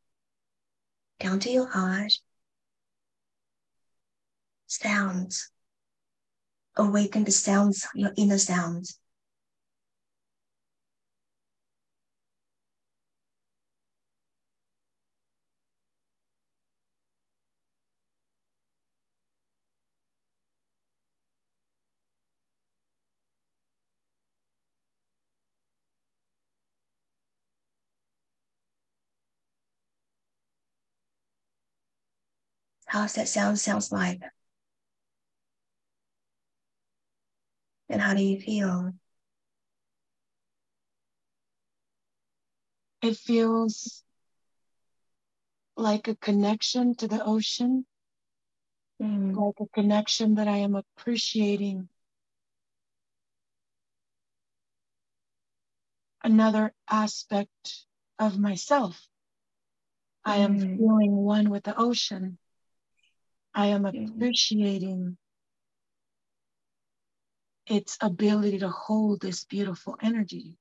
[1.19, 2.13] down to your heart.
[4.67, 5.51] Sounds.
[6.77, 8.97] Awaken the sounds, your inner sounds.
[32.87, 34.23] How's that sound sounds like?
[37.89, 38.93] And how do you feel?
[43.01, 44.03] It feels
[45.77, 47.85] like a connection to the ocean,
[49.01, 49.35] mm.
[49.35, 51.89] like a connection that I am appreciating.
[56.23, 57.85] Another aspect
[58.17, 59.07] of myself.
[60.23, 60.77] I am mm.
[60.77, 62.39] feeling one with the ocean.
[63.53, 65.17] I am appreciating
[67.67, 70.57] its ability to hold this beautiful energy.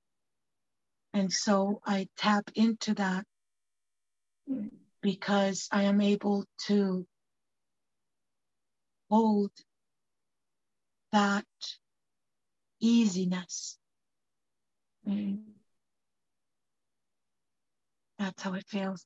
[1.13, 3.25] And so I tap into that
[5.01, 7.07] because I am able to
[9.11, 9.51] hold
[11.13, 11.45] that
[12.81, 13.79] easiness.
[18.19, 19.05] That's how it feels.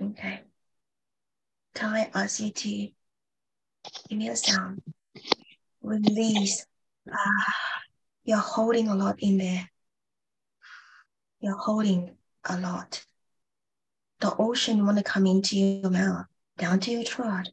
[0.00, 0.40] Okay.
[1.74, 2.94] Thai RCT.
[4.08, 4.82] Give me a sound.
[5.86, 6.66] Release.
[7.08, 7.54] Ah,
[8.24, 9.70] you're holding a lot in there.
[11.38, 13.06] You're holding a lot.
[14.18, 16.26] The ocean want to come into your mouth,
[16.58, 17.50] down to your throat.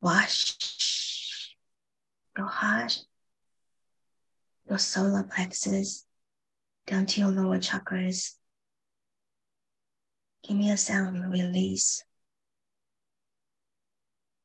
[0.00, 0.56] Wash
[2.36, 3.04] your heart,
[4.68, 6.06] your solar plexus,
[6.86, 8.34] down to your lower chakras.
[10.46, 12.04] Give me a sound release.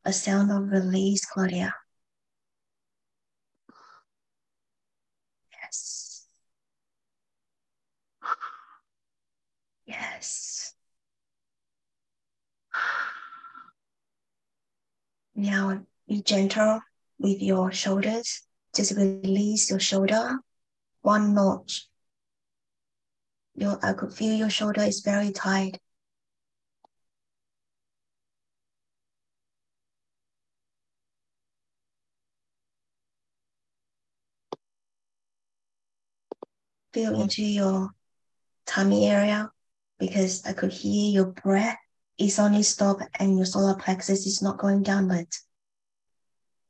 [0.04, 1.76] A sound of release, Claudia.
[5.76, 6.26] Yes.
[9.86, 10.74] Yes.
[15.36, 16.82] Now be gentle
[17.20, 18.44] with your shoulders.
[18.74, 20.40] Just release your shoulder
[21.02, 21.88] one notch.
[23.56, 25.78] Your, I could feel your shoulder is very tight.
[36.96, 37.90] Feel into your
[38.66, 39.52] tummy area
[40.00, 41.78] because I could hear your breath
[42.18, 45.44] is only stop and your solar plexus is not going downwards.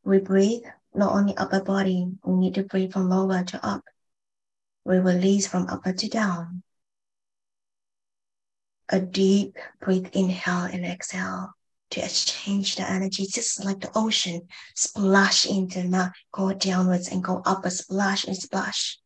[0.03, 0.63] We breathe
[0.95, 3.83] not only upper body, we need to breathe from lower to up.
[4.83, 6.63] We release from upper to down.
[8.89, 11.53] A deep breath, inhale and exhale
[11.91, 17.43] to exchange the energy, just like the ocean, splash into now, go downwards and go
[17.45, 18.97] up, splash and splash.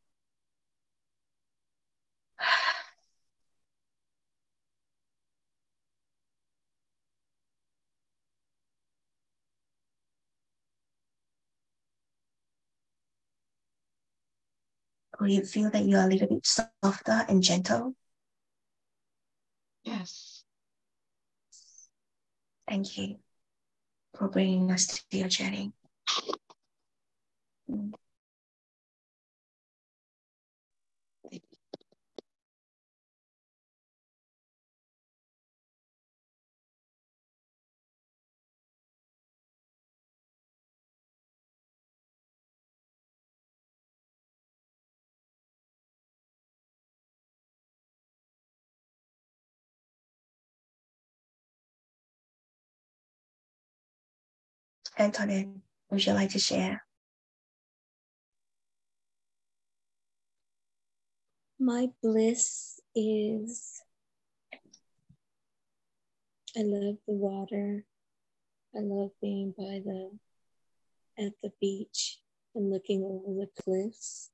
[15.20, 17.94] Will you feel that you're a little bit softer and gentle?
[19.84, 20.44] Yes.
[22.68, 23.18] Thank you
[24.16, 25.74] for bringing us to your journey.
[27.70, 27.94] Mm.
[55.00, 55.48] Antoinette,
[55.90, 56.84] would you like to share?
[61.58, 63.82] My bliss is
[66.58, 67.86] I love the water.
[68.76, 70.12] I love being by the
[71.18, 72.20] at the beach
[72.54, 74.32] and looking over the cliffs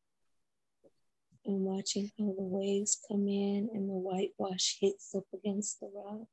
[1.46, 6.28] and watching how the waves come in and the whitewash hits up against the rock.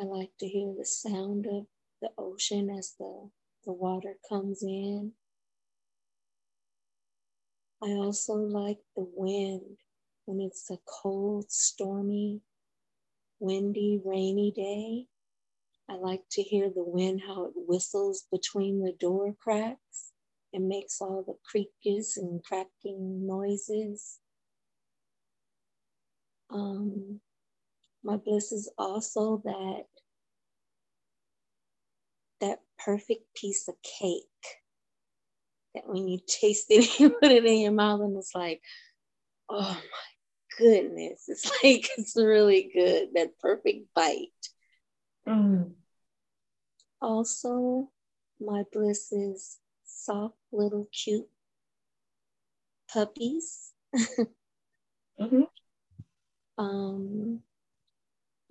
[0.00, 1.66] I like to hear the sound of
[2.00, 3.28] the ocean as the,
[3.66, 5.12] the water comes in.
[7.82, 9.76] I also like the wind
[10.24, 12.40] when it's a cold, stormy,
[13.40, 15.06] windy, rainy day.
[15.86, 20.12] I like to hear the wind, how it whistles between the door cracks
[20.54, 24.18] and makes all the creaks and cracking noises.
[26.48, 27.20] Um,
[28.02, 29.84] my bliss is also that
[32.40, 34.24] that perfect piece of cake
[35.74, 38.60] that when you taste it, you put it in your mouth and it's like,
[39.48, 41.24] oh my goodness.
[41.28, 43.08] It's like, it's really good.
[43.14, 44.28] That perfect bite.
[45.26, 45.72] Mm.
[47.00, 47.90] Also,
[48.40, 51.28] my bliss is soft little cute
[52.92, 53.72] puppies.
[55.20, 55.46] Mhm.
[56.58, 57.40] Um,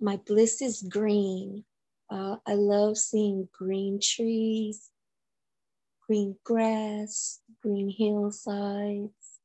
[0.00, 1.64] my bliss is green.
[2.10, 4.90] Uh, I love seeing green trees,
[6.06, 9.38] green grass, green hillsides.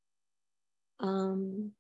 [1.00, 1.74] Um,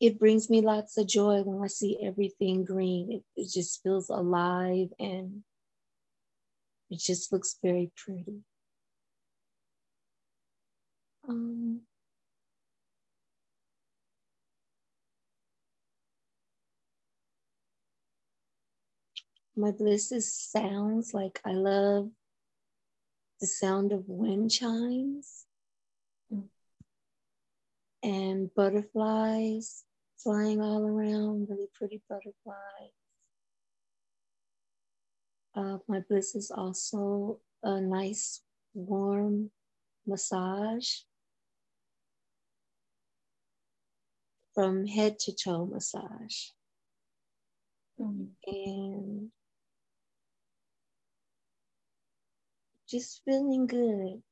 [0.00, 3.10] it brings me lots of joy when I see everything green.
[3.12, 5.42] It, it just feels alive and
[6.88, 8.42] it just looks very pretty.
[11.28, 11.80] Um,
[19.60, 22.10] my bliss is sounds like I love
[23.40, 25.44] the sound of wind chimes
[28.02, 29.84] and butterflies
[30.16, 32.92] flying all around, really pretty butterflies.
[35.54, 38.42] Uh, my bliss is also a nice
[38.74, 39.50] warm
[40.06, 40.88] massage
[44.54, 46.50] from head to toe massage.
[48.00, 48.28] Mm.
[48.46, 49.30] And
[52.90, 54.22] just feeling good,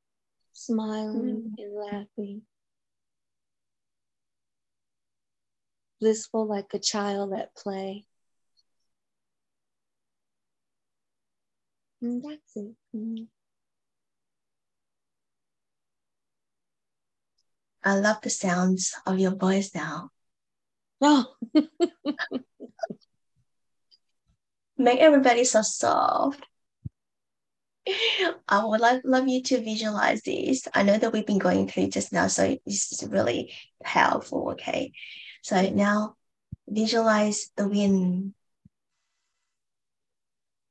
[0.53, 2.41] smiling and laughing.
[5.99, 8.05] blissful like a child at play.
[12.01, 12.73] And that's it.
[12.95, 13.23] Mm-hmm.
[17.83, 20.09] I love the sounds of your voice now.
[21.01, 21.33] Oh.
[24.77, 26.45] Make everybody so soft.
[28.49, 30.67] I would love, love you to visualize this.
[30.73, 33.53] I know that we've been going through just now, so this is really
[33.83, 34.51] powerful.
[34.51, 34.91] Okay.
[35.41, 36.15] So now
[36.67, 38.33] visualize the wind.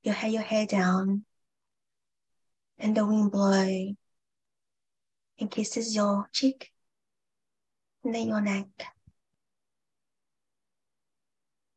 [0.02, 1.24] You have your hair down
[2.78, 3.94] and the wind blow
[5.40, 6.72] and kisses your cheek
[8.04, 8.66] and then your neck.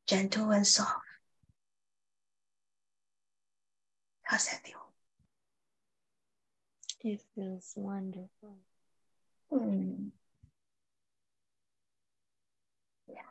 [0.08, 1.00] Gentle and soft.
[4.24, 4.81] How's that feel?
[7.04, 8.58] It feels wonderful.
[9.50, 10.10] Hmm.
[13.08, 13.22] Yeah.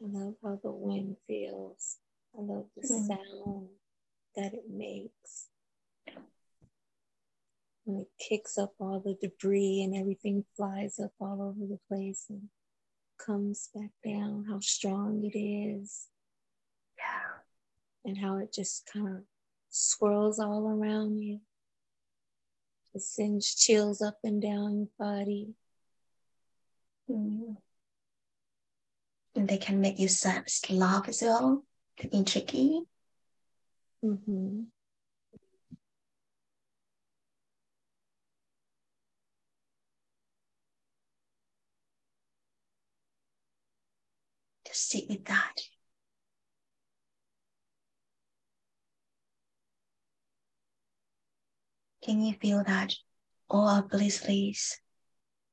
[0.00, 1.98] I love how the wind feels.
[2.36, 3.06] I love the Mm.
[3.06, 3.68] sound
[4.34, 5.48] that it makes.
[7.84, 12.26] When it kicks up all the debris and everything flies up all over the place
[12.28, 12.48] and
[13.24, 16.08] comes back down, how strong it is,
[16.98, 17.40] Yeah.
[18.04, 19.22] and how it just kind of
[19.70, 21.40] swirls all around you.
[22.94, 25.54] It sends chills up and down your body.
[27.10, 27.56] Mm.
[29.34, 31.64] And they can make you sa- laugh as well,
[31.98, 32.80] to be tricky.
[34.02, 34.64] hmm
[44.72, 45.54] Sit with that.
[52.02, 52.94] Can you feel that
[53.48, 54.78] all our bliss leaves,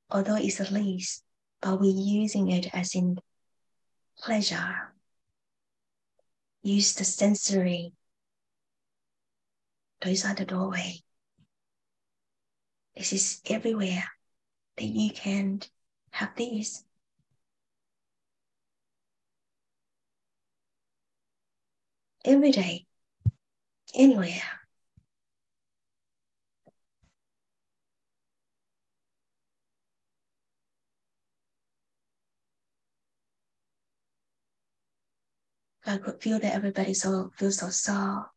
[0.10, 1.22] although it's a lease,
[1.62, 3.18] but we're using it as in
[4.18, 4.94] pleasure.
[6.62, 7.94] Use the sensory.
[10.02, 11.02] Those are the doorway.
[12.96, 14.06] This is everywhere
[14.78, 15.62] that you can
[16.12, 16.84] have this.
[22.30, 22.86] Every day,
[23.96, 24.44] anywhere.
[35.88, 38.30] I could feel that everybody so feels so soft,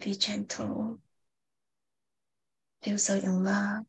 [0.00, 0.98] feel gentle,
[2.82, 3.86] feel so in love.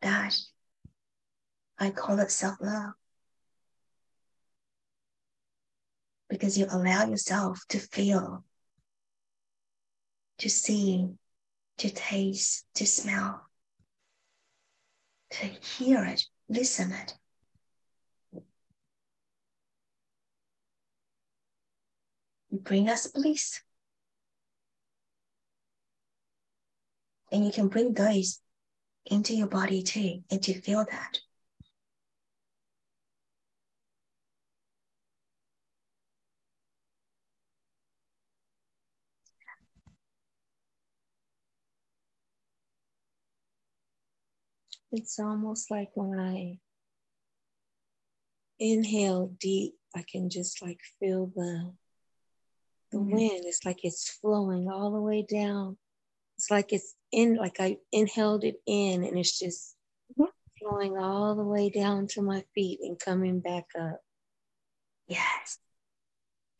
[0.00, 0.38] That
[1.78, 2.92] I call it self-love.
[6.32, 8.42] Because you allow yourself to feel,
[10.38, 11.10] to see,
[11.76, 13.42] to taste, to smell,
[15.32, 17.14] to hear it, listen it.
[22.48, 23.60] You bring us bliss.
[27.30, 28.40] And you can bring those
[29.04, 31.18] into your body too, and to feel that.
[44.92, 46.58] It's almost like when I
[48.58, 51.72] inhale deep, I can just like feel the
[52.90, 53.10] the Mhm.
[53.10, 53.44] wind.
[53.46, 55.78] It's like it's flowing all the way down.
[56.36, 59.76] It's like it's in like I inhaled it in and it's just
[60.18, 60.28] Mhm.
[60.58, 64.00] flowing all the way down to my feet and coming back up.
[65.06, 65.58] Yes,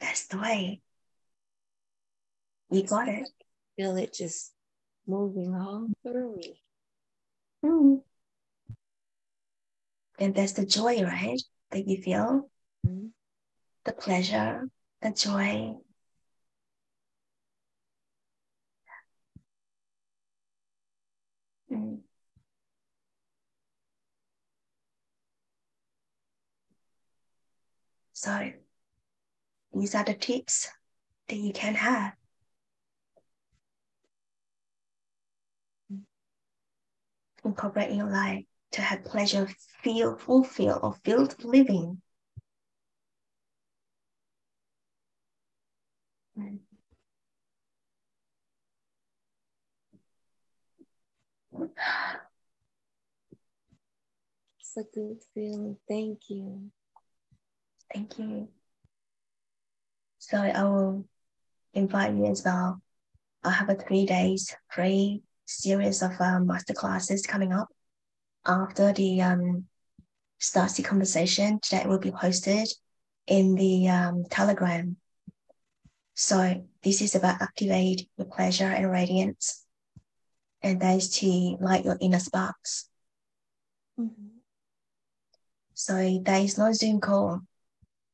[0.01, 0.83] that's the way.
[2.71, 3.29] You got it.
[3.77, 4.55] Feel it just
[5.07, 6.63] moving all through me.
[7.63, 8.03] Mm.
[10.19, 11.41] And that's the joy, right?
[11.71, 12.51] That you feel
[12.87, 13.13] Mhm.
[13.85, 14.69] the pleasure,
[15.01, 15.77] the joy.
[21.71, 22.03] Mm.
[28.13, 28.53] So
[29.73, 30.69] these are the tips
[31.29, 32.17] that you can have.
[37.45, 39.49] Incorporate in your life to have pleasure,
[39.83, 42.01] feel fulfilled or filled living.
[54.61, 55.77] It's a good feeling.
[55.89, 56.71] Thank you.
[57.93, 58.49] Thank you.
[60.19, 61.05] So I will
[61.75, 62.81] invite you as well.
[63.45, 67.69] I have a three days free series of um, master classes coming up
[68.47, 69.65] after the um,
[70.41, 72.69] Starseed conversation that will be posted
[73.27, 74.97] in the um, Telegram.
[76.15, 79.65] So this is about activate your pleasure and radiance,
[80.63, 82.89] and that is to light your inner sparks.
[83.99, 84.29] Mm-hmm.
[85.75, 87.41] So there is no Zoom call.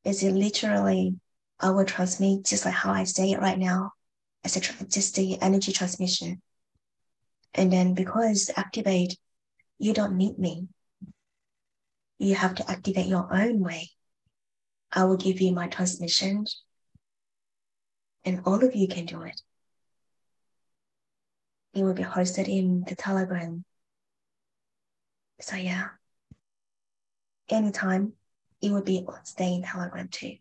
[0.03, 1.15] It's literally
[1.59, 3.91] I will transmit just like how I say it right now,
[4.43, 6.41] as a just the energy transmission.
[7.53, 9.17] And then because activate,
[9.79, 10.67] you don't need me.
[12.19, 13.89] You have to activate your own way.
[14.91, 16.45] I will give you my transmission,
[18.25, 19.41] and all of you can do it.
[21.73, 23.63] It will be hosted in the Telegram.
[25.39, 25.89] So yeah,
[27.49, 28.13] anytime
[28.61, 30.35] it will be on stay in Telegram too.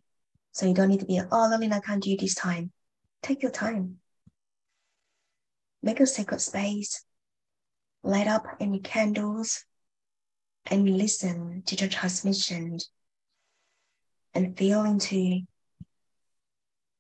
[0.53, 2.73] So you don't need to be, oh, Lillian, I can't do this time.
[3.23, 3.99] Take your time.
[5.83, 7.05] Make a sacred space.
[8.03, 9.65] Light up any candles
[10.67, 12.79] and listen to the transmission
[14.35, 15.43] and feel into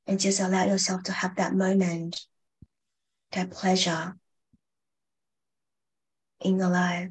[0.07, 2.20] and just allow yourself to have that moment,
[3.33, 4.16] that pleasure
[6.41, 7.11] in your life,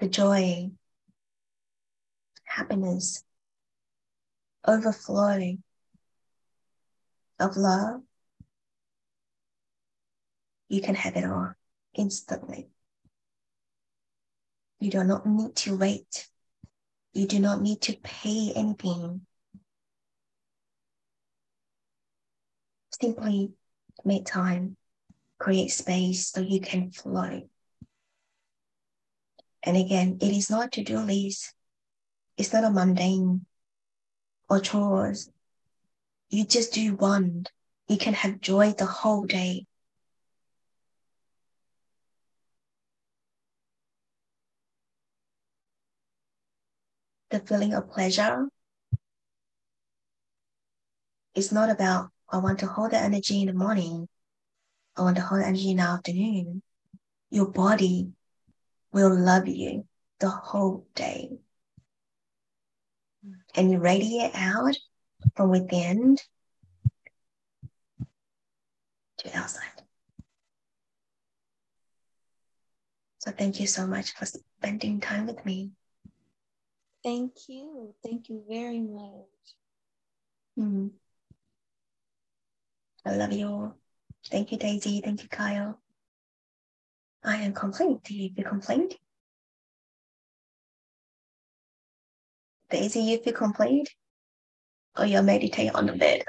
[0.00, 0.70] the joy,
[2.44, 3.22] happiness,
[4.66, 5.62] overflowing
[7.38, 8.02] of love,
[10.70, 11.52] you can have it all
[11.94, 12.68] instantly.
[14.78, 16.28] You do not need to wait.
[17.12, 19.26] You do not need to pay anything.
[23.02, 23.50] Simply
[24.04, 24.76] make time,
[25.40, 27.42] create space so you can flow.
[29.64, 31.52] And again, it is not to do list.
[32.36, 33.44] It's not a mundane
[34.48, 35.30] or chores.
[36.30, 37.46] You just do one.
[37.88, 39.66] You can have joy the whole day.
[47.30, 48.48] The feeling of pleasure
[51.34, 54.08] it's not about, I want to hold the energy in the morning.
[54.96, 56.62] I want to hold energy in the afternoon.
[57.30, 58.08] Your body
[58.92, 59.86] will love you
[60.18, 61.30] the whole day
[63.54, 64.76] and you radiate out
[65.36, 66.16] from within
[69.18, 69.62] to outside.
[73.18, 75.70] So thank you so much for spending time with me.
[77.02, 77.94] Thank you.
[78.04, 79.26] Thank you very much.
[80.58, 80.90] Mm.
[83.06, 83.76] I love you all.
[84.30, 85.00] Thank you, Daisy.
[85.00, 85.80] Thank you, Kyle.
[87.24, 88.02] I am complete.
[88.04, 88.98] Do you feel complete?
[92.70, 93.88] Daisy, you feel complete?
[94.96, 96.22] Or you meditate on the bed?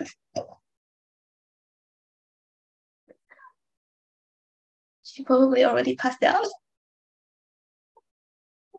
[5.04, 6.48] She probably already passed out.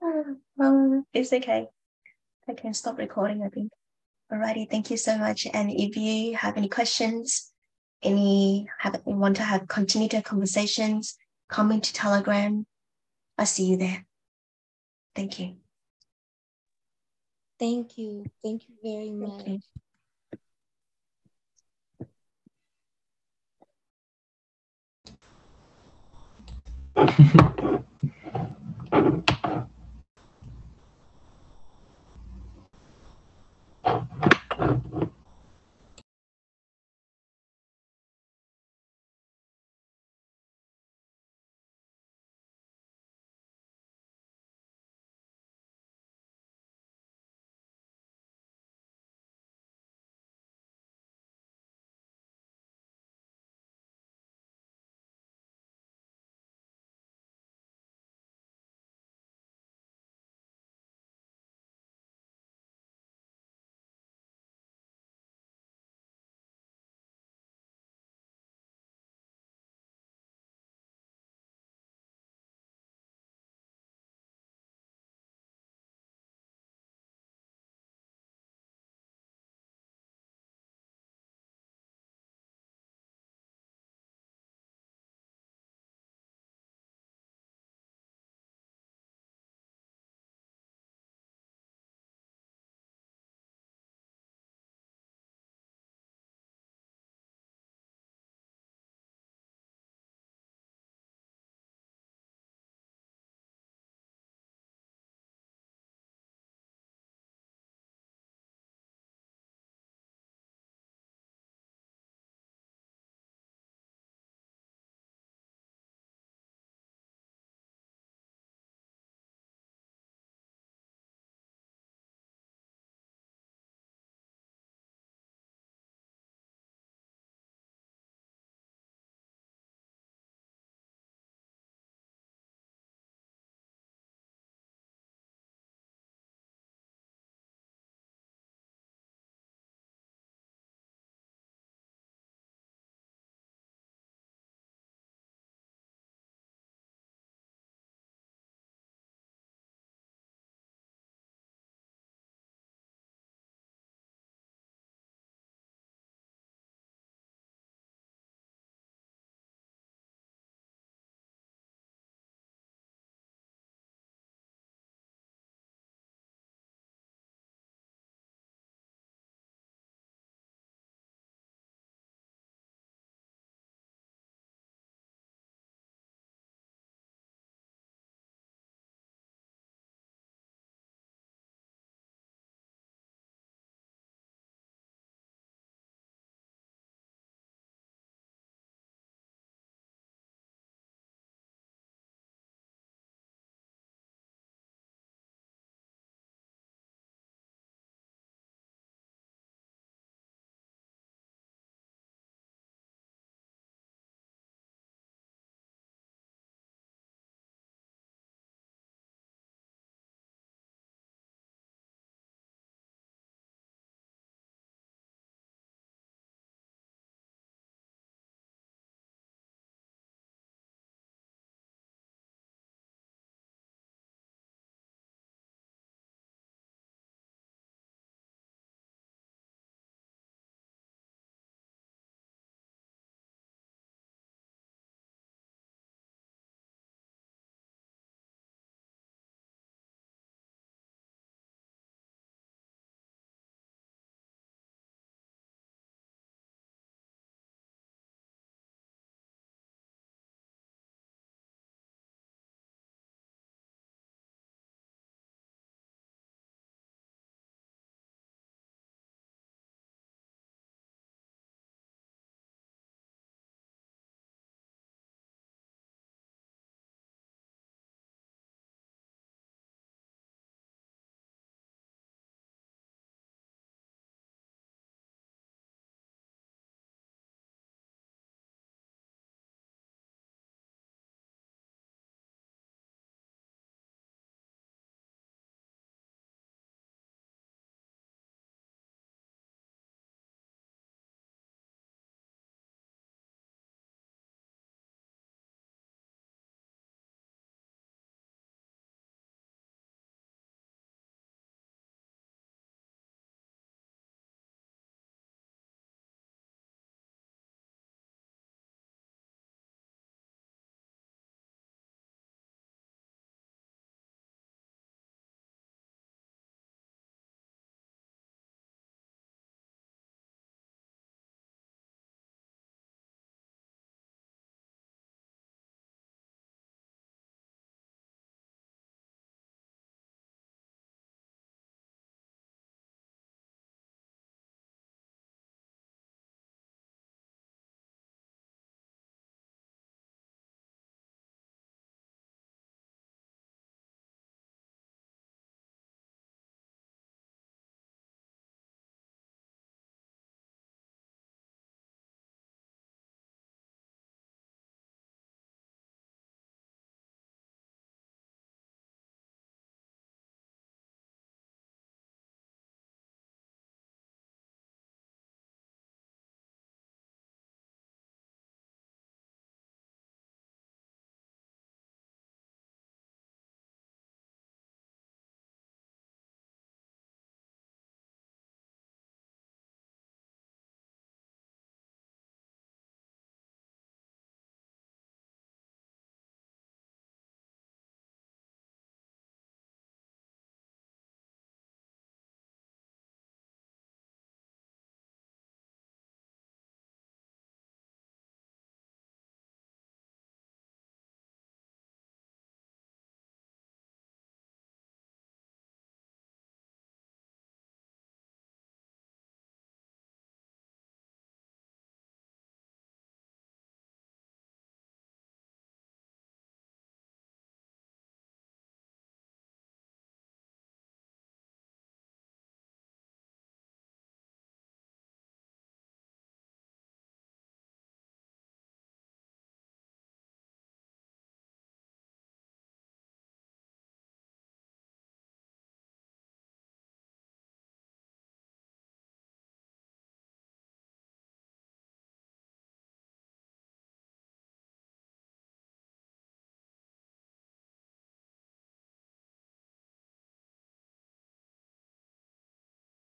[0.60, 1.66] Um, it's okay.
[2.48, 3.70] I can stop recording, I think.
[4.32, 5.46] Alrighty, thank you so much.
[5.52, 7.52] And if you have any questions,
[8.02, 11.16] any have you want to have continued conversations,
[11.48, 12.66] come into Telegram.
[13.38, 14.04] I'll see you there.
[15.14, 15.56] Thank you.
[17.58, 18.24] Thank you.
[18.42, 19.42] Thank you very much.
[19.42, 19.60] Okay.